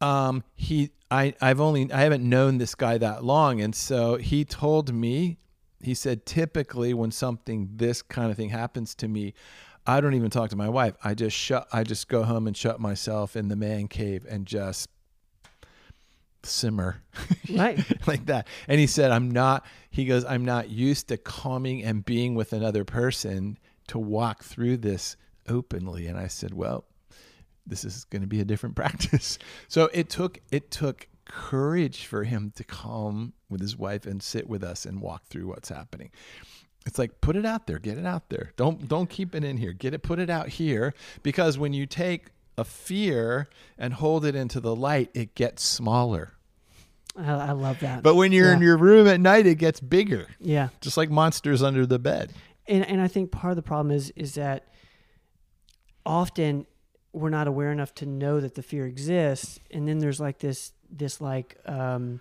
um 0.04 0.44
he 0.56 0.92
I 1.10 1.34
I've 1.42 1.62
only 1.62 1.92
I 1.92 2.02
haven't 2.02 2.28
known 2.28 2.58
this 2.58 2.76
guy 2.76 2.98
that 2.98 3.24
long 3.24 3.62
and 3.62 3.74
so 3.74 4.18
he 4.18 4.46
told 4.46 4.94
me 4.94 5.38
he 5.82 5.94
said 5.94 6.26
typically 6.26 6.94
when 6.94 7.12
something 7.12 7.70
this 7.76 8.02
kind 8.02 8.30
of 8.30 8.38
thing 8.38 8.50
happens 8.50 8.94
to 8.96 9.08
me 9.08 9.34
I 9.86 10.02
don't 10.02 10.14
even 10.14 10.30
talk 10.30 10.50
to 10.52 10.56
my 10.56 10.70
wife 10.70 10.96
I 11.04 11.14
just 11.14 11.36
shut 11.36 11.68
I 11.72 11.84
just 11.84 12.08
go 12.08 12.24
home 12.24 12.48
and 12.48 12.56
shut 12.56 12.80
myself 12.80 13.36
in 13.36 13.48
the 13.48 13.56
man 13.56 13.88
cave 13.88 14.26
and 14.30 14.46
just 14.46 14.90
simmer 16.46 17.02
right 17.50 17.80
like 18.08 18.26
that. 18.28 18.48
And 18.68 18.80
he 18.80 18.88
said, 18.88 19.12
I'm 19.12 19.32
not, 19.32 19.66
he 19.90 20.06
goes, 20.06 20.26
I'm 20.26 20.46
not 20.46 20.70
used 20.70 21.08
to 21.10 21.18
calming 21.18 21.84
and 21.84 22.04
being 22.04 22.36
with 22.36 22.54
another 22.54 22.84
person 22.84 23.58
to 23.88 24.00
walk 24.00 24.44
through 24.44 24.78
this 24.78 25.16
openly. 25.48 26.08
And 26.08 26.18
I 26.18 26.28
said, 26.28 26.54
well, 26.54 26.86
this 27.66 27.86
is 27.86 28.04
going 28.06 28.22
to 28.22 28.28
be 28.28 28.40
a 28.42 28.46
different 28.46 28.76
practice. 28.82 29.40
So 29.68 29.90
it 29.94 30.10
took, 30.10 30.40
it 30.52 30.72
took 30.72 31.08
courage 31.26 32.06
for 32.06 32.24
him 32.24 32.52
to 32.56 32.64
come 32.64 33.34
with 33.50 33.62
his 33.62 33.78
wife 33.78 34.06
and 34.06 34.22
sit 34.22 34.48
with 34.50 34.64
us 34.64 34.86
and 34.86 35.02
walk 35.02 35.26
through 35.28 35.48
what's 35.48 35.70
happening. 35.70 36.12
It's 36.86 37.00
like 37.00 37.22
put 37.22 37.38
it 37.38 37.46
out 37.46 37.66
there, 37.66 37.80
get 37.80 37.98
it 37.98 38.06
out 38.06 38.28
there. 38.30 38.52
Don't 38.58 38.90
don't 38.90 39.10
keep 39.10 39.34
it 39.36 39.46
in 39.46 39.56
here. 39.56 39.72
Get 39.72 39.94
it 39.94 40.04
put 40.04 40.20
it 40.20 40.30
out 40.30 40.50
here 40.50 40.94
because 41.24 41.58
when 41.58 41.72
you 41.72 41.86
take 41.86 42.28
a 42.58 42.66
fear 42.66 43.48
and 43.78 43.94
hold 43.94 44.26
it 44.26 44.36
into 44.36 44.60
the 44.60 44.76
light, 44.76 45.10
it 45.14 45.34
gets 45.34 45.64
smaller. 45.64 46.34
I, 47.18 47.32
I 47.32 47.52
love 47.52 47.80
that 47.80 48.04
But 48.04 48.16
when 48.16 48.34
you're 48.34 48.52
in 48.52 48.62
your 48.62 48.76
room 48.76 49.08
at 49.08 49.22
night, 49.22 49.46
it 49.48 49.56
gets 49.60 49.80
bigger, 49.80 50.28
yeah 50.42 50.70
just 50.82 50.98
like 50.98 51.10
monsters 51.10 51.64
under 51.64 51.86
the 51.86 52.00
bed. 52.00 52.34
and 52.68 52.86
and 52.86 53.00
I 53.00 53.08
think 53.08 53.32
part 53.32 53.52
of 53.52 53.56
the 53.56 53.62
problem 53.64 53.96
is 53.96 54.10
is 54.18 54.34
that 54.36 54.68
often 56.06 56.66
we're 57.14 57.30
not 57.30 57.48
aware 57.48 57.72
enough 57.72 57.94
to 57.96 58.06
know 58.06 58.40
that 58.42 58.56
the 58.56 58.64
fear 58.64 58.86
exists, 58.86 59.60
and 59.72 59.88
then 59.88 60.00
there's 60.00 60.20
like 60.20 60.40
this 60.40 60.74
this 60.92 61.22
like 61.22 61.58
um, 61.66 62.20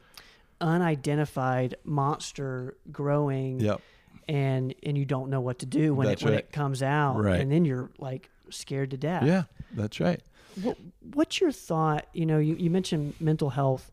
unidentified 0.60 1.74
monster 1.84 2.76
growing, 2.90 3.60
Yep. 3.60 3.80
and 4.28 4.74
and 4.82 4.96
you 4.96 5.04
don't 5.04 5.30
know 5.30 5.40
what 5.40 5.58
to 5.60 5.66
do 5.66 5.94
when 5.94 6.06
That's 6.08 6.22
it 6.22 6.24
when 6.24 6.34
right. 6.34 6.44
it 6.44 6.52
comes 6.52 6.82
out, 6.82 7.22
Right. 7.22 7.40
and 7.40 7.50
then 7.50 7.64
you're 7.64 7.90
like 7.98 8.28
scared 8.50 8.90
to 8.92 8.96
death. 8.96 9.24
Yeah, 9.24 9.44
that's 9.74 10.00
right. 10.00 10.20
What, 10.62 10.76
what's 11.14 11.40
your 11.40 11.52
thought? 11.52 12.06
You 12.12 12.26
know, 12.26 12.38
you, 12.38 12.54
you 12.56 12.68
mentioned 12.70 13.14
mental 13.20 13.48
health. 13.50 13.90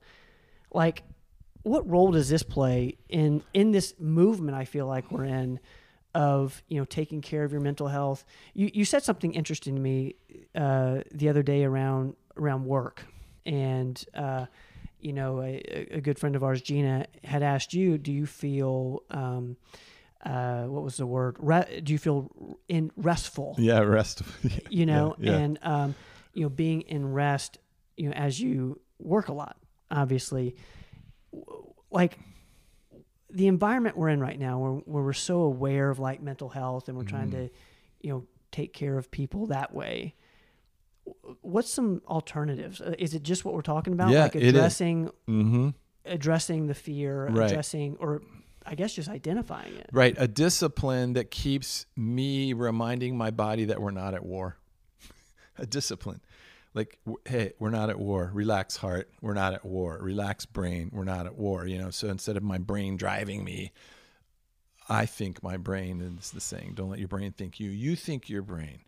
Like, 0.73 1.03
what 1.63 1.89
role 1.89 2.11
does 2.11 2.29
this 2.29 2.43
play 2.43 2.97
in 3.07 3.41
in 3.53 3.71
this 3.71 3.93
movement? 3.99 4.55
I 4.57 4.65
feel 4.65 4.85
like 4.87 5.11
we're 5.11 5.25
in 5.25 5.59
of 6.15 6.63
you 6.67 6.79
know 6.79 6.85
taking 6.85 7.21
care 7.21 7.43
of 7.43 7.51
your 7.51 7.61
mental 7.61 7.87
health. 7.87 8.25
You 8.53 8.69
you 8.73 8.85
said 8.85 9.03
something 9.03 9.33
interesting 9.33 9.75
to 9.75 9.81
me 9.81 10.15
uh, 10.55 10.99
the 11.13 11.29
other 11.29 11.43
day 11.43 11.63
around 11.63 12.15
around 12.37 12.65
work, 12.65 13.05
and 13.45 14.03
uh, 14.13 14.45
you 14.99 15.13
know 15.13 15.41
a, 15.41 15.87
a 15.91 16.01
good 16.01 16.19
friend 16.19 16.35
of 16.35 16.43
ours, 16.43 16.61
Gina, 16.61 17.05
had 17.23 17.43
asked 17.43 17.73
you, 17.73 17.97
do 17.97 18.11
you 18.11 18.25
feel 18.25 19.03
um, 19.11 19.57
uh, 20.25 20.63
what 20.63 20.83
was 20.83 20.97
the 20.97 21.05
word? 21.05 21.37
Re- 21.39 21.81
do 21.83 21.93
you 21.93 21.99
feel 21.99 22.57
in 22.67 22.91
restful? 22.97 23.55
Yeah, 23.57 23.79
rest. 23.79 24.21
you 24.69 24.85
know, 24.85 25.15
yeah. 25.19 25.33
and 25.33 25.59
um, 25.61 25.95
you 26.33 26.43
know, 26.43 26.49
being 26.49 26.81
in 26.81 27.13
rest, 27.13 27.59
you 27.97 28.09
know, 28.09 28.15
as 28.15 28.39
you 28.39 28.79
work 28.99 29.29
a 29.29 29.33
lot, 29.33 29.57
obviously, 29.89 30.55
like 31.91 32.17
the 33.31 33.47
environment 33.47 33.97
we're 33.97 34.09
in 34.09 34.19
right 34.19 34.39
now, 34.39 34.59
where, 34.59 34.71
where 34.71 35.03
we're 35.03 35.13
so 35.13 35.41
aware 35.41 35.89
of 35.89 35.99
like 35.99 36.21
mental 36.21 36.49
health, 36.49 36.87
and 36.89 36.97
we're 36.97 37.03
trying 37.03 37.27
Mm-hmm. 37.29 37.45
to, 37.47 37.49
you 38.01 38.09
know, 38.11 38.25
take 38.51 38.73
care 38.73 38.97
of 38.97 39.11
people 39.11 39.47
that 39.47 39.73
way. 39.73 40.15
What's 41.41 41.69
some 41.71 42.01
alternatives? 42.07 42.81
Uh, 42.81 42.93
Is 42.99 43.13
it 43.13 43.23
just 43.23 43.45
what 43.45 43.53
we're 43.53 43.61
talking 43.61 43.93
about, 43.93 44.09
Yeah, 44.11 44.23
like 44.23 44.35
addressing 44.35 45.09
mm-hmm. 45.27 45.69
addressing 46.05 46.67
the 46.67 46.73
fear, 46.73 47.27
Right. 47.27 47.49
addressing, 47.49 47.97
or 47.99 48.21
I 48.65 48.75
guess 48.75 48.93
just 48.93 49.09
identifying 49.09 49.75
it? 49.75 49.89
Right, 49.91 50.15
a 50.17 50.27
discipline 50.27 51.13
that 51.13 51.31
keeps 51.31 51.85
me 51.95 52.53
reminding 52.53 53.17
my 53.17 53.31
body 53.31 53.65
that 53.65 53.81
we're 53.81 53.91
not 53.91 54.13
at 54.13 54.23
war. 54.25 54.57
a 55.57 55.65
discipline. 55.65 56.21
Like, 56.73 56.99
hey, 57.25 57.53
we're 57.59 57.71
not 57.71 57.89
at 57.89 57.99
war. 57.99 58.29
Relax, 58.33 58.77
heart. 58.77 59.09
We're 59.21 59.33
not 59.33 59.53
at 59.53 59.65
war. 59.65 59.97
Relax, 60.01 60.45
brain. 60.45 60.91
We're 60.93 61.03
not 61.03 61.25
at 61.25 61.35
war. 61.35 61.65
You 61.65 61.79
know, 61.79 61.89
so 61.89 62.07
instead 62.09 62.37
of 62.37 62.43
my 62.43 62.59
brain 62.59 62.95
driving 62.95 63.43
me, 63.43 63.71
I 64.87 65.05
think 65.05 65.43
my 65.43 65.57
brain 65.57 66.01
is 66.01 66.31
the 66.31 66.41
saying. 66.41 66.73
Don't 66.75 66.89
let 66.89 66.99
your 66.99 67.07
brain 67.07 67.31
think 67.31 67.59
you. 67.59 67.69
You 67.69 67.95
think 67.95 68.29
your 68.29 68.41
brain. 68.41 68.81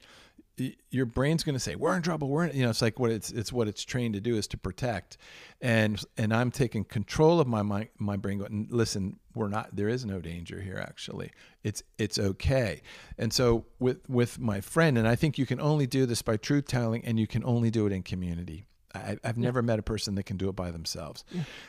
Your 0.90 1.06
brain's 1.06 1.44
going 1.44 1.56
to 1.56 1.60
say, 1.60 1.76
"We're 1.76 1.96
in 1.96 2.02
trouble." 2.02 2.28
We're, 2.28 2.46
in, 2.46 2.56
you 2.56 2.64
know, 2.64 2.70
it's 2.70 2.82
like 2.82 3.00
what 3.00 3.12
it's 3.12 3.32
it's 3.32 3.52
what 3.52 3.68
it's 3.68 3.84
trained 3.84 4.14
to 4.14 4.22
do 4.22 4.36
is 4.36 4.48
to 4.48 4.58
protect, 4.58 5.18
and 5.62 6.04
and 6.18 6.34
I'm 6.34 6.52
taking 6.52 6.84
control 6.84 7.40
of 7.40 7.48
my 7.48 7.62
my, 7.62 7.90
my 7.98 8.18
brain. 8.18 8.40
Going, 8.40 8.68
listen, 8.70 9.20
we're 9.34 9.48
not. 9.48 9.76
There 9.76 9.90
is 9.90 10.06
no 10.06 10.20
danger 10.20 10.62
here. 10.62 10.78
Actually, 10.78 11.32
it's 11.64 11.82
it's 11.98 12.20
okay. 12.20 12.82
And 13.18 13.34
so 13.34 13.66
with 13.80 14.08
with 14.10 14.40
my 14.40 14.62
friend, 14.62 14.98
and 14.98 15.08
I 15.08 15.16
think 15.16 15.38
you 15.38 15.46
can 15.46 15.60
only 15.60 15.88
do 15.88 16.06
this 16.06 16.22
by 16.22 16.38
truth 16.38 16.68
telling, 16.68 17.04
and 17.06 17.20
you 17.20 17.28
can 17.28 17.44
only 17.44 17.72
do 17.72 17.88
it 17.88 17.92
in 17.92 18.04
community. 18.04 18.66
I, 18.94 19.18
I've 19.24 19.38
never 19.38 19.62
met 19.62 19.80
a 19.80 19.84
person 19.84 20.16
that 20.16 20.24
can 20.24 20.38
do 20.38 20.50
it 20.50 20.56
by 20.56 20.70
themselves. 20.72 21.24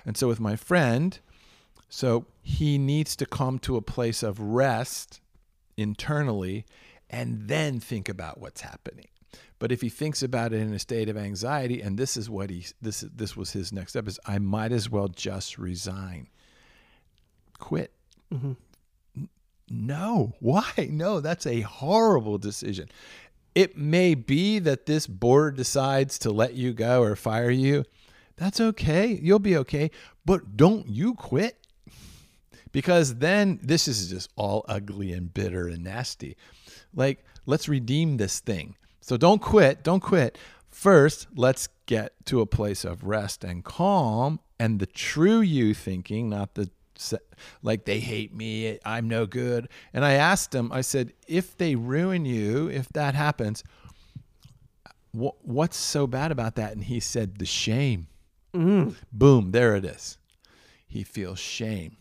And 0.05 0.17
so 0.17 0.27
with 0.27 0.41
my 0.41 0.57
friend, 0.57 1.19
so 1.89 2.27
he 2.43 2.79
needs 2.79 3.15
to 3.17 3.27
come 3.27 3.59
to 3.61 3.77
a 3.77 3.83
place 3.83 4.23
of 4.23 4.41
rest 4.41 5.21
internally 5.77 6.65
and 7.13 7.47
then 7.47 7.79
think 7.79 8.09
about 8.09 8.41
what's 8.41 8.63
happening. 8.63 9.07
But 9.59 9.71
if 9.71 9.81
he 9.81 9.89
thinks 9.91 10.25
about 10.25 10.53
it 10.53 10.61
in 10.61 10.73
a 10.73 10.79
state 10.81 11.09
of 11.09 11.17
anxiety, 11.17 11.81
and 11.81 11.97
this 11.97 12.17
is 12.17 12.29
what 12.29 12.51
he 12.51 12.67
this 12.81 13.03
this 13.15 13.37
was 13.37 13.53
his 13.53 13.73
next 13.73 13.93
step 13.93 14.09
is 14.09 14.19
I 14.27 14.39
might 14.39 14.73
as 14.73 14.91
well 14.91 15.07
just 15.07 15.57
resign. 15.59 16.29
Quit. 17.59 17.93
Mhm. 18.33 18.57
No. 19.71 20.33
Why? 20.41 20.73
No, 20.91 21.21
that's 21.21 21.47
a 21.47 21.61
horrible 21.61 22.39
decision. 22.39 22.89
It 23.55 23.77
may 23.77 24.15
be 24.15 24.59
that 24.59 24.87
this 24.87 25.07
board 25.07 25.57
decides 25.57 26.19
to 26.21 26.31
let 26.31 26.55
you 26.55 26.73
go 26.73 27.03
or 27.03 27.15
fire 27.15 27.51
you. 27.51 27.85
That's 28.37 28.61
okay. 28.61 29.19
You'll 29.23 29.39
be 29.39 29.57
okay. 29.59 29.91
But 30.25 30.57
don't 30.57 30.89
you 30.89 31.15
quit 31.15 31.57
because 32.73 33.17
then 33.17 33.61
this 33.63 33.87
is 33.87 34.09
just 34.09 34.31
all 34.37 34.65
ugly 34.69 35.13
and 35.13 35.33
bitter 35.33 35.69
and 35.69 35.85
nasty. 35.85 36.37
Like, 36.95 37.25
let's 37.47 37.69
redeem 37.69 38.17
this 38.17 38.41
thing. 38.41 38.77
So 39.01 39.17
don't 39.17 39.41
quit. 39.41 39.83
Don't 39.83 40.01
quit. 40.01 40.39
First, 40.69 41.27
let's 41.35 41.69
get 41.87 42.13
to 42.27 42.41
a 42.41 42.47
place 42.47 42.85
of 42.85 43.05
rest 43.05 43.45
and 43.45 43.65
calm 43.65 44.41
and 44.59 44.79
the 44.79 44.87
true 44.87 45.41
you 45.41 45.75
thinking, 45.75 46.29
not 46.31 46.55
the 46.55 46.71
like 47.63 47.85
they 47.85 47.99
hate 47.99 48.33
me, 48.33 48.79
I'm 48.85 49.09
no 49.09 49.27
good. 49.27 49.69
And 49.93 50.05
I 50.05 50.13
asked 50.13 50.55
him, 50.55 50.71
I 50.71 50.83
said, 50.83 51.13
if 51.27 51.57
they 51.57 51.75
ruin 51.75 52.25
you, 52.25 52.69
if 52.69 52.89
that 52.91 53.17
happens, 53.17 53.65
wh- 55.13 55.35
what's 55.43 55.77
so 55.77 56.07
bad 56.07 56.31
about 56.31 56.55
that? 56.57 56.73
And 56.73 56.85
he 56.85 57.01
said, 57.01 57.39
the 57.39 57.47
shame. 57.47 58.07
Mm, 58.55 58.95
Boom, 59.13 59.51
there 59.51 59.75
it 59.75 59.85
is. 59.85 60.19
He 60.87 61.03
feels 61.03 61.39
shame. 61.39 61.97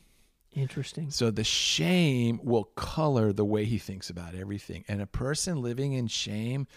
Interesting. 0.53 1.09
So 1.11 1.31
the 1.31 1.43
shame 1.43 2.39
will 2.43 2.65
color 2.65 3.31
the 3.33 3.45
way 3.45 3.65
he 3.65 3.77
thinks 3.77 4.09
about 4.09 4.35
everything. 4.35 4.83
And 4.87 5.01
a 5.01 5.07
person 5.07 5.61
living 5.61 5.93
in 5.93 6.07
shame 6.07 6.67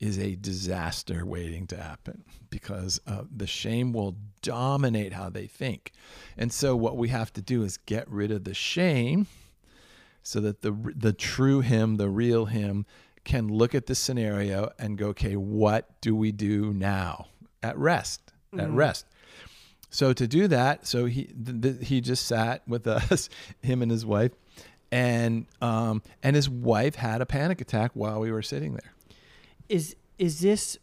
is 0.00 0.18
a 0.18 0.34
disaster 0.36 1.24
waiting 1.24 1.66
to 1.68 1.76
happen 1.76 2.24
because 2.50 3.00
uh, 3.06 3.22
the 3.34 3.46
shame 3.46 3.92
will 3.92 4.16
dominate 4.42 5.12
how 5.12 5.30
they 5.30 5.46
think. 5.46 5.92
And 6.36 6.52
so 6.52 6.76
what 6.76 6.96
we 6.96 7.08
have 7.08 7.32
to 7.34 7.42
do 7.42 7.62
is 7.62 7.76
get 7.78 8.08
rid 8.10 8.30
of 8.30 8.44
the 8.44 8.54
shame 8.54 9.26
so 10.22 10.40
that 10.40 10.62
the 10.62 10.72
the 10.96 11.12
true 11.12 11.60
him, 11.60 11.96
the 11.96 12.08
real 12.08 12.46
him, 12.46 12.86
can 13.24 13.48
look 13.48 13.74
at 13.74 13.86
the 13.86 13.94
scenario 13.94 14.70
and 14.78 14.98
go, 14.98 15.08
okay, 15.08 15.36
what 15.36 16.00
do 16.00 16.14
we 16.14 16.32
do 16.32 16.72
now? 16.72 17.26
At 17.62 17.78
rest, 17.78 18.32
at 18.52 18.68
Mhm. 18.68 18.74
rest. 18.76 19.06
So 19.94 20.12
to 20.12 20.26
do 20.26 20.48
that, 20.48 20.88
so 20.88 21.04
he 21.04 21.24
th- 21.26 21.60
th- 21.62 21.86
he 21.88 22.00
just 22.00 22.26
sat 22.26 22.66
with 22.66 22.86
us, 22.88 23.28
him 23.62 23.80
and 23.80 23.92
his 23.92 24.04
wife, 24.04 24.32
and 24.90 25.46
um, 25.62 26.02
and 26.20 26.34
his 26.34 26.50
wife 26.50 26.96
had 26.96 27.20
a 27.20 27.26
panic 27.26 27.60
attack 27.60 27.92
while 27.94 28.18
we 28.18 28.32
were 28.32 28.42
sitting 28.42 28.72
there. 28.72 28.92
Is 29.68 29.94
is 30.18 30.40
this 30.40 30.78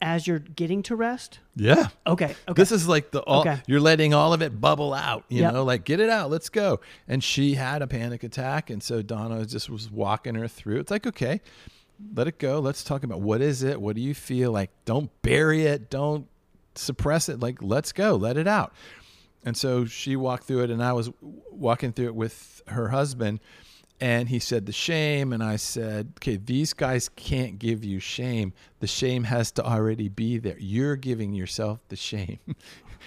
as 0.00 0.26
you're 0.28 0.38
getting 0.38 0.84
to 0.84 0.94
rest? 0.94 1.40
Yeah. 1.56 1.88
Okay. 2.06 2.36
Okay. 2.46 2.52
This 2.54 2.70
is 2.70 2.86
like 2.86 3.10
the 3.10 3.22
all 3.22 3.40
Okay. 3.40 3.60
you're 3.66 3.80
letting 3.80 4.14
all 4.14 4.32
of 4.32 4.40
it 4.40 4.60
bubble 4.60 4.94
out, 4.94 5.24
you 5.28 5.40
Yep. 5.42 5.54
know, 5.54 5.64
like 5.64 5.84
get 5.84 5.98
it 5.98 6.08
out, 6.10 6.30
let's 6.30 6.48
go. 6.48 6.78
And 7.08 7.24
she 7.24 7.54
had 7.54 7.82
a 7.82 7.86
panic 7.88 8.22
attack, 8.22 8.70
and 8.70 8.80
so 8.82 9.02
Donna 9.02 9.44
just 9.46 9.68
was 9.68 9.90
walking 9.90 10.36
her 10.36 10.46
through. 10.46 10.78
It's 10.78 10.90
like, 10.92 11.06
okay, 11.08 11.40
let 12.14 12.28
it 12.28 12.38
go. 12.38 12.60
Let's 12.60 12.84
talk 12.84 13.02
about 13.02 13.20
what 13.20 13.40
is 13.40 13.62
it? 13.64 13.80
What 13.80 13.96
do 13.96 14.02
you 14.02 14.14
feel 14.14 14.52
like? 14.52 14.70
Don't 14.84 15.10
bury 15.22 15.64
it. 15.64 15.90
Don't 15.90 16.28
suppress 16.78 17.28
it. 17.28 17.40
Like, 17.40 17.62
let's 17.62 17.92
go. 17.92 18.16
Let 18.16 18.36
it 18.36 18.48
out. 18.48 18.72
And 19.44 19.56
so 19.56 19.84
she 19.84 20.16
walked 20.16 20.44
through 20.44 20.64
it, 20.64 20.70
and 20.70 20.82
I 20.82 20.92
was 20.92 21.10
walking 21.22 21.92
through 21.92 22.06
it 22.06 22.14
with 22.14 22.62
her 22.66 22.88
husband. 22.88 23.40
And 23.98 24.28
he 24.28 24.40
said 24.40 24.66
the 24.66 24.72
shame, 24.72 25.32
and 25.32 25.42
I 25.42 25.56
said, 25.56 26.12
okay, 26.18 26.36
these 26.36 26.74
guys 26.74 27.08
can't 27.08 27.58
give 27.58 27.82
you 27.82 27.98
shame. 27.98 28.52
The 28.80 28.86
shame 28.86 29.24
has 29.24 29.50
to 29.52 29.64
already 29.64 30.08
be 30.08 30.36
there. 30.36 30.58
You're 30.58 30.96
giving 30.96 31.32
yourself 31.32 31.78
the 31.88 31.96
shame. 31.96 32.38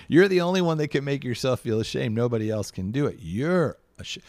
You're 0.08 0.28
the 0.28 0.42
only 0.42 0.62
one 0.62 0.78
that 0.80 0.88
can 0.88 1.04
make 1.04 1.24
yourself 1.24 1.60
feel 1.60 1.80
ashamed. 1.80 2.16
Nobody 2.16 2.50
else 2.50 2.72
can 2.72 2.92
do 2.92 3.06
it. 3.06 3.18
You're 3.20 3.78
ashamed. 4.00 4.26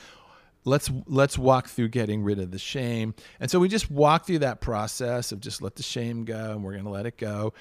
Let's 0.66 0.90
let's 1.06 1.38
walk 1.38 1.68
through 1.68 1.88
getting 1.88 2.22
rid 2.22 2.38
of 2.38 2.50
the 2.50 2.58
shame. 2.58 3.14
And 3.38 3.50
so 3.50 3.58
we 3.58 3.68
just 3.68 3.90
walk 3.90 4.26
through 4.26 4.40
that 4.40 4.60
process 4.60 5.32
of 5.32 5.40
just 5.40 5.62
let 5.62 5.76
the 5.76 5.82
shame 5.82 6.26
go, 6.26 6.50
and 6.50 6.62
we're 6.62 6.76
gonna 6.76 6.90
let 6.90 7.06
it 7.06 7.16
go 7.16 7.54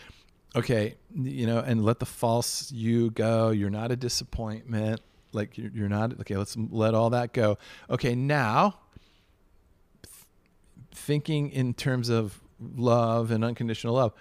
okay, 0.55 0.95
you 1.13 1.45
know, 1.45 1.59
and 1.59 1.83
let 1.83 1.99
the 1.99 2.05
false 2.05 2.71
you 2.71 3.11
go. 3.11 3.51
You're 3.51 3.69
not 3.69 3.91
a 3.91 3.95
disappointment. 3.95 5.01
Like 5.31 5.57
you're, 5.57 5.89
not 5.89 6.19
okay. 6.21 6.37
Let's 6.37 6.57
let 6.57 6.95
all 6.95 7.11
that 7.11 7.33
go. 7.33 7.57
Okay, 7.89 8.15
now 8.15 8.79
th- 10.01 10.25
thinking 10.91 11.51
in 11.51 11.75
terms 11.75 12.09
of 12.09 12.41
love 12.59 13.29
and 13.31 13.43
unconditional 13.43 13.93
love. 13.95 14.13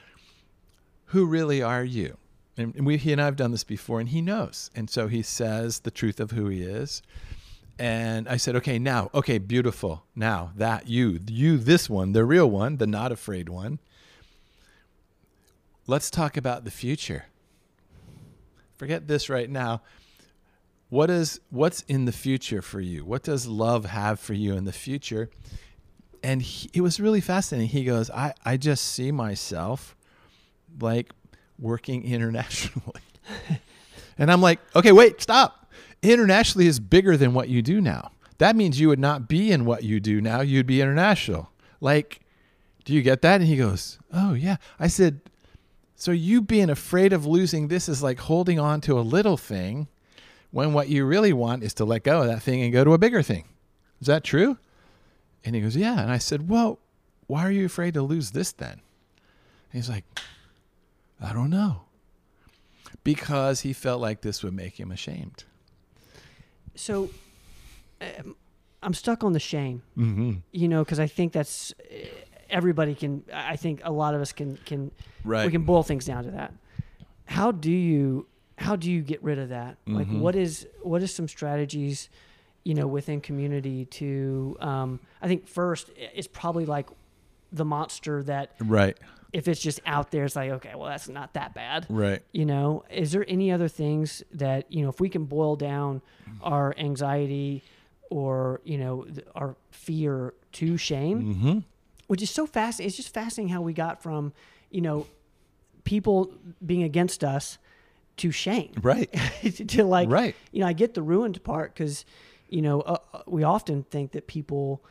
Who 1.07 1.25
really 1.25 1.63
are 1.63 1.85
you? 1.85 2.19
And 2.59 2.75
and 2.75 2.85
we, 2.85 2.99
he 2.99 3.13
and 3.13 3.23
I 3.23 3.25
have 3.25 3.37
done 3.37 3.53
this 3.53 3.65
before, 3.65 4.01
and 4.01 4.11
he 4.11 4.21
knows. 4.21 4.71
And 4.75 4.91
so 4.91 5.09
he 5.09 5.23
says 5.23 5.81
the 5.81 5.91
truth 5.91 6.21
of 6.21 6.33
who 6.33 6.49
he 6.49 6.63
is. 6.63 7.03
And 7.79 8.29
I 8.29 8.39
said, 8.39 8.57
okay, 8.57 8.79
now, 8.79 9.09
okay, 9.15 9.39
beautiful. 9.39 10.05
Now 10.17 10.51
that 10.57 10.89
you, 10.89 11.21
you, 11.29 11.59
this 11.59 11.89
one, 11.89 12.13
the 12.13 12.25
real 12.25 12.51
one, 12.51 12.79
the 12.79 12.89
not 12.89 13.13
afraid 13.13 13.49
one, 13.49 13.79
let's 15.89 16.11
talk 16.11 16.37
about 16.37 16.65
the 16.65 16.71
future. 16.71 17.25
Forget 18.77 19.09
this 19.09 19.29
right 19.29 19.51
now. 19.51 19.83
What 20.91 21.11
is 21.11 21.41
what's 21.51 21.83
in 21.83 22.05
the 22.05 22.13
future 22.13 22.63
for 22.63 22.81
you? 22.81 23.05
What 23.05 23.25
does 23.25 23.47
love 23.47 23.87
have 23.87 24.21
for 24.21 24.35
you 24.35 24.55
in 24.55 24.65
the 24.65 24.73
future? 24.73 25.29
And 26.23 26.41
he, 26.41 26.71
it 26.73 26.81
was 26.83 27.01
really 27.01 27.21
fascinating. 27.21 27.69
He 27.69 27.85
goes, 27.85 28.11
I, 28.11 28.35
I 28.45 28.57
just 28.57 28.85
see 28.85 29.11
myself 29.11 29.97
like 30.81 31.13
working 31.59 32.05
internationally. 32.13 33.03
and 34.19 34.31
I'm 34.31 34.41
like, 34.41 34.61
okay, 34.77 34.93
wait, 34.93 35.21
stop. 35.21 35.71
Internationally 36.03 36.67
is 36.67 36.79
bigger 36.79 37.17
than 37.17 37.35
what 37.35 37.49
you 37.49 37.61
do 37.61 37.81
now. 37.81 38.13
That 38.39 38.55
means 38.55 38.79
you 38.79 38.89
would 38.89 39.01
not 39.01 39.29
be 39.29 39.51
in 39.51 39.65
what 39.65 39.83
you 39.83 39.99
do 39.99 40.21
now. 40.21 40.43
You'd 40.43 40.67
be 40.67 40.81
international. 40.81 41.51
Like, 41.81 42.21
do 42.85 42.93
you 42.93 43.03
get 43.03 43.21
that? 43.23 43.41
And 43.41 43.49
he 43.49 43.57
goes, 43.57 43.99
oh, 44.13 44.35
yeah. 44.35 44.57
I 44.79 44.87
said, 44.87 45.21
so 45.99 46.13
you 46.13 46.41
being 46.41 46.71
afraid 46.71 47.13
of 47.13 47.27
losing 47.27 47.67
this 47.67 47.89
is 47.89 48.05
like 48.05 48.21
holding 48.21 48.61
on 48.61 48.81
to 48.83 48.97
a 48.97 49.03
little 49.03 49.37
thing 49.37 49.89
when 50.53 50.73
what 50.73 50.89
you 50.89 51.05
really 51.05 51.33
want 51.33 51.65
is 51.65 51.75
to 51.75 51.85
let 51.85 52.05
go 52.05 52.21
of 52.21 52.29
that 52.29 52.41
thing 52.41 52.63
and 52.63 52.73
go 52.73 52.85
to 52.85 52.95
a 52.95 52.99
bigger 52.99 53.21
thing. 53.21 53.49
Is 54.01 54.07
that 54.07 54.23
true? 54.23 54.59
And 55.45 55.57
he 55.57 55.61
goes, 55.61 55.77
Yeah. 55.77 56.01
And 56.01 56.13
I 56.13 56.19
said, 56.19 56.49
Well, 56.49 56.79
why 57.27 57.45
are 57.45 57.51
you 57.51 57.67
afraid 57.67 57.95
to 57.95 58.03
lose 58.03 58.31
this 58.31 58.53
then? 58.53 58.75
And 58.75 58.81
he's 59.73 59.89
like, 59.89 60.05
I 61.21 61.33
don't 61.33 61.51
know. 61.51 61.83
Because 63.03 63.63
he 63.63 63.73
felt 63.73 64.01
like 64.01 64.21
this 64.21 64.45
would 64.45 64.55
make 64.55 64.79
him 64.79 64.93
ashamed. 64.93 65.45
so 66.77 67.11
um, 68.01 68.37
I'm 68.85 68.95
stuck 68.95 69.25
on 69.25 69.33
the 69.33 69.41
shame. 69.41 69.83
Mm-hmm. 69.97 70.35
You 70.53 70.69
know, 70.69 70.85
because 70.85 71.01
I 71.01 71.09
think 71.09 71.33
that's 71.33 71.75
eh, 71.91 72.07
everybody 72.51 72.95
can. 72.95 73.23
I 73.33 73.57
think 73.57 73.81
a 73.85 73.91
lot 73.93 74.15
of 74.15 74.21
us 74.21 74.33
can 74.33 74.57
can 74.65 74.91
Right. 75.25 75.45
we 75.47 75.53
can 75.53 75.63
boil 75.65 75.83
things 75.83 76.05
down 76.05 76.25
to 76.25 76.31
that. 76.33 76.53
How 77.27 77.53
do 77.53 77.71
you 77.73 78.27
how 78.57 78.75
do 78.77 78.91
you 78.91 79.03
get 79.03 79.23
rid 79.23 79.39
of 79.39 79.51
that? 79.51 79.77
Like 79.87 80.09
Mhm. 80.09 80.21
what 80.21 80.35
is 80.35 80.67
what 80.83 81.03
is 81.03 81.15
some 81.15 81.29
strategies, 81.29 82.09
you 82.65 82.75
know, 82.75 82.87
within 82.87 83.21
community 83.21 83.85
to 83.87 84.57
um 84.61 85.01
I 85.23 85.29
think 85.29 85.47
first 85.47 85.91
it's 85.97 86.29
probably 86.29 86.67
like 86.67 86.89
the 87.53 87.65
monster 87.65 88.23
that 88.25 88.53
Right. 88.61 88.97
if 89.33 89.47
it's 89.49 89.61
just 89.61 89.81
out 89.87 90.11
there 90.11 90.25
it's 90.25 90.37
like 90.37 90.51
okay, 90.51 90.75
well 90.75 90.89
that's 90.89 91.09
not 91.09 91.35
that 91.35 91.55
bad. 91.55 91.87
Right. 91.89 92.23
You 92.33 92.47
know, 92.47 92.85
is 92.91 93.13
there 93.13 93.25
any 93.29 93.53
other 93.53 93.69
things 93.69 94.23
that, 94.33 94.71
you 94.73 94.83
know, 94.83 94.89
if 94.89 95.01
we 95.01 95.09
can 95.09 95.25
boil 95.25 95.55
down 95.57 96.03
our 96.43 96.75
anxiety 96.79 97.63
or, 98.11 98.61
you 98.65 98.79
know, 98.79 99.05
th- 99.05 99.27
our 99.35 99.55
fear 99.71 100.33
to 100.53 100.77
shame, 100.79 101.35
Mm-hmm. 101.35 101.59
Which 102.09 102.23
is 102.23 102.31
so 102.31 102.47
fast. 102.47 102.81
It's 102.81 102.97
just 102.97 103.15
fascinating 103.15 103.53
how 103.53 103.61
we 103.61 103.73
got 103.73 104.03
from, 104.03 104.33
you 104.71 104.81
know, 104.81 105.07
people 105.85 106.33
being 106.65 106.83
against 106.83 107.23
us 107.23 107.59
to 108.17 108.33
shame, 108.33 108.73
Right. 108.83 109.09
to 109.69 109.85
like, 109.85 110.11
right. 110.11 110.35
you 110.51 110.61
know, 110.61 110.67
I 110.67 110.73
get 110.73 110.95
the 110.95 111.03
ruined 111.03 111.43
part 111.45 111.73
because, 111.73 112.05
you 112.49 112.61
know, 112.63 112.81
uh, 112.81 112.97
uh, 113.15 113.23
we 113.27 113.45
often 113.45 113.85
think 113.85 114.13
that 114.13 114.27
people 114.27 114.83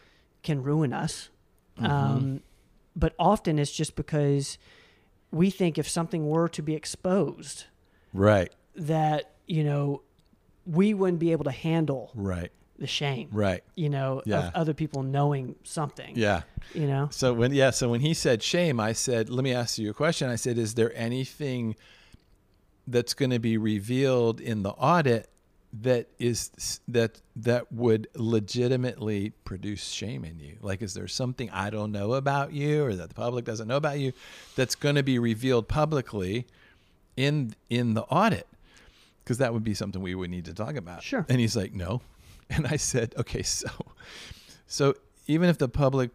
can 0.44 0.64
ruin 0.64 0.94
us. 0.94 1.30
Mm-hmm. 1.78 1.92
Um, 1.92 2.42
but 2.96 3.14
often 3.20 3.60
it's 3.60 3.72
just 3.72 3.96
because 3.96 4.58
we 5.32 5.50
think 5.50 5.78
if 5.78 5.90
something 5.90 6.30
were 6.30 6.48
to 6.50 6.62
be 6.62 6.74
exposed, 6.74 7.66
Right. 8.14 8.52
that, 8.76 9.34
you 9.46 9.64
know, 9.64 10.02
we 10.66 10.94
wouldn't 10.94 11.20
be 11.20 11.32
able 11.32 11.44
to 11.46 11.52
handle 11.52 12.12
Right. 12.16 12.52
The 12.80 12.88
shame, 12.88 13.30
Right. 13.32 13.64
you 13.76 13.90
know, 13.90 14.22
Yeah. 14.26 14.48
of 14.50 14.54
other 14.56 14.74
people 14.74 15.04
knowing 15.04 15.56
something, 15.64 16.16
Yeah. 16.16 16.44
you 16.74 16.86
know? 16.88 17.10
So 17.12 17.34
when 17.34 17.54
yeah, 17.54 17.72
so 17.72 17.90
when 17.90 18.02
he 18.02 18.14
said 18.14 18.44
shame, 18.44 18.80
I 18.80 18.94
said, 18.94 19.30
"Let 19.30 19.44
me 19.44 19.54
ask 19.54 19.78
you 19.78 19.90
a 19.90 19.94
question." 19.94 20.30
I 20.30 20.36
said, 20.36 20.58
"Is 20.58 20.76
there 20.76 20.92
anything 20.96 21.76
that's 22.88 23.14
going 23.14 23.32
to 23.32 23.40
be 23.40 23.58
revealed 23.58 24.40
in 24.40 24.64
the 24.64 24.70
audit 24.72 25.30
that 25.74 26.08
is 26.18 26.80
that 26.88 27.22
that 27.36 27.72
would 27.72 28.08
legitimately 28.16 29.32
produce 29.44 29.84
shame 29.90 30.24
in 30.24 30.40
you? 30.40 30.58
Like 30.62 30.82
is 30.82 30.94
there 30.94 31.08
something 31.08 31.50
I 31.50 31.70
don't 31.70 31.92
know 31.92 32.14
about 32.14 32.54
you 32.54 32.84
or 32.86 32.96
that 32.96 33.10
the 33.10 33.16
public 33.16 33.44
doesn't 33.46 33.68
know 33.68 33.76
about 33.76 34.00
you 34.00 34.14
that's 34.56 34.76
going 34.76 34.96
to 34.96 35.04
be 35.04 35.20
revealed 35.20 35.68
publicly 35.68 36.46
in 37.16 37.56
in 37.70 37.94
the 37.96 38.04
audit?" 38.04 38.48
Because 39.24 39.40
that 39.40 39.52
would 39.54 39.64
be 39.66 39.74
something 39.74 40.02
we 40.02 40.16
would 40.16 40.30
need 40.30 40.46
to 40.46 40.54
talk 40.54 40.78
about. 40.78 41.04
Sure. 41.04 41.26
And 41.28 41.40
he's 41.42 41.56
like, 41.58 41.74
"No." 41.74 42.02
And 42.56 42.66
I 42.68 42.78
said, 42.78 43.14
"Okay, 43.18 43.44
so 43.44 43.70
so 44.68 44.94
even 45.28 45.50
if 45.50 45.58
the 45.58 45.68
public 45.70 46.12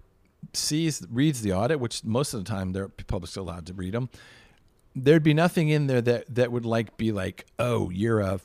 sees 0.53 1.03
reads 1.11 1.43
the 1.43 1.53
audit, 1.53 1.79
which 1.81 2.05
most 2.05 2.35
of 2.35 2.45
the 2.45 2.51
time 2.51 2.73
the 2.73 2.89
public's 3.07 3.37
allowed 3.37 3.67
to 3.67 3.75
read 3.75 3.93
them, 3.95 4.09
there'd 4.97 5.23
be 5.23 5.35
nothing 5.35 5.69
in 5.69 5.87
there 5.87 6.01
that 6.01 6.35
that 6.35 6.51
would 6.53 6.65
like 6.67 6.97
be 6.97 7.13
like, 7.13 7.47
oh, 7.59 7.91
you're 7.91 8.21
a 8.21 8.41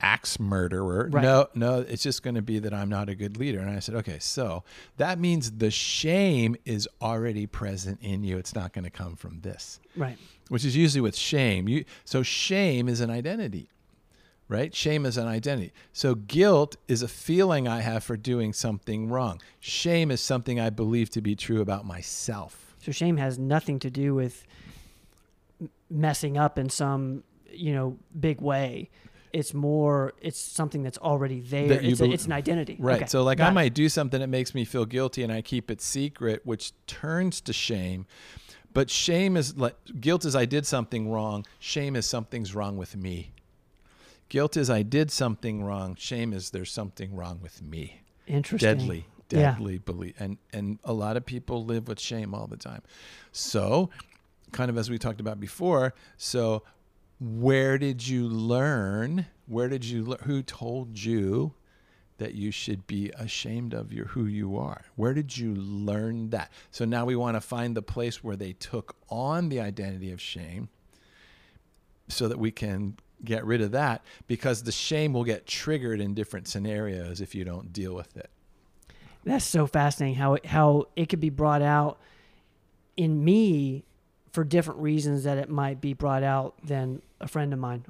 axe 0.00 0.38
murderer. 0.38 1.08
Right. 1.10 1.22
No, 1.24 1.48
no, 1.54 1.80
it's 1.80 2.02
just 2.04 2.22
going 2.22 2.36
to 2.36 2.42
be 2.42 2.60
that 2.60 2.72
I'm 2.72 2.88
not 2.88 3.08
a 3.08 3.14
good 3.16 3.36
leader. 3.36 3.58
And 3.58 3.68
I 3.70 3.80
said, 3.80 3.96
okay, 3.96 4.18
so 4.20 4.62
that 4.96 5.18
means 5.18 5.50
the 5.52 5.72
shame 5.72 6.54
is 6.64 6.88
already 7.02 7.46
present 7.46 7.98
in 8.00 8.22
you. 8.22 8.38
It's 8.38 8.54
not 8.54 8.72
going 8.72 8.84
to 8.84 8.90
come 8.90 9.16
from 9.16 9.40
this, 9.40 9.80
Right. 9.96 10.16
which 10.50 10.64
is 10.64 10.76
usually 10.76 11.00
with 11.00 11.16
shame. 11.16 11.68
You 11.68 11.84
so 12.04 12.22
shame 12.22 12.88
is 12.88 13.00
an 13.00 13.10
identity. 13.10 13.70
Right? 14.48 14.74
Shame 14.74 15.04
is 15.04 15.18
an 15.18 15.28
identity. 15.28 15.72
So 15.92 16.14
guilt 16.14 16.76
is 16.88 17.02
a 17.02 17.08
feeling 17.08 17.68
I 17.68 17.80
have 17.80 18.02
for 18.02 18.16
doing 18.16 18.54
something 18.54 19.08
wrong. 19.08 19.42
Shame 19.60 20.10
is 20.10 20.22
something 20.22 20.58
I 20.58 20.70
believe 20.70 21.10
to 21.10 21.20
be 21.20 21.36
true 21.36 21.60
about 21.60 21.84
myself. 21.84 22.74
So 22.80 22.90
shame 22.90 23.18
has 23.18 23.38
nothing 23.38 23.78
to 23.80 23.90
do 23.90 24.14
with 24.14 24.46
messing 25.90 26.38
up 26.38 26.58
in 26.58 26.70
some, 26.70 27.24
you 27.52 27.74
know, 27.74 27.98
big 28.18 28.40
way. 28.40 28.88
It's 29.34 29.52
more, 29.52 30.14
it's 30.22 30.38
something 30.38 30.82
that's 30.82 30.96
already 30.98 31.40
there. 31.40 31.68
That 31.68 31.84
It's, 31.84 32.00
a, 32.00 32.04
it's 32.10 32.24
an 32.24 32.32
identity. 32.32 32.76
Right. 32.78 32.96
Okay, 33.02 33.06
So 33.06 33.22
like 33.22 33.38
got 33.38 33.48
I 33.48 33.50
it. 33.50 33.54
might 33.54 33.74
do 33.74 33.90
something 33.90 34.20
that 34.20 34.28
makes 34.28 34.54
me 34.54 34.64
feel 34.64 34.86
guilty 34.86 35.22
and 35.22 35.30
I 35.30 35.42
keep 35.42 35.70
it 35.70 35.82
secret, 35.82 36.40
which 36.44 36.72
turns 36.86 37.42
to 37.42 37.52
shame. 37.52 38.06
But 38.72 38.88
shame 38.88 39.36
is 39.36 39.58
like 39.58 39.76
guilt 40.00 40.24
is 40.24 40.34
I 40.34 40.46
did 40.46 40.64
something 40.66 41.10
wrong. 41.10 41.44
Shame 41.58 41.96
is 41.96 42.06
something's 42.06 42.54
wrong 42.54 42.78
with 42.78 42.96
me. 42.96 43.32
Guilt 44.28 44.56
is 44.56 44.68
I 44.68 44.82
did 44.82 45.10
something 45.10 45.62
wrong. 45.62 45.94
Shame 45.96 46.32
is 46.32 46.50
there's 46.50 46.70
something 46.70 47.14
wrong 47.14 47.40
with 47.42 47.62
me. 47.62 48.02
Interesting. 48.26 48.76
deadly 48.78 49.06
Yeah. 49.30 49.52
deadly 49.52 49.78
belief 49.78 50.14
and 50.20 50.36
and 50.52 50.78
a 50.84 50.92
lot 50.92 51.16
of 51.16 51.24
people 51.26 51.64
live 51.64 51.88
with 51.88 51.98
shame 52.00 52.34
all 52.34 52.46
the 52.46 52.56
time 52.58 52.82
so 53.32 53.88
kind 54.52 54.70
of 54.70 54.76
as 54.78 54.88
we 54.90 54.98
talked 54.98 55.20
about 55.20 55.38
before 55.40 55.94
so 56.18 56.62
where 57.20 57.76
did 57.78 58.06
you 58.06 58.26
learn 58.28 59.26
where 59.46 59.68
did 59.68 59.84
you 59.84 60.04
learn 60.04 60.18
who 60.24 60.42
told 60.42 60.98
you 60.98 61.54
that 62.18 62.34
you 62.34 62.50
should 62.50 62.86
be 62.86 63.10
ashamed 63.18 63.72
of 63.74 63.92
your 63.92 64.06
who 64.08 64.24
you 64.26 64.56
are 64.58 64.84
where 64.96 65.12
did 65.14 65.36
you 65.38 65.54
learn 65.54 66.28
that 66.30 66.50
so 66.70 66.84
now 66.84 67.04
we 67.06 67.16
want 67.16 67.34
to 67.34 67.40
find 67.40 67.74
the 67.76 67.82
place 67.82 68.22
where 68.24 68.36
they 68.36 68.52
took 68.52 68.94
on 69.08 69.48
the 69.50 69.58
identity 69.60 70.10
of 70.10 70.20
shame 70.20 70.68
so 72.08 72.28
that 72.28 72.38
we 72.38 72.50
can 72.50 72.96
get 73.24 73.44
rid 73.44 73.60
of 73.60 73.72
that 73.72 74.02
because 74.26 74.62
the 74.62 74.72
shame 74.72 75.12
will 75.12 75.24
get 75.24 75.46
triggered 75.46 76.00
in 76.00 76.14
different 76.14 76.46
scenarios 76.46 77.20
if 77.20 77.34
you 77.34 77.44
don't 77.44 77.72
deal 77.72 77.94
with 77.94 78.16
it 78.16 78.30
That's 79.24 79.44
so 79.44 79.66
fascinating 79.66 80.16
how 80.16 80.34
it, 80.34 80.46
how 80.46 80.86
it 80.96 81.08
could 81.08 81.20
be 81.20 81.30
brought 81.30 81.62
out 81.62 81.98
in 82.96 83.24
me 83.24 83.84
for 84.32 84.44
different 84.44 84.80
reasons 84.80 85.24
that 85.24 85.38
it 85.38 85.48
might 85.48 85.80
be 85.80 85.94
brought 85.94 86.22
out 86.22 86.54
than 86.62 87.00
a 87.20 87.28
friend 87.28 87.52
of 87.52 87.58
mine. 87.58 87.84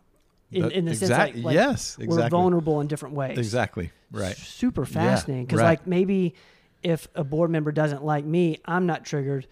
In, 0.51 0.71
in 0.71 0.85
the 0.85 0.95
sense 0.95 1.11
exact- 1.11 1.35
like, 1.37 1.45
like 1.45 1.55
yes, 1.55 1.99
we're 1.99 2.29
vulnerable 2.29 2.81
in 2.81 2.87
different 2.87 3.15
ways. 3.15 3.37
Exactly. 3.37 3.91
Right. 4.11 4.37
Super 4.37 4.87
fascinating 4.87 5.45
because 5.45 5.59
right. 5.59 5.79
like 5.79 5.87
maybe 5.87 6.35
if 6.83 7.09
a 7.15 7.25
board 7.25 7.51
member 7.51 7.73
doesn't 7.73 8.03
like 8.05 8.25
me, 8.25 8.59
I'm 8.65 8.87
not 8.87 9.05
triggered, 9.05 9.47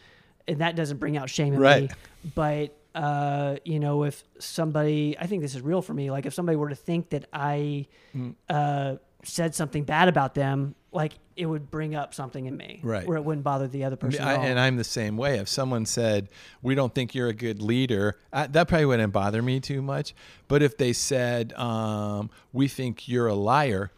and 0.48 0.60
that 0.60 0.76
doesn't 0.76 0.98
bring 0.98 1.16
out 1.16 1.28
shame 1.28 1.52
in 1.54 1.60
me. 1.60 1.90
But 2.34 2.75
uh, 2.96 3.56
you 3.64 3.78
know, 3.78 4.02
if 4.04 4.24
somebody, 4.38 5.16
I 5.20 5.26
think 5.26 5.42
this 5.42 5.54
is 5.54 5.60
real 5.62 5.82
for 5.82 5.92
me. 5.94 6.10
Like 6.10 6.26
if 6.26 6.34
somebody 6.34 6.56
were 6.56 6.70
to 6.70 6.74
think 6.74 7.10
that 7.10 7.26
I 7.32 7.86
Mm. 8.16 8.34
uh, 8.48 8.96
said 9.22 9.54
something 9.54 9.84
bad 9.84 10.08
about 10.08 10.34
them, 10.34 10.74
like 10.92 11.12
it 11.36 11.44
would 11.46 11.70
bring 11.70 11.94
up 11.94 12.14
something 12.14 12.46
in 12.46 12.56
me, 12.56 12.80
Right. 12.82 13.06
Where 13.06 13.18
it 13.18 13.24
wouldn't 13.24 13.44
bother 13.44 13.68
the 13.68 13.84
other 13.84 13.96
person. 13.96 14.24
I- 14.24 14.32
at 14.34 14.38
all. 14.38 14.44
and 14.46 14.58
I'm 14.58 14.76
the 14.76 14.84
same 14.84 15.16
way. 15.18 15.38
If 15.38 15.48
someone 15.48 15.84
said, 15.84 16.28
"We 16.62 16.74
don't 16.74 16.94
think 16.94 17.14
you're 17.14 17.28
a 17.28 17.34
good 17.34 17.60
leader," 17.60 18.16
I, 18.32 18.46
that 18.46 18.68
probably 18.68 18.86
wouldn't 18.86 19.12
bother 19.12 19.42
me 19.42 19.60
too 19.60 19.82
much. 19.82 20.14
But 20.48 20.62
if 20.62 20.78
they 20.78 20.92
said, 20.94 21.52
um, 21.54 22.30
"We 22.54 22.66
think 22.68 23.08
you're 23.08 23.26
a 23.26 23.34
liar," 23.34 23.90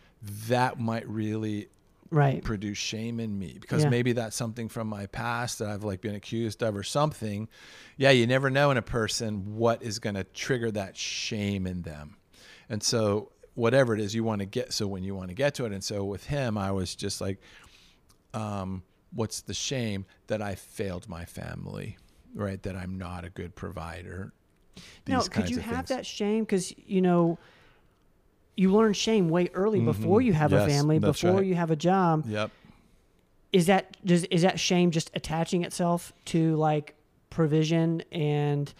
that 0.48 0.80
might 0.80 1.06
really 1.08 1.68
right. 2.10 2.42
produce 2.42 2.78
shame 2.78 3.20
in 3.20 3.38
me 3.38 3.58
because 3.60 3.84
Yeah. 3.84 3.90
maybe 3.90 4.12
that's 4.12 4.36
something 4.36 4.68
from 4.68 4.88
my 4.88 5.06
past 5.06 5.58
that 5.58 5.68
I've 5.68 5.84
like 5.84 6.00
been 6.00 6.14
accused 6.14 6.62
of 6.62 6.76
or 6.76 6.82
something. 6.82 7.48
Yeah, 7.96 8.10
you 8.10 8.26
never 8.26 8.50
know 8.50 8.70
in 8.70 8.76
a 8.76 8.82
person 8.82 9.56
what 9.56 9.82
is 9.82 9.98
going 9.98 10.14
to 10.14 10.24
trigger 10.24 10.70
that 10.72 10.96
shame 10.96 11.66
in 11.66 11.82
them. 11.82 12.16
And 12.68 12.82
so 12.82 13.32
whatever 13.54 13.94
it 13.94 14.00
is 14.00 14.14
you 14.14 14.22
want 14.22 14.40
to 14.40 14.46
get 14.46 14.72
so 14.72 14.86
when 14.86 15.02
you 15.02 15.14
want 15.14 15.28
to 15.28 15.34
get 15.34 15.54
to 15.54 15.64
it 15.64 15.72
and 15.72 15.82
so 15.82 16.04
with 16.04 16.26
him 16.26 16.56
I 16.56 16.70
was 16.70 16.94
just 16.94 17.20
like 17.20 17.40
um 18.32 18.84
what's 19.12 19.40
the 19.40 19.54
shame 19.54 20.04
that 20.28 20.40
I 20.42 20.54
failed 20.54 21.08
my 21.08 21.24
family, 21.24 21.96
right? 22.34 22.62
That 22.62 22.76
I'm 22.76 22.98
not 22.98 23.24
a 23.24 23.30
good 23.30 23.54
provider. 23.54 24.32
Now, 25.06 25.22
could 25.22 25.50
you 25.50 25.58
have 25.58 25.86
things. 25.86 25.88
that 25.88 26.06
shame? 26.06 26.44
Because 26.44 26.72
you 26.76 27.00
know, 27.00 27.38
you 28.58 28.72
learn 28.72 28.92
shame 28.92 29.28
way 29.28 29.48
early 29.54 29.78
before 29.80 30.20
you 30.20 30.32
have 30.32 30.52
a 30.52 30.56
Mm-hmm. 30.56 30.68
Family, 30.68 30.98
before 30.98 31.34
right. 31.34 31.46
you 31.46 31.54
have 31.54 31.70
a 31.70 31.76
job. 31.76 32.24
Yep. 32.26 32.50
Is 33.52 33.66
that 33.66 33.96
does 34.04 34.24
is 34.24 34.42
that 34.42 34.58
shame 34.58 34.90
just 34.90 35.10
attaching 35.14 35.62
itself 35.62 36.12
to 36.26 36.56
like 36.56 36.96
provision 37.30 38.02
and 38.10 38.74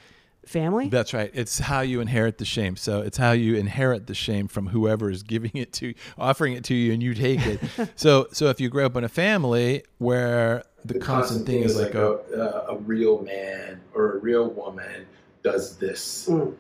family? 0.45 0.89
That's 0.89 1.15
right. 1.15 1.31
It's 1.33 1.61
how 1.61 1.83
you 1.83 2.01
inherit 2.01 2.39
the 2.39 2.45
shame. 2.45 2.75
So 2.77 3.01
it's 3.03 3.17
how 3.17 3.31
you 3.33 3.55
inherit 3.55 4.09
the 4.09 4.15
shame 4.15 4.49
from 4.49 4.67
whoever 4.67 5.11
is 5.11 5.23
giving 5.23 5.53
it 5.55 5.73
to, 5.75 5.95
offering 6.19 6.55
it 6.55 6.65
to 6.65 6.75
you, 6.75 6.93
and 6.93 7.01
you 7.03 7.15
take 7.15 7.47
it. 7.47 7.61
so, 7.97 8.27
so 8.33 8.49
if 8.49 8.61
you 8.61 8.69
grow 8.69 8.87
up 8.87 8.97
in 8.97 9.05
a 9.05 9.09
family 9.09 9.85
where 9.99 10.65
the, 10.85 10.99
constant 10.99 11.47
thing 11.47 11.63
is 11.63 11.77
like 11.77 11.95
a, 11.95 12.19
a, 12.35 12.75
a 12.75 12.77
real 12.79 13.23
man 13.23 13.81
or 13.95 14.17
a 14.17 14.19
real 14.19 14.51
woman 14.51 15.07
does 15.45 15.77
this, 15.77 16.29
Mm. 16.29 16.55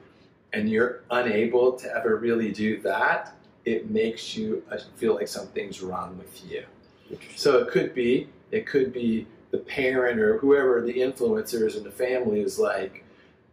And 0.53 0.69
you're 0.71 1.03
unable 1.11 1.73
to 1.73 1.95
ever 1.95 2.17
really 2.17 2.53
do 2.53 2.81
that, 2.83 3.35
it 3.65 3.91
makes 3.91 4.37
you 4.37 4.63
uh, 4.71 4.79
feel 4.97 5.15
like 5.15 5.29
something's 5.29 5.83
wrong 5.83 6.17
with 6.19 6.51
you. 6.51 6.65
So 7.37 7.59
it 7.59 7.69
could 7.69 7.95
be, 7.95 8.29
it 8.51 8.67
could 8.67 8.93
be 8.93 9.27
the 9.51 9.59
parent 9.59 10.21
or 10.21 10.39
whoever 10.39 10.81
the 10.81 10.93
influencers 10.93 11.77
in 11.77 11.85
the 11.85 11.91
family 11.91 12.41
is 12.41 12.59
like, 12.59 13.05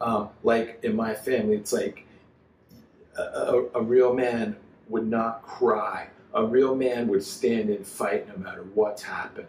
um, 0.02 0.30
like 0.44 0.80
in 0.84 0.96
my 0.96 1.14
family, 1.14 1.56
it's 1.56 1.74
like 1.74 2.06
a, 3.18 3.22
a, 3.22 3.66
a 3.76 3.82
real 3.82 4.14
man 4.14 4.56
would 4.90 5.08
not 5.08 5.42
cry. 5.44 6.08
A 6.34 6.46
real 6.46 6.76
man 6.76 7.08
would 7.08 7.24
stand 7.24 7.70
and 7.70 7.88
fight 7.88 8.28
no 8.28 8.44
matter 8.44 8.66
what's 8.74 9.04
happening. 9.04 9.48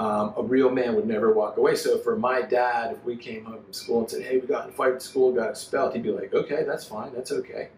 Um, 0.00 0.32
a 0.38 0.42
real 0.42 0.70
man 0.70 0.94
would 0.96 1.06
never 1.06 1.30
walk 1.30 1.58
away. 1.58 1.76
So 1.76 1.98
for 1.98 2.16
my 2.16 2.40
dad, 2.40 2.92
if 2.92 3.04
we 3.04 3.16
came 3.16 3.44
home 3.44 3.62
from 3.62 3.72
school 3.74 4.00
and 4.00 4.10
said, 4.10 4.22
"Hey, 4.22 4.38
we 4.38 4.46
got 4.46 4.64
in 4.64 4.70
a 4.70 4.72
fight 4.72 4.94
at 4.94 5.02
school, 5.02 5.30
got 5.30 5.50
expelled," 5.50 5.92
he'd 5.92 6.02
be 6.02 6.10
like, 6.10 6.32
"Okay, 6.32 6.64
that's 6.64 6.86
fine, 6.86 7.12
that's 7.12 7.30
okay." 7.30 7.68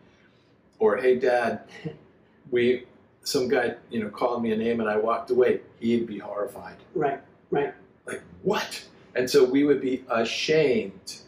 Or, 0.79 0.99
"Hey, 0.99 1.17
dad, 1.19 1.63
we 2.53 2.87
some 3.25 3.49
guy 3.49 3.75
you 3.91 4.01
know 4.01 4.09
called 4.09 4.41
me 4.41 4.53
a 4.53 4.57
name 4.57 4.79
and 4.79 4.89
I 4.89 4.99
walked 4.99 5.33
away." 5.33 5.63
He'd 5.81 6.07
be 6.07 6.19
horrified 6.19 6.77
Right. 6.95 7.21
Right. 7.51 7.75
like 8.07 8.23
what 8.43 8.85
and 9.17 9.29
so 9.29 9.45
we 9.45 9.65
would 9.65 9.81
be 9.81 10.05
ashamed 10.09 11.23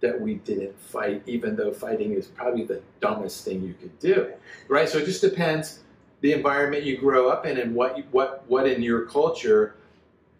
that 0.00 0.20
we 0.20 0.34
didn't 0.34 0.76
fight 0.80 1.22
even 1.26 1.54
though 1.54 1.72
fighting 1.72 2.12
is 2.12 2.26
probably 2.26 2.64
the 2.64 2.82
dumbest 3.00 3.44
thing 3.44 3.62
you 3.62 3.74
could 3.74 3.96
do 4.00 4.32
right 4.68 4.88
so 4.88 4.98
it 4.98 5.06
just 5.06 5.20
depends 5.22 5.80
the 6.22 6.32
environment 6.32 6.82
you 6.82 6.98
grow 6.98 7.28
up 7.28 7.46
in 7.46 7.56
and 7.58 7.74
what 7.74 7.96
you, 7.96 8.04
what 8.10 8.44
what 8.48 8.66
in 8.66 8.82
your 8.82 9.06
culture 9.06 9.74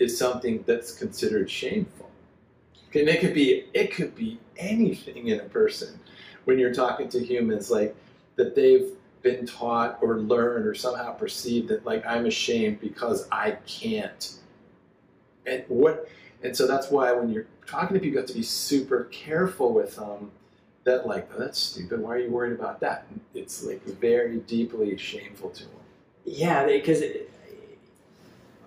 is 0.01 0.19
something 0.19 0.65
that's 0.67 0.93
considered 0.93 1.51
shameful. 1.51 2.11
And 2.95 3.09
it 3.09 3.21
could 3.21 3.35
be 3.35 3.67
it 3.75 3.95
could 3.95 4.17
be 4.17 4.41
anything 4.59 5.29
in 5.29 5.41
a 5.41 5.45
person 5.45 6.01
when 6.45 6.59
you're 6.59 6.75
talking 6.75 7.09
to 7.11 7.25
humans 7.25 7.71
like 7.71 7.95
that 8.37 8.57
they've 8.57 8.91
been 9.23 9.47
taught 9.47 9.99
or 10.03 10.19
learned 10.19 10.67
or 10.67 10.75
somehow 10.75 11.13
perceived 11.13 11.69
that 11.69 11.87
like 11.87 12.05
I'm 12.07 12.27
ashamed 12.27 12.81
because 12.81 13.29
I 13.31 13.53
can't. 13.67 14.35
And 15.47 15.65
what 15.69 16.09
and 16.43 16.57
so 16.57 16.67
that's 16.67 16.91
why 16.91 17.13
when 17.13 17.31
you're 17.31 17.47
talking 17.67 17.95
to 17.95 18.01
people 18.01 18.15
you 18.15 18.19
have 18.19 18.27
to 18.29 18.35
be 18.35 18.43
super 18.43 19.05
careful 19.13 19.73
with 19.73 19.97
them 19.97 20.33
that 20.85 21.07
like 21.07 21.31
oh, 21.35 21.39
that's 21.39 21.59
stupid. 21.61 22.01
Why 22.01 22.17
are 22.17 22.19
you 22.19 22.31
worried 22.31 22.59
about 22.59 22.81
that? 22.81 23.07
It's 23.35 23.63
like 23.65 23.85
very 23.85 24.39
deeply 24.39 24.97
shameful 24.99 25.51
to 25.51 25.65
them 25.65 25.81
Yeah, 26.25 26.67
because 26.67 27.03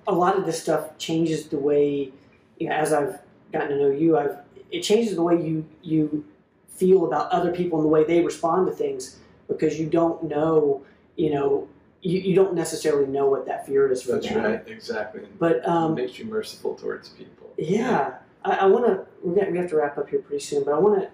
a 0.07 0.13
lot 0.13 0.37
of 0.37 0.45
this 0.45 0.61
stuff 0.61 0.97
changes 0.97 1.47
the 1.47 1.57
way, 1.57 2.11
you 2.59 2.69
know, 2.69 2.75
as 2.75 2.93
I've 2.93 3.19
gotten 3.51 3.69
to 3.69 3.77
know 3.77 3.91
you, 3.91 4.17
I've 4.17 4.37
it 4.71 4.81
changes 4.81 5.15
the 5.15 5.21
way 5.21 5.35
you 5.35 5.65
you 5.81 6.25
feel 6.69 7.05
about 7.05 7.31
other 7.31 7.51
people 7.51 7.79
and 7.79 7.85
the 7.85 7.89
way 7.89 8.03
they 8.03 8.21
respond 8.21 8.67
to 8.67 8.73
things 8.73 9.19
because 9.47 9.79
you 9.79 9.85
don't 9.87 10.23
know, 10.23 10.83
you 11.15 11.29
know, 11.29 11.67
you, 12.01 12.19
you 12.19 12.35
don't 12.35 12.55
necessarily 12.55 13.05
know 13.05 13.27
what 13.27 13.45
that 13.45 13.65
fear 13.67 13.91
is 13.91 14.01
for 14.01 14.13
that's 14.13 14.27
them. 14.27 14.43
right 14.43 14.63
exactly 14.67 15.23
and 15.23 15.39
But 15.39 15.57
it 15.57 15.67
um, 15.67 15.93
makes 15.93 16.17
you 16.17 16.25
merciful 16.25 16.75
towards 16.75 17.09
people 17.09 17.43
yeah, 17.57 18.15
I, 18.43 18.51
I 18.51 18.65
want 18.65 18.85
to. 18.85 19.05
We 19.23 19.33
we 19.51 19.57
have 19.57 19.69
to 19.69 19.75
wrap 19.75 19.97
up 19.97 20.09
here 20.09 20.19
pretty 20.19 20.43
soon, 20.43 20.63
but 20.63 20.73
I 20.73 20.79
want 20.79 21.01
to 21.01 21.09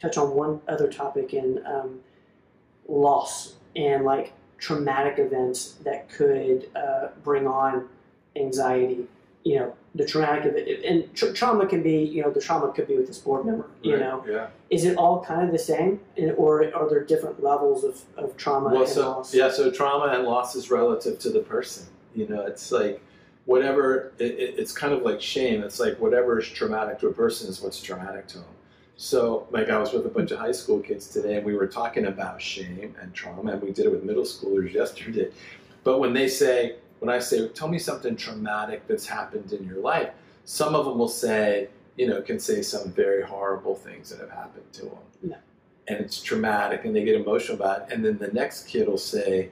touch 0.00 0.16
on 0.16 0.34
one 0.34 0.60
other 0.68 0.88
topic 0.90 1.32
in 1.34 1.64
um, 1.66 2.00
loss 2.88 3.54
and 3.74 4.04
like 4.04 4.32
traumatic 4.58 5.18
events 5.18 5.72
that 5.84 6.08
could 6.08 6.70
uh, 6.76 7.08
bring 7.22 7.46
on 7.46 7.88
anxiety. 8.36 9.06
You 9.44 9.60
know, 9.60 9.74
the 9.94 10.04
traumatic 10.04 10.46
event, 10.46 10.84
and 10.84 11.14
tra- 11.14 11.32
trauma 11.32 11.66
can 11.66 11.82
be. 11.82 11.98
You 11.98 12.22
know, 12.22 12.30
the 12.30 12.40
trauma 12.40 12.72
could 12.72 12.88
be 12.88 12.96
with 12.96 13.06
this 13.06 13.18
board 13.18 13.46
member. 13.46 13.66
You 13.82 13.92
Right, 13.92 14.00
know, 14.00 14.24
yeah 14.28 14.48
is 14.68 14.84
it 14.84 14.96
all 14.98 15.24
kind 15.24 15.44
of 15.46 15.52
the 15.52 15.58
same, 15.60 16.00
or 16.36 16.74
are 16.74 16.88
there 16.90 17.04
different 17.04 17.40
levels 17.40 17.84
of, 17.84 18.02
of 18.16 18.36
trauma 18.36 18.70
well 18.70 18.80
and 18.82 18.88
so 18.90 19.10
loss? 19.10 19.32
yeah 19.32 19.48
so 19.48 19.70
trauma 19.70 20.06
and 20.12 20.24
loss 20.24 20.56
is 20.56 20.72
relative 20.72 21.20
to 21.20 21.30
the 21.30 21.38
person 21.38 21.86
you 22.16 22.26
know 22.26 22.44
it's 22.44 22.72
like 22.72 23.00
whatever 23.44 24.12
it, 24.18 24.32
it, 24.32 24.54
it's 24.58 24.72
kind 24.72 24.92
of 24.92 25.02
like 25.02 25.20
shame 25.22 25.62
it's 25.62 25.78
like 25.78 25.96
whatever 26.00 26.40
is 26.40 26.48
traumatic 26.48 26.98
to 26.98 27.06
a 27.06 27.12
person 27.12 27.48
is 27.48 27.60
what's 27.60 27.80
traumatic 27.80 28.26
to 28.26 28.38
them 28.38 28.46
so 28.96 29.46
like 29.52 29.68
i 29.70 29.78
was 29.78 29.92
with 29.92 30.04
a 30.04 30.08
bunch 30.08 30.32
of 30.32 30.38
high 30.40 30.50
school 30.50 30.80
kids 30.80 31.06
today 31.08 31.36
and 31.36 31.46
we 31.46 31.54
were 31.54 31.68
talking 31.68 32.06
about 32.06 32.42
shame 32.42 32.92
and 33.00 33.14
trauma 33.14 33.52
and 33.52 33.62
we 33.62 33.70
did 33.70 33.86
it 33.86 33.92
with 33.92 34.02
middle 34.02 34.24
schoolers 34.24 34.72
yesterday 34.72 35.30
but 35.84 36.00
when 36.00 36.12
they 36.12 36.26
say 36.26 36.74
when 37.00 37.08
i 37.14 37.18
say 37.18 37.48
tell 37.48 37.68
me 37.68 37.78
something 37.78 38.16
traumatic 38.16 38.86
that's 38.88 39.06
happened 39.06 39.52
in 39.52 39.64
your 39.66 39.78
life 39.78 40.10
some 40.44 40.74
of 40.74 40.84
them 40.84 40.98
will 40.98 41.08
say 41.08 41.68
you 41.96 42.06
know 42.06 42.20
can 42.22 42.38
say 42.38 42.62
some 42.62 42.90
very 42.92 43.22
horrible 43.22 43.74
things 43.74 44.10
that 44.10 44.20
have 44.20 44.30
happened 44.30 44.70
to 44.72 44.82
them 44.82 44.98
Yeah. 45.22 45.36
and 45.88 45.98
it's 46.00 46.22
traumatic 46.22 46.84
and 46.84 46.94
they 46.94 47.04
get 47.04 47.14
emotional 47.14 47.56
about 47.56 47.82
it 47.82 47.92
and 47.94 48.04
then 48.04 48.18
the 48.18 48.28
next 48.28 48.66
kid 48.68 48.88
will 48.88 48.98
say 48.98 49.50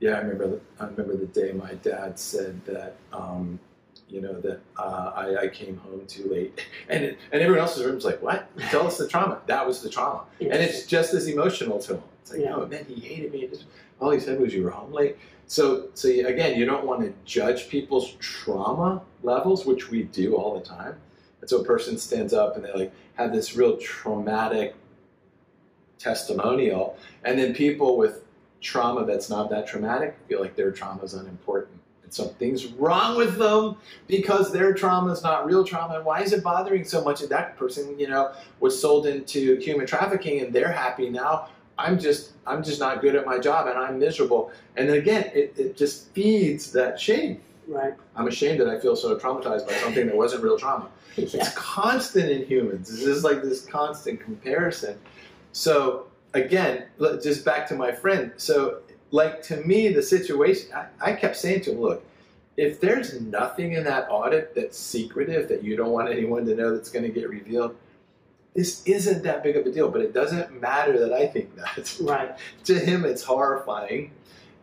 yeah, 0.00 0.14
I 0.14 0.18
remember. 0.18 0.48
The, 0.48 0.60
I 0.80 0.88
remember 0.88 1.16
the 1.16 1.26
day 1.26 1.52
my 1.52 1.74
dad 1.74 2.18
said 2.18 2.60
that, 2.64 2.96
um, 3.12 3.60
you 4.08 4.20
know, 4.20 4.32
that 4.40 4.58
uh, 4.76 5.12
I, 5.14 5.42
I 5.42 5.46
came 5.46 5.76
home 5.76 6.02
too 6.08 6.28
late, 6.28 6.60
and 6.88 7.04
it, 7.04 7.18
and 7.30 7.40
everyone 7.40 7.60
else 7.62 7.76
in 7.76 7.84
the 7.84 7.88
room's 7.88 8.04
like, 8.04 8.20
"What? 8.20 8.48
Tell 8.72 8.84
us 8.84 8.98
the 8.98 9.06
trauma." 9.06 9.38
That 9.46 9.64
was 9.64 9.80
the 9.80 9.88
trauma, 9.88 10.24
and 10.40 10.54
it's 10.54 10.86
just 10.88 11.14
as 11.14 11.28
emotional 11.28 11.78
to 11.78 11.92
them. 11.94 12.02
It's 12.22 12.32
like, 12.32 12.40
Yeah. 12.40 12.56
"Oh 12.56 12.66
man, 12.66 12.84
he 12.86 12.96
hated 13.00 13.30
me." 13.32 13.48
All 14.00 14.10
he 14.10 14.18
said 14.18 14.40
was, 14.40 14.52
"You 14.52 14.64
were 14.64 14.70
home 14.70 14.92
late." 14.92 15.18
So 15.52 15.88
so 15.92 16.08
again, 16.08 16.58
you 16.58 16.64
don't 16.64 16.86
want 16.86 17.02
to 17.02 17.12
judge 17.26 17.68
people's 17.68 18.12
trauma 18.12 19.02
levels, 19.22 19.66
which 19.66 19.90
we 19.90 20.04
do 20.04 20.34
all 20.34 20.58
the 20.58 20.64
time. 20.64 20.94
And 21.42 21.50
so 21.50 21.60
a 21.60 21.64
person 21.64 21.98
stands 21.98 22.32
up 22.32 22.56
and 22.56 22.64
they 22.64 22.72
like 22.72 22.92
have 23.16 23.34
this 23.34 23.54
real 23.54 23.76
traumatic 23.76 24.74
testimonial, 25.98 26.96
and 27.24 27.38
then 27.38 27.54
people 27.54 27.98
with 27.98 28.24
trauma 28.62 29.04
that's 29.04 29.28
not 29.28 29.50
that 29.50 29.66
traumatic 29.66 30.16
feel 30.26 30.40
like 30.40 30.56
their 30.56 30.70
trauma 30.70 31.02
is 31.02 31.12
unimportant. 31.12 31.78
And 32.02 32.14
something's 32.14 32.68
wrong 32.68 33.18
with 33.18 33.36
them 33.36 33.76
because 34.06 34.52
their 34.52 34.72
trauma 34.72 35.12
is 35.12 35.22
not 35.22 35.44
real 35.44 35.64
trauma. 35.64 35.96
And 35.96 36.04
why 36.06 36.22
is 36.22 36.32
it 36.32 36.42
bothering 36.42 36.84
so 36.84 37.04
much? 37.04 37.20
That 37.20 37.58
person, 37.58 37.98
you 37.98 38.08
know, 38.08 38.32
was 38.60 38.80
sold 38.80 39.06
into 39.06 39.56
human 39.56 39.86
trafficking 39.86 40.40
and 40.40 40.50
they're 40.50 40.72
happy 40.72 41.10
now. 41.10 41.50
I'm 41.82 41.98
just 41.98 42.32
I'm 42.46 42.62
just 42.62 42.80
not 42.80 43.00
good 43.00 43.14
at 43.16 43.26
my 43.26 43.38
job 43.38 43.66
and 43.66 43.78
I'm 43.78 43.98
miserable. 43.98 44.52
And 44.76 44.90
again, 44.90 45.30
it, 45.34 45.54
it 45.56 45.76
just 45.76 46.08
feeds 46.10 46.72
that 46.72 46.98
shame. 46.98 47.40
Right. 47.66 47.94
I'm 48.16 48.28
ashamed 48.28 48.60
that 48.60 48.68
I 48.68 48.78
feel 48.78 48.96
so 48.96 49.16
traumatized 49.16 49.66
by 49.66 49.74
something 49.74 50.06
that 50.06 50.16
wasn't 50.16 50.42
real 50.42 50.58
trauma. 50.58 50.88
Yeah. 51.16 51.24
It's 51.24 51.54
constant 51.54 52.30
in 52.30 52.46
humans. 52.46 52.88
This 52.88 53.06
is 53.06 53.24
like 53.24 53.42
this 53.42 53.64
constant 53.64 54.20
comparison. 54.20 54.98
So 55.52 56.06
again, 56.34 56.86
just 57.22 57.44
back 57.44 57.66
to 57.68 57.74
my 57.74 57.92
friend. 57.92 58.32
So 58.36 58.78
like 59.10 59.42
to 59.44 59.56
me, 59.58 59.88
the 59.88 60.02
situation 60.02 60.72
I, 60.74 60.86
I 61.00 61.12
kept 61.14 61.36
saying 61.36 61.62
to 61.62 61.72
him, 61.72 61.80
look, 61.80 62.04
if 62.56 62.80
there's 62.80 63.20
nothing 63.20 63.72
in 63.72 63.84
that 63.84 64.08
audit 64.10 64.54
that's 64.54 64.78
secretive 64.78 65.48
that 65.48 65.62
you 65.64 65.76
don't 65.76 65.90
want 65.90 66.10
anyone 66.10 66.44
to 66.46 66.54
know 66.54 66.74
that's 66.74 66.90
going 66.90 67.04
to 67.04 67.10
get 67.10 67.28
revealed, 67.28 67.76
this 68.54 68.82
isn't 68.86 69.22
that 69.22 69.42
big 69.42 69.56
of 69.56 69.64
a 69.66 69.70
deal. 69.72 69.88
But 69.90 70.02
it 70.02 70.12
doesn't 70.12 70.60
matter 70.60 70.98
that 70.98 71.12
I 71.12 71.26
think 71.26 71.56
that 71.56 71.96
Right. 72.00 72.36
to 72.64 72.78
him 72.78 73.04
it's 73.04 73.22
horrifying 73.22 74.12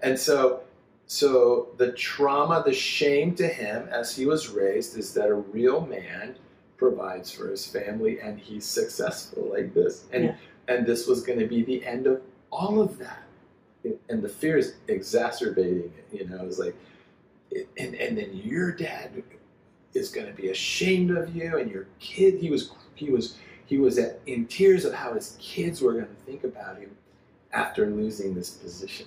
and 0.02 0.18
so 0.18 0.62
so 1.08 1.70
the 1.78 1.92
trauma 1.94 2.62
the 2.66 2.74
shame 2.74 3.34
to 3.36 3.48
him 3.48 3.88
as 3.90 4.16
he 4.16 4.26
was 4.26 4.48
raised 4.50 4.98
is 4.98 5.14
that 5.16 5.28
a 5.28 5.34
real 5.34 5.86
man 5.86 6.36
provides 6.78 7.32
for 7.32 7.50
his 7.50 7.66
family 7.66 8.20
and 8.22 8.40
he's 8.40 8.64
successful 8.66 9.50
like 9.52 9.74
this 9.74 10.06
and 10.14 10.24
Yeah. 10.26 10.36
and 10.68 10.86
this 10.86 11.08
was 11.08 11.24
going 11.24 11.40
to 11.40 11.48
be 11.48 11.64
the 11.64 11.84
end 11.86 12.06
of 12.08 12.22
all 12.52 12.80
of 12.80 12.98
that 13.00 13.24
and 14.10 14.22
the 14.22 14.30
fear 14.30 14.58
is 14.58 14.76
exacerbating 14.88 15.92
it 15.98 16.06
you 16.20 16.28
know 16.30 16.46
it's 16.46 16.60
like 16.60 16.76
and 17.78 17.96
and 17.96 18.18
then 18.18 18.30
your 18.34 18.72
dad 18.72 19.24
is 19.96 20.10
going 20.12 20.28
to 20.28 20.34
be 20.34 20.50
ashamed 20.50 21.10
of 21.12 21.36
you 21.36 21.58
and 21.58 21.72
your 21.72 21.88
kid 22.00 22.36
he 22.40 22.50
was 22.50 22.72
he 22.96 23.10
was 23.10 23.38
he 23.70 23.78
was 23.78 24.00
at, 24.00 24.20
in 24.26 24.48
tears 24.48 24.84
of 24.84 24.96
how 24.96 25.14
his 25.14 25.38
kids 25.40 25.80
were 25.80 25.94
going 25.94 26.08
to 26.08 26.22
think 26.26 26.44
about 26.44 26.80
him 26.80 26.90
after 27.54 27.86
losing 27.86 28.34
this 28.34 28.50
position. 28.50 29.06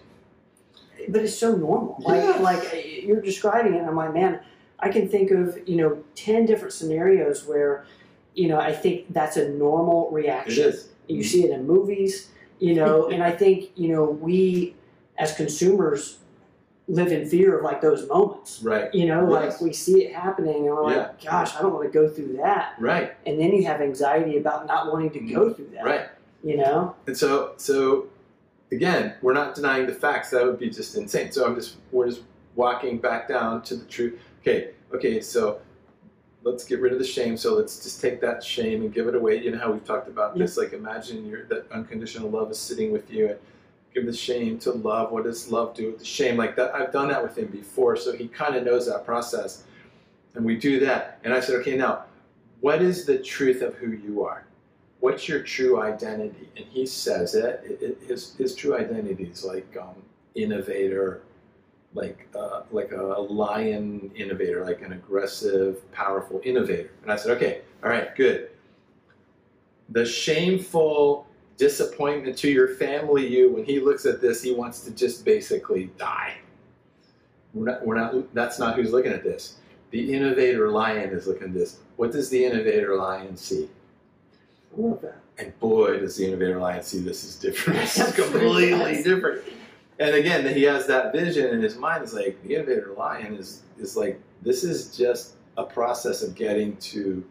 but 1.08 1.22
it's 1.22 1.36
so 1.36 1.56
normal. 1.56 1.96
Like 1.98 2.38
like 2.38 2.72
uh, 2.72 2.76
you're 2.76 3.20
describing 3.20 3.74
it, 3.74 3.78
and 3.78 3.88
I'm 3.88 3.96
like, 3.96 4.14
man, 4.14 4.40
I 4.78 4.88
can 4.88 5.08
think 5.08 5.32
of 5.32 5.58
you 5.68 5.76
know 5.76 6.04
ten 6.14 6.46
different 6.46 6.72
scenarios 6.72 7.44
where, 7.44 7.86
you 8.34 8.46
know, 8.46 8.60
I 8.60 8.72
think 8.72 9.12
that's 9.12 9.36
a 9.36 9.48
normal 9.48 10.08
reaction. 10.12 10.68
is. 10.68 10.88
You 11.08 11.24
see 11.24 11.44
it 11.44 11.50
in 11.50 11.66
movies, 11.66 12.30
you 12.60 12.74
know, 12.74 13.08
and 13.12 13.20
I 13.20 13.32
think 13.32 13.70
you 13.74 13.88
know 13.88 14.04
we 14.04 14.76
as 15.18 15.34
consumers 15.34 16.18
live 16.88 17.12
in 17.12 17.26
fear 17.26 17.56
of 17.56 17.64
like 17.64 17.80
those 17.80 18.08
moments. 18.08 18.60
Right, 18.62 18.92
You 18.94 19.06
know, 19.06 19.22
Yes. 19.32 19.52
like 19.52 19.60
we 19.60 19.72
see 19.72 20.04
it 20.04 20.14
happening, 20.14 20.66
and 20.66 20.74
we're 20.74 20.82
like, 20.84 21.22
gosh, 21.22 21.54
I 21.56 21.62
don't 21.62 21.72
want 21.72 21.90
to 21.90 21.96
go 21.98 22.08
through 22.08 22.36
that. 22.38 22.74
right, 22.78 23.14
And 23.24 23.38
then 23.40 23.52
you 23.52 23.64
have 23.64 23.80
anxiety 23.80 24.36
about 24.36 24.66
not 24.66 24.92
wanting 24.92 25.10
to 25.10 25.20
go 25.20 25.46
mm-hmm. 25.46 25.54
through 25.54 25.70
that. 25.74 25.84
right. 25.84 26.08
You 26.42 26.56
know. 26.56 26.96
And 27.06 27.16
so, 27.16 27.52
so 27.56 28.06
again, 28.72 29.14
we're 29.22 29.32
not 29.32 29.54
denying 29.54 29.86
the 29.86 29.94
facts. 29.94 30.30
That 30.30 30.44
would 30.44 30.58
be 30.58 30.70
just 30.70 30.96
insane. 30.96 31.30
So 31.30 31.46
I'm 31.46 31.54
just, 31.54 31.76
we're 31.92 32.08
just 32.08 32.22
walking 32.56 32.98
back 32.98 33.28
down 33.28 33.62
to 33.62 33.76
the 33.76 33.84
truth. 33.84 34.18
Okay, 34.40 34.70
okay. 34.92 35.20
So 35.20 35.60
let's 36.42 36.64
get 36.64 36.80
rid 36.80 36.92
of 36.92 36.98
the 36.98 37.04
shame. 37.04 37.36
So 37.36 37.54
let's 37.54 37.82
just 37.82 38.00
take 38.00 38.20
that 38.22 38.42
shame 38.42 38.82
and 38.82 38.92
give 38.92 39.06
it 39.06 39.14
away. 39.14 39.40
You 39.40 39.52
know 39.52 39.58
how 39.58 39.70
we've 39.70 39.84
talked 39.84 40.08
about 40.08 40.36
this. 40.36 40.56
Like 40.56 40.72
imagine 40.72 41.26
your 41.26 41.44
that 41.44 41.70
unconditional 41.70 42.28
love 42.28 42.50
is 42.50 42.58
sitting 42.58 42.90
with 42.90 43.08
you 43.10 43.28
and 43.28 43.38
give 43.94 44.06
the 44.06 44.12
shame 44.12 44.58
to 44.60 44.72
love. 44.72 45.12
What 45.12 45.24
does 45.24 45.50
love 45.50 45.74
do 45.74 45.88
with 45.88 45.98
the 45.98 46.04
shame? 46.04 46.36
Like 46.36 46.56
that. 46.56 46.74
I've 46.74 46.92
done 46.92 47.08
that 47.08 47.22
with 47.22 47.36
him 47.36 47.48
before, 47.48 47.96
so 47.96 48.12
he 48.12 48.28
kind 48.28 48.56
of 48.56 48.64
knows 48.64 48.86
that 48.86 49.04
process. 49.04 49.64
And 50.34 50.44
we 50.44 50.56
do 50.56 50.80
that. 50.80 51.18
And 51.24 51.34
I 51.34 51.40
said, 51.40 51.56
okay, 51.56 51.76
now, 51.76 52.04
what 52.60 52.80
is 52.80 53.04
the 53.04 53.18
truth 53.18 53.60
of 53.60 53.74
who 53.74 53.90
you 53.90 54.24
are? 54.24 54.46
What's 55.00 55.28
your 55.28 55.42
true 55.42 55.82
identity? 55.82 56.48
And 56.56 56.64
he 56.66 56.86
says 56.86 57.34
it. 57.34 57.60
it, 57.64 57.82
it 57.82 57.98
his, 58.06 58.34
his 58.36 58.54
true 58.54 58.76
identity 58.76 59.24
is 59.24 59.44
like 59.44 59.76
um, 59.76 59.96
innovator, 60.34 61.22
like 61.92 62.28
uh, 62.34 62.62
like 62.70 62.92
a 62.92 63.02
lion 63.02 64.10
innovator, 64.14 64.64
like 64.64 64.80
an 64.82 64.92
aggressive, 64.92 65.90
powerful 65.92 66.40
innovator. 66.44 66.90
And 67.02 67.10
I 67.10 67.16
said, 67.16 67.36
okay, 67.36 67.62
all 67.82 67.90
right, 67.90 68.14
good. 68.14 68.50
The 69.88 70.06
shameful 70.06 71.26
disappointment 71.62 72.36
to 72.36 72.50
your 72.50 72.74
family, 72.74 73.24
you, 73.24 73.52
when 73.52 73.64
he 73.64 73.78
looks 73.78 74.04
at 74.04 74.20
this, 74.20 74.42
he 74.42 74.52
wants 74.52 74.80
to 74.80 74.90
just 74.90 75.24
basically 75.24 75.92
die. 75.96 76.34
We're 77.54 77.66
not, 77.66 77.86
we're 77.86 77.94
not, 77.94 78.34
that's 78.34 78.58
not 78.58 78.74
who's 78.74 78.90
looking 78.90 79.12
at 79.12 79.22
this. 79.22 79.58
The 79.92 80.12
innovator 80.12 80.70
lion 80.70 81.10
is 81.10 81.28
looking 81.28 81.44
at 81.44 81.54
this. 81.54 81.78
What 81.94 82.10
does 82.10 82.28
the 82.30 82.44
innovator 82.44 82.96
lion 82.96 83.36
see? 83.36 83.68
I 84.76 84.80
love 84.80 85.02
that. 85.02 85.18
And 85.38 85.56
boy, 85.60 86.00
does 86.00 86.16
the 86.16 86.26
innovator 86.26 86.58
lion 86.58 86.82
see 86.82 86.98
this 86.98 87.22
is 87.22 87.36
different. 87.36 87.78
This 87.82 87.96
is 87.96 88.12
completely 88.12 89.04
different. 89.04 89.44
And 90.00 90.16
again, 90.16 90.52
he 90.52 90.64
has 90.64 90.88
that 90.88 91.12
vision 91.12 91.54
in 91.54 91.62
his 91.62 91.76
mind. 91.76 92.02
It's 92.02 92.12
like 92.12 92.42
the 92.42 92.56
innovator 92.56 92.92
lion 92.98 93.36
is 93.36 93.62
is 93.78 93.96
like 93.96 94.20
this 94.40 94.64
is 94.64 94.96
just 94.96 95.34
a 95.56 95.62
process 95.62 96.22
of 96.22 96.34
getting 96.34 96.76
to 96.78 97.24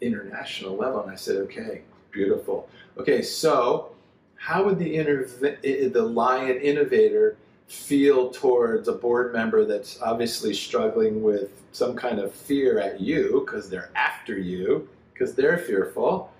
international 0.00 0.76
level. 0.76 1.02
And 1.02 1.10
I 1.10 1.16
said, 1.16 1.36
okay, 1.38 1.82
beautiful. 2.12 2.68
Okay, 2.98 3.22
so 3.22 3.94
how 4.36 4.64
would 4.64 4.78
the 4.78 5.90
the 5.92 6.02
lion 6.02 6.56
innovator 6.60 7.36
feel 7.68 8.30
towards 8.30 8.88
a 8.88 8.92
board 8.92 9.32
member 9.32 9.64
that's 9.64 10.00
obviously 10.02 10.52
struggling 10.52 11.22
with 11.22 11.62
some 11.72 11.94
kind 11.94 12.18
of 12.18 12.34
fear 12.34 12.80
at 12.80 13.00
you 13.00 13.44
because 13.44 13.70
they're 13.70 13.90
after 13.94 14.36
you 14.38 14.88
because 15.12 15.34
they're 15.34 15.58
fearful? 15.58 16.32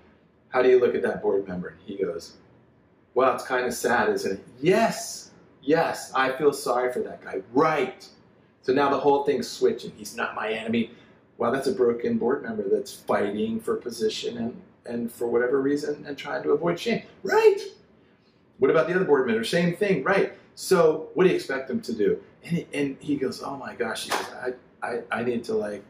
How 0.49 0.61
do 0.61 0.69
you 0.69 0.79
look 0.79 0.95
at 0.95 1.01
that 1.03 1.21
board 1.21 1.47
member? 1.47 1.69
And 1.69 1.77
he 1.85 2.03
goes, 2.03 2.33
Well, 3.13 3.33
it's 3.33 3.45
kind 3.45 3.65
of 3.65 3.73
sad, 3.73 4.09
isn't 4.09 4.33
it? 4.33 4.43
Yes, 4.59 5.31
yes, 5.61 6.11
I 6.13 6.31
feel 6.33 6.51
sorry 6.51 6.91
for 6.91 6.99
that 6.99 7.23
guy. 7.23 7.41
Right. 7.53 8.07
So 8.63 8.73
now 8.73 8.89
the 8.89 8.99
whole 8.99 9.23
thing's 9.23 9.47
switching. 9.47 9.91
He's 9.95 10.15
not 10.15 10.35
my 10.35 10.51
enemy. 10.51 10.91
Well, 11.37 11.51
that's 11.51 11.67
a 11.67 11.71
broken 11.71 12.17
board 12.17 12.43
member 12.43 12.67
that's 12.69 12.93
fighting 12.93 13.59
for 13.59 13.75
position 13.77 14.37
and, 14.37 14.61
and 14.85 15.11
for 15.11 15.27
whatever 15.27 15.61
reason 15.61 16.05
and 16.07 16.17
trying 16.17 16.43
to 16.43 16.51
avoid 16.51 16.79
shame. 16.79 17.03
Right. 17.23 17.59
What 18.59 18.71
about 18.71 18.87
the 18.87 18.95
other 18.95 19.05
board 19.05 19.27
member? 19.27 19.43
Same 19.43 19.75
thing. 19.75 20.03
Right. 20.03 20.33
So 20.55 21.09
what 21.13 21.23
do 21.23 21.29
you 21.29 21.35
expect 21.35 21.67
them 21.67 21.81
to 21.81 21.93
do? 21.93 22.21
And 22.43 22.57
he, 22.57 22.67
and 22.73 22.97
he 22.99 23.15
goes, 23.15 23.41
Oh 23.43 23.55
my 23.55 23.75
gosh, 23.75 24.07
goes, 24.07 24.25
I, 24.33 24.53
I, 24.87 25.01
I 25.11 25.23
need 25.23 25.43
to 25.45 25.53
like 25.53 25.83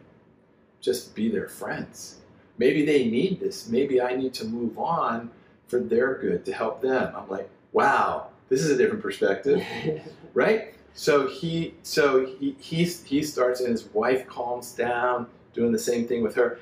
just 0.81 1.15
be 1.15 1.29
their 1.29 1.47
friends. 1.47 2.17
Maybe 2.57 2.85
they 2.85 3.05
need 3.05 3.39
this. 3.39 3.69
Maybe 3.69 4.01
I 4.01 4.15
need 4.15 4.33
to 4.35 4.45
move 4.45 4.77
on 4.77 5.31
for 5.67 5.79
their 5.79 6.15
good 6.15 6.43
to 6.45 6.53
help 6.53 6.81
them. 6.81 7.13
I'm 7.15 7.29
like, 7.29 7.49
wow, 7.71 8.27
this 8.49 8.61
is 8.61 8.69
a 8.69 8.77
different 8.77 9.01
perspective, 9.01 9.65
right? 10.33 10.75
So 10.93 11.27
he, 11.27 11.75
so 11.83 12.25
he, 12.25 12.55
he, 12.59 12.83
he 12.83 13.23
starts, 13.23 13.61
and 13.61 13.69
his 13.69 13.85
wife 13.93 14.27
calms 14.27 14.73
down, 14.73 15.27
doing 15.53 15.71
the 15.71 15.79
same 15.79 16.05
thing 16.07 16.21
with 16.21 16.35
her, 16.35 16.59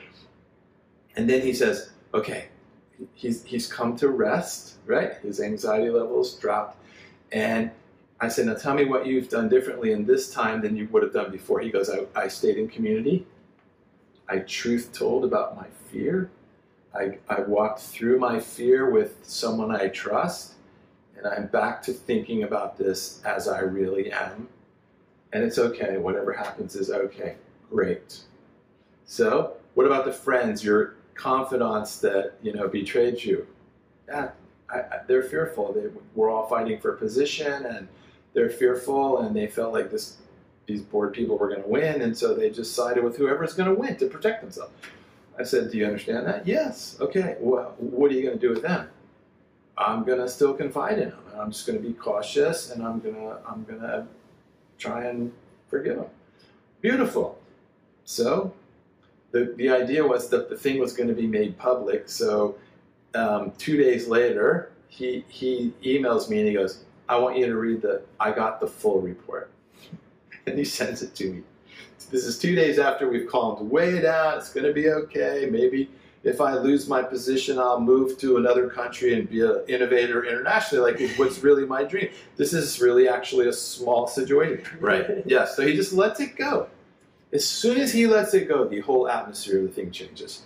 and 1.15 1.27
then 1.27 1.41
he 1.41 1.53
says, 1.53 1.89
okay, 2.13 2.49
he's 3.13 3.43
he's 3.43 3.71
come 3.71 3.95
to 3.97 4.09
rest, 4.09 4.75
right? 4.85 5.13
His 5.21 5.39
anxiety 5.39 5.89
levels 5.89 6.35
dropped, 6.35 6.77
and 7.31 7.71
I 8.21 8.27
said, 8.27 8.47
now 8.47 8.55
tell 8.55 8.73
me 8.73 8.85
what 8.85 9.05
you've 9.05 9.29
done 9.29 9.47
differently 9.47 9.93
in 9.93 10.05
this 10.05 10.31
time 10.31 10.61
than 10.61 10.75
you 10.75 10.87
would 10.91 11.03
have 11.03 11.13
done 11.13 11.31
before. 11.31 11.61
He 11.61 11.69
goes, 11.69 11.89
I, 11.89 12.05
I 12.15 12.27
stayed 12.27 12.57
in 12.57 12.67
community. 12.67 13.25
I 14.27 14.39
truth 14.39 14.91
told 14.91 15.23
about 15.23 15.55
my 15.55 15.67
fear. 15.89 16.29
I, 16.93 17.17
I 17.29 17.41
walked 17.41 17.79
through 17.79 18.19
my 18.19 18.39
fear 18.39 18.89
with 18.89 19.19
someone 19.23 19.73
I 19.73 19.87
trust, 19.87 20.53
and 21.17 21.25
I'm 21.25 21.47
back 21.47 21.81
to 21.83 21.93
thinking 21.93 22.43
about 22.43 22.77
this 22.77 23.21
as 23.23 23.47
I 23.47 23.59
really 23.61 24.11
am. 24.11 24.49
And 25.31 25.43
it's 25.43 25.57
okay. 25.57 25.97
Whatever 25.97 26.33
happens 26.33 26.75
is 26.75 26.89
okay. 26.91 27.35
Great. 27.69 28.19
So, 29.05 29.53
what 29.75 29.85
about 29.85 30.05
the 30.05 30.11
friends, 30.11 30.63
your 30.63 30.95
confidants 31.19 31.99
that 31.99 32.33
you 32.41 32.53
know 32.53 32.67
betrayed 32.67 33.21
you? 33.23 33.45
Yeah, 34.07 34.29
I, 34.73 34.79
I, 34.79 34.99
they're 35.07 35.23
fearful. 35.23 35.73
They 35.73 35.87
we're 36.15 36.29
all 36.29 36.47
fighting 36.47 36.79
for 36.79 36.93
position, 36.93 37.65
and 37.65 37.87
they're 38.33 38.49
fearful, 38.49 39.19
and 39.19 39.35
they 39.35 39.47
felt 39.47 39.73
like 39.73 39.91
this 39.91 40.17
these 40.65 40.81
board 40.81 41.13
people 41.13 41.37
were 41.37 41.49
going 41.49 41.63
to 41.63 41.67
win, 41.67 42.01
and 42.01 42.17
so 42.17 42.33
they 42.33 42.49
just 42.49 42.73
sided 42.73 43.03
with 43.03 43.17
whoever's 43.17 43.53
going 43.53 43.67
to 43.67 43.75
win 43.75 43.97
to 43.97 44.05
protect 44.07 44.41
themselves. 44.41 44.71
I 45.37 45.43
said, 45.43 45.71
"Do 45.71 45.77
you 45.77 45.85
understand 45.85 46.25
that?" 46.27 46.47
Yes. 46.47 46.97
Okay. 47.01 47.35
Well, 47.39 47.75
what 47.77 48.11
are 48.11 48.13
you 48.13 48.23
going 48.23 48.39
to 48.39 48.47
do 48.47 48.53
with 48.53 48.61
them? 48.61 48.87
I'm 49.77 50.03
going 50.03 50.19
to 50.19 50.29
still 50.29 50.53
confide 50.53 50.99
in 50.99 51.09
them, 51.09 51.23
and 51.31 51.41
I'm 51.41 51.51
just 51.51 51.67
going 51.67 51.81
to 51.81 51.85
be 51.85 51.93
cautious, 51.93 52.71
and 52.71 52.81
I'm 52.81 52.99
going 52.99 53.15
to 53.15 53.37
I'm 53.47 53.65
going 53.65 53.81
to 53.81 54.07
try 54.77 55.05
and 55.05 55.33
forgive 55.69 55.97
them. 55.97 56.09
Beautiful. 56.81 57.37
So 58.05 58.53
the, 59.31 59.53
the 59.57 59.69
idea 59.69 60.05
was 60.05 60.29
that 60.29 60.49
the 60.49 60.57
thing 60.57 60.79
was 60.79 60.93
going 60.93 61.09
to 61.09 61.15
be 61.15 61.27
made 61.27 61.57
public. 61.57 62.09
So 62.09 62.55
um, 63.13 63.51
two 63.57 63.77
days 63.77 64.07
later, 64.07 64.71
he, 64.87 65.23
he 65.27 65.73
emails 65.83 66.29
me 66.29 66.39
and 66.39 66.47
he 66.47 66.53
goes, 66.53 66.83
I 67.07 67.17
want 67.17 67.37
you 67.37 67.45
to 67.45 67.57
read 67.57 67.81
the, 67.81 68.01
I 68.19 68.31
got 68.31 68.59
the 68.59 68.67
full 68.67 69.01
report. 69.01 69.51
and 70.45 70.57
he 70.57 70.65
sends 70.65 71.01
it 71.01 71.15
to 71.15 71.31
me. 71.31 71.43
This 72.11 72.25
is 72.25 72.39
two 72.39 72.55
days 72.55 72.79
after 72.79 73.09
we've 73.09 73.29
calmed 73.29 73.69
way 73.69 74.01
down. 74.01 74.37
It's 74.37 74.51
going 74.51 74.65
to 74.65 74.73
be 74.73 74.89
okay. 74.89 75.47
Maybe 75.51 75.89
if 76.23 76.41
I 76.41 76.55
lose 76.55 76.87
my 76.87 77.03
position, 77.03 77.59
I'll 77.59 77.79
move 77.79 78.17
to 78.19 78.37
another 78.37 78.67
country 78.69 79.13
and 79.13 79.29
be 79.29 79.41
an 79.41 79.63
innovator 79.67 80.25
internationally. 80.25 80.91
Like, 80.91 81.17
what's 81.17 81.43
really 81.43 81.65
my 81.65 81.83
dream? 81.83 82.09
This 82.35 82.53
is 82.53 82.81
really 82.81 83.07
actually 83.07 83.47
a 83.47 83.53
small 83.53 84.07
situation. 84.07 84.65
Right. 84.79 85.23
Yeah. 85.25 85.45
So 85.45 85.65
he 85.65 85.75
just 85.75 85.93
lets 85.93 86.19
it 86.19 86.35
go. 86.35 86.67
As 87.31 87.47
soon 87.47 87.79
as 87.79 87.93
he 87.93 88.07
lets 88.07 88.33
it 88.33 88.47
go, 88.47 88.67
the 88.67 88.79
whole 88.79 89.07
atmosphere 89.07 89.59
of 89.59 89.67
the 89.67 89.69
thing 89.69 89.91
changes. 89.91 90.43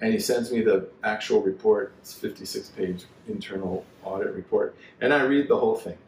And 0.00 0.12
he 0.12 0.18
sends 0.18 0.50
me 0.50 0.60
the 0.60 0.88
actual 1.04 1.42
report. 1.42 1.94
It's 2.00 2.12
56 2.12 2.68
page 2.70 3.04
internal 3.28 3.84
audit 4.02 4.34
report. 4.34 4.74
And 5.00 5.12
I 5.12 5.22
read 5.22 5.48
the 5.48 5.58
whole 5.58 5.76
thing. 5.76 5.98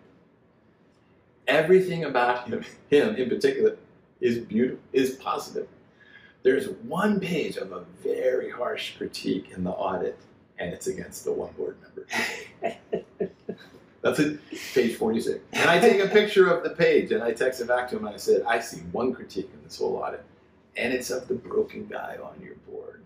Everything 1.46 2.04
about 2.04 2.48
him, 2.48 2.64
him 2.88 3.16
in 3.16 3.28
particular, 3.28 3.76
is 4.20 4.38
beautiful, 4.38 4.80
is 4.92 5.12
positive. 5.12 5.68
There's 6.42 6.68
one 6.68 7.20
page 7.20 7.56
of 7.56 7.72
a 7.72 7.84
very 8.02 8.50
harsh 8.50 8.96
critique 8.96 9.52
in 9.54 9.64
the 9.64 9.70
audit, 9.70 10.18
and 10.58 10.72
it's 10.72 10.86
against 10.86 11.24
the 11.24 11.32
one 11.32 11.52
board 11.52 11.76
member. 11.82 13.04
That's 14.02 14.18
it, 14.18 14.40
page 14.74 14.96
46. 14.96 15.38
And 15.52 15.70
I 15.70 15.78
take 15.78 16.00
a 16.02 16.08
picture 16.08 16.52
of 16.52 16.64
the 16.64 16.70
page 16.70 17.12
and 17.12 17.22
I 17.22 17.32
text 17.32 17.60
it 17.60 17.68
back 17.68 17.88
to 17.90 17.96
him 17.96 18.04
and 18.04 18.14
I 18.14 18.18
said, 18.18 18.42
I 18.42 18.58
see 18.60 18.80
one 18.90 19.14
critique 19.14 19.48
in 19.54 19.62
this 19.62 19.78
whole 19.78 19.96
audit, 19.96 20.24
and 20.76 20.92
it's 20.92 21.10
of 21.10 21.28
the 21.28 21.34
broken 21.34 21.86
guy 21.86 22.18
on 22.22 22.42
your 22.42 22.56
board. 22.68 23.02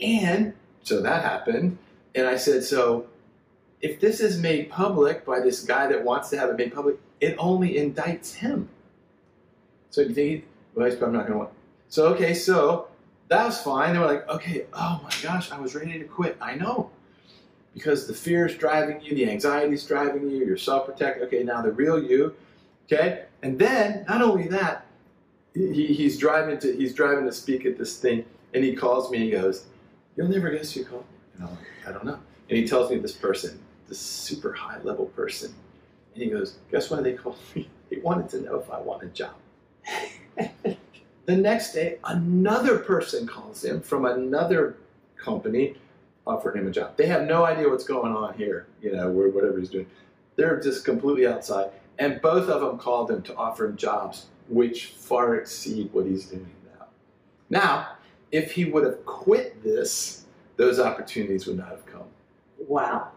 And 0.00 0.54
so 0.82 1.00
that 1.02 1.24
happened. 1.24 1.78
And 2.14 2.26
I 2.26 2.36
said, 2.36 2.62
so 2.62 3.06
if 3.80 4.00
this 4.00 4.20
is 4.20 4.38
made 4.38 4.70
public 4.70 5.24
by 5.26 5.40
this 5.40 5.64
guy 5.64 5.88
that 5.88 6.04
wants 6.04 6.30
to 6.30 6.38
have 6.38 6.50
it 6.50 6.56
made 6.56 6.72
public, 6.72 7.00
it 7.20 7.34
only 7.38 7.74
indicts 7.74 8.34
him. 8.34 8.68
So 9.90 10.02
you 10.02 10.14
think, 10.14 10.46
well, 10.74 10.88
probably 10.96 11.16
not 11.16 11.26
going 11.26 11.32
to 11.32 11.38
want. 11.38 11.50
So, 11.88 12.06
okay, 12.14 12.32
so 12.32 12.88
that 13.28 13.44
was 13.44 13.60
fine. 13.60 13.92
They 13.92 13.98
were 13.98 14.06
like, 14.06 14.28
okay, 14.28 14.66
oh 14.72 15.00
my 15.02 15.12
gosh, 15.22 15.50
I 15.50 15.60
was 15.60 15.74
ready 15.74 15.98
to 15.98 16.04
quit. 16.04 16.36
I 16.40 16.54
know. 16.54 16.90
Because 17.74 18.06
the 18.06 18.14
fear 18.14 18.46
is 18.46 18.56
driving 18.56 19.00
you, 19.00 19.14
the 19.14 19.30
anxiety 19.30 19.74
is 19.74 19.84
driving 19.84 20.28
you, 20.28 20.44
you're 20.44 20.56
self 20.56 20.86
protecting. 20.86 21.24
Okay, 21.24 21.42
now 21.42 21.62
the 21.62 21.72
real 21.72 22.02
you. 22.02 22.34
Okay? 22.84 23.24
And 23.42 23.58
then, 23.58 24.04
not 24.08 24.20
only 24.20 24.48
that, 24.48 24.86
he, 25.54 25.86
he's 25.86 26.18
driving 26.18 26.58
to 26.60 26.76
he's 26.76 26.94
driving 26.94 27.24
to 27.26 27.32
speak 27.32 27.66
at 27.66 27.78
this 27.78 27.98
thing, 27.98 28.24
and 28.54 28.64
he 28.64 28.74
calls 28.74 29.10
me 29.10 29.18
and 29.18 29.26
he 29.26 29.32
goes, 29.32 29.66
You'll 30.16 30.28
never 30.28 30.50
guess 30.50 30.72
who 30.72 30.84
called 30.84 31.04
me. 31.10 31.18
And 31.34 31.44
I'm 31.44 31.50
like, 31.50 31.88
I 31.88 31.92
don't 31.92 32.04
know. 32.04 32.18
And 32.48 32.58
he 32.58 32.66
tells 32.66 32.90
me 32.90 32.98
this 32.98 33.12
person, 33.12 33.58
this 33.88 33.98
super 33.98 34.52
high 34.52 34.80
level 34.82 35.06
person. 35.06 35.54
And 36.14 36.22
he 36.22 36.30
goes, 36.30 36.58
Guess 36.70 36.90
why 36.90 37.00
they 37.00 37.14
called 37.14 37.38
me? 37.54 37.68
He 37.90 37.98
wanted 37.98 38.30
to 38.30 38.40
know 38.40 38.58
if 38.58 38.70
I 38.70 38.80
want 38.80 39.02
a 39.02 39.08
job. 39.08 39.34
the 41.26 41.36
next 41.36 41.74
day, 41.74 41.98
another 42.04 42.78
person 42.78 43.26
calls 43.26 43.62
him 43.62 43.82
from 43.82 44.06
another 44.06 44.78
company, 45.18 45.74
offering 46.26 46.62
him 46.62 46.68
a 46.68 46.70
job. 46.70 46.96
They 46.96 47.06
have 47.06 47.26
no 47.26 47.44
idea 47.44 47.68
what's 47.68 47.84
going 47.84 48.12
on 48.12 48.34
here, 48.34 48.66
you 48.80 48.92
know, 48.92 49.10
whatever 49.10 49.58
he's 49.58 49.70
doing. 49.70 49.86
They're 50.36 50.60
just 50.60 50.84
completely 50.84 51.26
outside. 51.26 51.70
And 51.98 52.20
both 52.22 52.48
of 52.48 52.60
them 52.60 52.78
called 52.78 53.10
him 53.10 53.22
to 53.22 53.36
offer 53.36 53.66
him 53.66 53.76
jobs, 53.76 54.26
which 54.48 54.86
far 54.86 55.36
exceed 55.36 55.92
what 55.92 56.06
he's 56.06 56.26
doing 56.26 56.50
now. 56.78 56.86
Now, 57.50 57.88
if 58.30 58.52
he 58.52 58.64
would 58.64 58.84
have 58.84 59.04
quit 59.04 59.62
this, 59.62 60.24
those 60.56 60.80
opportunities 60.80 61.46
would 61.46 61.58
not 61.58 61.68
have 61.68 61.84
come. 61.86 62.04
Wow. 62.66 63.08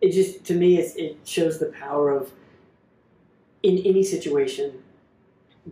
It 0.00 0.12
just, 0.12 0.44
to 0.46 0.54
me, 0.54 0.78
it 0.78 1.18
shows 1.24 1.58
the 1.58 1.66
power 1.66 2.10
of, 2.10 2.32
in 3.62 3.78
any 3.78 4.02
situation, 4.02 4.82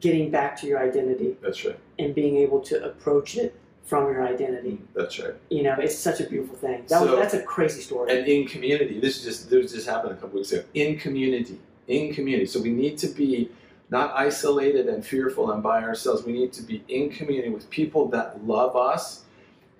getting 0.00 0.30
back 0.30 0.58
to 0.60 0.66
your 0.66 0.78
identity. 0.78 1.36
That's 1.42 1.64
right. 1.64 1.78
And 1.98 2.14
being 2.14 2.36
able 2.36 2.60
to 2.60 2.84
approach 2.84 3.36
it 3.36 3.54
from 3.84 4.04
your 4.12 4.26
identity. 4.26 4.80
That's 4.94 5.18
right. 5.18 5.34
You 5.50 5.62
know, 5.64 5.74
it's 5.78 5.96
such 5.96 6.20
a 6.20 6.24
beautiful 6.24 6.56
thing. 6.56 6.84
That 6.88 7.00
so, 7.00 7.06
was, 7.06 7.18
that's 7.18 7.34
a 7.34 7.42
crazy 7.42 7.80
story. 7.80 8.16
And 8.16 8.26
in 8.26 8.46
community, 8.46 9.00
this 9.00 9.22
just 9.22 9.50
this 9.50 9.72
just 9.72 9.88
happened 9.88 10.12
a 10.12 10.16
couple 10.16 10.36
weeks 10.36 10.52
ago. 10.52 10.64
In 10.74 10.98
community, 10.98 11.58
in 11.88 12.14
community. 12.14 12.46
So 12.46 12.60
we 12.60 12.70
need 12.70 12.98
to 12.98 13.08
be 13.08 13.50
not 13.90 14.14
isolated 14.14 14.86
and 14.88 15.04
fearful 15.04 15.52
and 15.52 15.62
by 15.62 15.82
ourselves. 15.82 16.24
We 16.24 16.32
need 16.32 16.52
to 16.54 16.62
be 16.62 16.82
in 16.88 17.10
community 17.10 17.50
with 17.50 17.68
people 17.68 18.08
that 18.08 18.46
love 18.46 18.76
us 18.76 19.24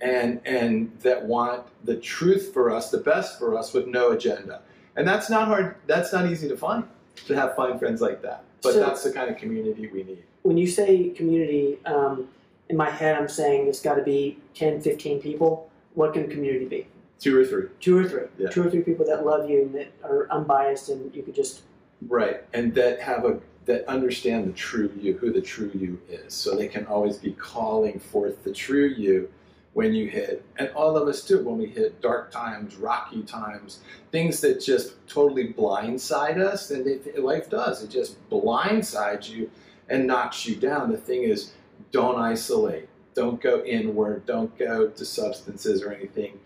and 0.02 0.40
and 0.44 0.92
that 1.00 1.24
want 1.24 1.64
the 1.84 1.96
truth 1.96 2.52
for 2.52 2.70
us, 2.70 2.90
the 2.90 2.98
best 2.98 3.38
for 3.38 3.56
us, 3.56 3.72
with 3.72 3.86
no 3.86 4.10
agenda. 4.10 4.60
And 4.96 5.08
that's 5.08 5.30
not 5.30 5.48
hard. 5.48 5.76
That's 5.86 6.12
not 6.12 6.26
easy 6.26 6.48
to 6.48 6.56
find. 6.56 6.84
To 7.26 7.34
have 7.34 7.54
find 7.54 7.78
friends 7.78 8.00
like 8.00 8.22
that. 8.22 8.44
But 8.62 8.74
so, 8.74 8.80
that's 8.80 9.04
the 9.04 9.12
kind 9.12 9.30
of 9.30 9.36
community 9.36 9.86
we 9.86 10.02
need. 10.02 10.24
When 10.42 10.56
you 10.56 10.66
say 10.66 11.10
community, 11.10 11.78
um, 11.84 12.28
in 12.72 12.78
my 12.78 12.90
head, 12.90 13.16
I'm 13.16 13.28
saying 13.28 13.68
it's 13.68 13.82
got 13.82 13.96
to 13.96 14.02
be 14.02 14.38
10, 14.54 14.80
15 14.80 15.20
people. 15.20 15.70
What 15.94 16.14
can 16.14 16.24
a 16.24 16.28
community 16.28 16.64
be? 16.64 16.86
Two 17.20 17.38
or 17.38 17.44
three. 17.44 17.66
Two 17.80 17.98
or 17.98 18.08
three. 18.08 18.22
Yeah. 18.38 18.48
Two 18.48 18.66
or 18.66 18.70
three 18.70 18.80
people 18.80 19.06
that 19.06 19.26
love 19.26 19.48
you 19.48 19.62
and 19.62 19.74
that 19.74 19.92
are 20.02 20.26
unbiased, 20.30 20.88
and 20.88 21.14
you 21.14 21.22
could 21.22 21.34
just 21.34 21.62
right, 22.08 22.42
and 22.54 22.74
that 22.74 23.00
have 23.00 23.24
a 23.24 23.38
that 23.66 23.86
understand 23.86 24.48
the 24.48 24.52
true 24.52 24.90
you, 24.98 25.16
who 25.18 25.32
the 25.32 25.40
true 25.40 25.70
you 25.72 26.00
is, 26.08 26.34
so 26.34 26.56
they 26.56 26.66
can 26.66 26.84
always 26.86 27.18
be 27.18 27.32
calling 27.32 28.00
forth 28.00 28.42
the 28.42 28.52
true 28.52 28.88
you 28.88 29.30
when 29.74 29.94
you 29.94 30.08
hit, 30.08 30.44
and 30.56 30.70
all 30.70 30.96
of 30.96 31.06
us 31.06 31.24
do 31.24 31.44
when 31.44 31.58
we 31.58 31.66
hit 31.66 32.00
dark 32.00 32.32
times, 32.32 32.74
rocky 32.76 33.22
times, 33.22 33.80
things 34.10 34.40
that 34.40 34.60
just 34.60 34.94
totally 35.06 35.52
blindside 35.52 36.38
us. 36.38 36.70
And 36.70 36.86
life 37.22 37.50
does; 37.50 37.84
it 37.84 37.90
just 37.90 38.16
blindsides 38.30 39.28
you 39.28 39.48
and 39.88 40.06
knocks 40.06 40.46
you 40.46 40.56
down. 40.56 40.90
The 40.90 40.96
thing 40.96 41.22
is, 41.22 41.52
don't 41.92 42.18
isolate, 42.18 42.88
don't 43.14 43.40
go 43.40 43.62
inward, 43.64 44.26
don't 44.26 44.56
go 44.58 44.88
to 44.88 45.04
substances 45.04 45.82
or 45.82 45.92
anything. 45.92 46.40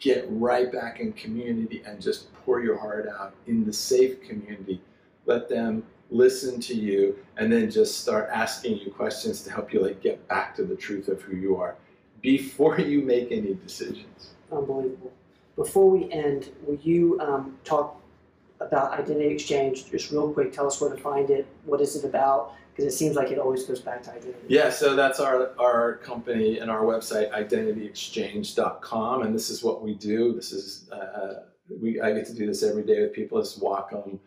Get 0.00 0.26
right 0.28 0.72
back 0.72 1.00
in 1.00 1.12
community 1.12 1.82
and 1.86 2.00
just 2.00 2.32
pour 2.34 2.60
your 2.60 2.78
heart 2.78 3.08
out 3.08 3.34
in 3.46 3.64
the 3.64 3.72
safe 3.72 4.22
community. 4.22 4.80
Let 5.26 5.48
them 5.48 5.84
listen 6.10 6.58
to 6.60 6.74
you 6.74 7.18
and 7.36 7.52
then 7.52 7.70
just 7.70 8.00
start 8.00 8.30
asking 8.32 8.78
you 8.78 8.90
questions 8.90 9.42
to 9.42 9.50
help 9.50 9.72
you 9.72 9.80
like 9.80 10.00
get 10.00 10.26
back 10.26 10.56
to 10.56 10.64
the 10.64 10.74
truth 10.74 11.08
of 11.08 11.20
who 11.22 11.36
you 11.36 11.56
are 11.56 11.76
before 12.22 12.80
you 12.80 13.02
make 13.02 13.30
any 13.30 13.54
decisions. 13.54 14.30
Unbelievable. 14.50 15.12
Before 15.56 15.90
we 15.90 16.10
end, 16.12 16.50
will 16.64 16.76
you 16.76 17.20
um, 17.20 17.58
talk 17.64 18.00
about 18.60 18.98
Identity 18.98 19.26
Exchange 19.28 19.90
just 19.90 20.10
real 20.10 20.32
quick? 20.32 20.52
Tell 20.52 20.66
us 20.66 20.80
where 20.80 20.90
to 20.90 20.96
find 20.96 21.30
it. 21.30 21.46
What 21.64 21.80
is 21.80 21.96
it 21.96 22.04
about? 22.04 22.54
Because 22.78 22.94
it 22.94 22.96
seems 22.96 23.16
like 23.16 23.32
it 23.32 23.40
always 23.40 23.64
goes 23.64 23.80
back 23.80 24.04
to 24.04 24.12
identity. 24.12 24.38
Yeah, 24.46 24.70
so 24.70 24.94
that's 24.94 25.18
our, 25.18 25.50
our 25.58 25.96
company 25.96 26.60
and 26.60 26.70
our 26.70 26.82
website, 26.82 27.28
identityexchange.com. 27.32 29.22
And 29.22 29.34
this 29.34 29.50
is 29.50 29.64
what 29.64 29.82
we 29.82 29.94
do. 29.94 30.32
This 30.32 30.52
is, 30.52 30.88
uh, 30.92 31.42
we, 31.82 32.00
I 32.00 32.12
get 32.12 32.24
to 32.26 32.34
do 32.34 32.46
this 32.46 32.62
every 32.62 32.84
day 32.84 33.00
with 33.00 33.12
people, 33.12 33.40
is 33.40 33.58
walk 33.58 33.90
them 33.90 34.20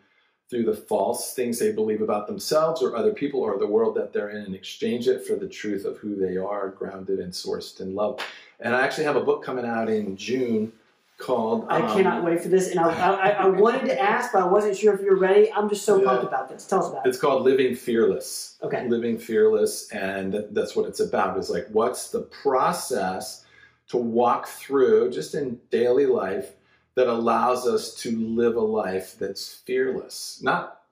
through 0.50 0.66
the 0.66 0.76
false 0.76 1.32
things 1.32 1.58
they 1.58 1.72
believe 1.72 2.02
about 2.02 2.26
themselves 2.26 2.82
or 2.82 2.94
other 2.94 3.14
people 3.14 3.40
or 3.40 3.58
the 3.58 3.66
world 3.66 3.94
that 3.96 4.12
they're 4.12 4.28
in 4.28 4.44
and 4.44 4.54
exchange 4.54 5.08
it 5.08 5.26
for 5.26 5.34
the 5.34 5.48
truth 5.48 5.86
of 5.86 5.96
who 5.96 6.14
they 6.14 6.36
are, 6.36 6.68
grounded 6.68 7.20
and 7.20 7.32
sourced 7.32 7.80
in 7.80 7.94
love. 7.94 8.20
And 8.60 8.76
I 8.76 8.84
actually 8.84 9.04
have 9.04 9.16
a 9.16 9.24
book 9.24 9.42
coming 9.42 9.64
out 9.64 9.88
in 9.88 10.14
June 10.14 10.74
called. 11.18 11.66
I 11.68 11.80
um, 11.80 11.96
cannot 11.96 12.24
wait 12.24 12.40
for 12.40 12.48
this. 12.48 12.70
And 12.70 12.80
I, 12.80 12.90
I, 12.90 13.28
I, 13.30 13.46
wanted 13.46 13.86
to 13.86 14.00
ask, 14.00 14.32
but 14.32 14.42
I 14.42 14.46
wasn't 14.46 14.76
sure 14.76 14.94
if 14.94 15.00
you're 15.00 15.18
ready. 15.18 15.52
I'm 15.52 15.68
just 15.68 15.84
so 15.84 16.00
yeah. 16.00 16.08
pumped 16.08 16.24
about 16.24 16.48
this. 16.48 16.66
Tell 16.66 16.80
us 16.80 16.90
about 16.90 17.06
it. 17.06 17.08
It's 17.08 17.18
called 17.18 17.42
Living 17.42 17.74
Fearless. 17.74 18.56
Okay. 18.62 18.88
Living 18.88 19.18
Fearless. 19.18 19.90
And 19.90 20.44
that's 20.50 20.74
what 20.74 20.86
it's 20.86 21.00
about 21.00 21.38
is 21.38 21.50
like, 21.50 21.66
what's 21.70 22.10
the 22.10 22.22
process 22.22 23.44
to 23.88 23.96
walk 23.96 24.48
through 24.48 25.10
just 25.10 25.34
in 25.34 25.60
daily 25.70 26.06
life 26.06 26.52
that 26.94 27.08
allows 27.08 27.66
us 27.66 27.94
to 27.94 28.18
live 28.18 28.56
a 28.56 28.60
life 28.60 29.16
that's 29.18 29.52
fearless, 29.52 30.40
not 30.42 30.82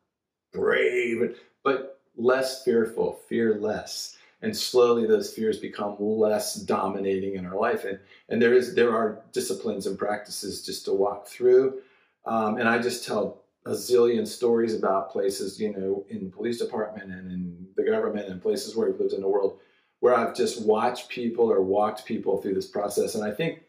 brave, 0.53 1.39
but 1.63 2.01
less 2.17 2.65
fearful, 2.65 3.21
fearless. 3.29 4.17
And 4.43 4.57
slowly 4.57 5.07
those 5.07 5.33
fears 5.33 5.59
become 5.59 5.97
less 5.99 6.55
dominating 6.55 7.35
in 7.35 7.45
our 7.45 7.57
life. 7.57 7.85
And, 7.85 7.99
and 8.29 8.41
there 8.41 8.55
is 8.55 8.75
there 8.75 8.95
are 8.95 9.23
disciplines 9.33 9.87
and 9.87 9.99
practices 9.99 10.65
just 10.65 10.85
to 10.87 10.93
walk 10.93 11.27
through. 11.27 11.81
Um, 12.25 12.57
and 12.59 12.69
I 12.69 12.79
just 12.79 13.07
tell 13.07 13.43
a 13.67 13.73
zillion 13.73 14.27
stories 14.27 14.75
about 14.75 15.11
places, 15.11 15.61
you 15.61 15.73
know, 15.73 16.07
in 16.09 16.25
the 16.25 16.31
police 16.31 16.59
department 16.59 17.13
and 17.13 17.31
in 17.31 17.67
the 17.77 17.85
government 17.85 18.29
and 18.29 18.41
places 18.41 18.75
where 18.75 18.89
we've 18.89 18.99
lived 18.99 19.13
in 19.13 19.21
the 19.21 19.29
world 19.29 19.59
where 20.01 20.17
I've 20.17 20.35
just 20.35 20.67
watched 20.67 21.09
people 21.09 21.51
or 21.51 21.61
walked 21.61 22.05
people 22.05 22.39
through 22.39 22.55
this 22.55 22.67
process. 22.67 23.15
And 23.15 23.25
I 23.25 23.31
think 23.31 23.63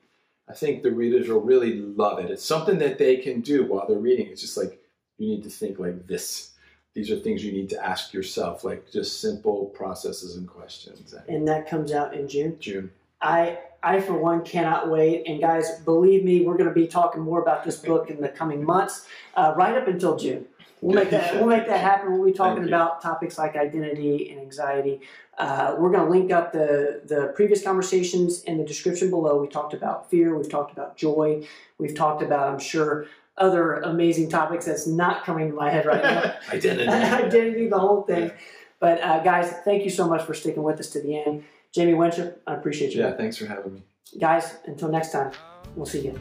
I 0.49 0.53
think 0.53 0.84
the 0.84 0.91
readers 0.91 1.30
will 1.30 1.41
really 1.41 1.76
love 1.76 2.19
it. 2.19 2.32
It's 2.32 2.43
something 2.43 2.80
that 2.80 2.97
they 2.97 3.17
can 3.17 3.41
do 3.41 3.65
while 3.65 3.88
they're 3.88 3.97
reading. 3.97 4.28
It's 4.28 4.41
just 4.41 4.57
like 4.57 4.82
you 5.17 5.28
need 5.28 5.43
to 5.43 5.49
think 5.49 5.80
like 5.80 6.07
this. 6.07 6.51
These 6.94 7.10
are 7.10 7.16
things 7.16 7.44
you 7.44 7.52
need 7.52 7.70
to 7.70 7.86
ask 7.86 8.14
yourself, 8.14 8.64
like 8.64 8.92
just 8.92 9.22
simple 9.22 9.66
processes 9.68 10.36
and 10.36 10.48
questions. 10.48 11.14
And 11.28 11.48
that 11.48 11.70
comes 11.70 11.92
out 11.92 12.14
in 12.14 12.28
June. 12.28 12.58
June. 12.60 12.92
I 13.22 13.60
I 13.84 14.02
for 14.02 14.14
one 14.14 14.44
cannot 14.44 14.89
wait. 14.89 15.26
And 15.28 15.39
guys, 15.39 15.80
believe 15.86 16.24
me, 16.24 16.46
we're 16.46 16.58
going 16.58 16.70
to 16.70 16.76
be 16.76 16.88
talking 16.88 17.22
more 17.22 17.42
about 17.42 17.64
this 17.64 17.78
book 17.78 18.10
in 18.10 18.22
the 18.22 18.30
coming 18.30 18.64
months, 18.64 19.08
uh, 19.36 19.54
right 19.56 19.76
up 19.76 19.88
until 19.88 20.18
June. 20.18 20.46
We'll 20.82 20.96
make 20.96 21.12
that 21.12 21.36
we'll 21.36 21.46
make 21.46 21.68
that 21.68 21.80
happen. 21.80 22.14
We'll 22.14 22.26
be 22.26 22.36
talking 22.36 22.64
about 22.64 23.02
topics 23.02 23.38
like 23.38 23.56
identity 23.56 24.32
and 24.32 24.39
anxiety. 24.39 25.02
Uh, 25.38 25.76
we're 25.78 25.92
going 25.92 26.04
to 26.04 26.10
link 26.10 26.32
up 26.32 26.52
the 26.52 27.02
the 27.06 27.32
previous 27.36 27.64
conversations 27.64 28.44
in 28.44 28.58
the 28.58 28.64
description 28.64 29.12
below. 29.12 29.39
We 29.39 29.48
talked 29.48 29.76
about 29.76 30.10
fear. 30.10 30.36
We've 30.36 30.50
talked 30.50 30.72
about 30.72 30.98
joy. 30.98 31.48
We've 31.78 31.96
talked 31.96 32.22
about, 32.22 32.48
I'm 32.52 32.60
sure, 32.60 33.06
other 33.38 33.76
amazing 33.76 34.30
topics 34.30 34.66
that's 34.66 34.88
not 34.88 35.24
coming 35.24 35.50
to 35.50 35.56
my 35.56 35.70
head 35.70 35.86
right 35.86 36.04
now. 36.04 36.36
Identity. 36.52 36.88
Identity, 36.90 37.68
the 37.68 37.80
whole 37.80 38.04
thing. 38.04 38.32
But 38.80 39.02
uh, 39.02 39.24
guys, 39.24 39.54
thank 39.64 39.84
you 39.84 39.90
so 39.90 40.08
much 40.08 40.24
for 40.24 40.34
sticking 40.34 40.64
with 40.64 40.80
us 40.80 40.90
to 40.92 41.02
the 41.02 41.22
end. 41.22 41.44
Jamie 41.74 41.94
Winship, 41.94 42.42
I 42.46 42.56
appreciate 42.56 42.94
you. 42.94 43.02
Yeah, 43.02 43.16
thanks 43.16 43.38
for 43.38 43.46
having 43.46 43.76
me. 43.76 43.84
Guys, 44.20 44.58
until 44.66 44.90
next 44.90 45.12
time, 45.12 45.32
we'll 45.76 45.86
see 45.86 46.02
you. 46.02 46.20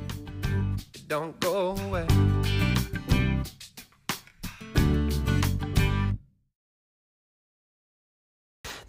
Don't 1.09 1.39
go 1.41 1.77
away. 1.77 2.07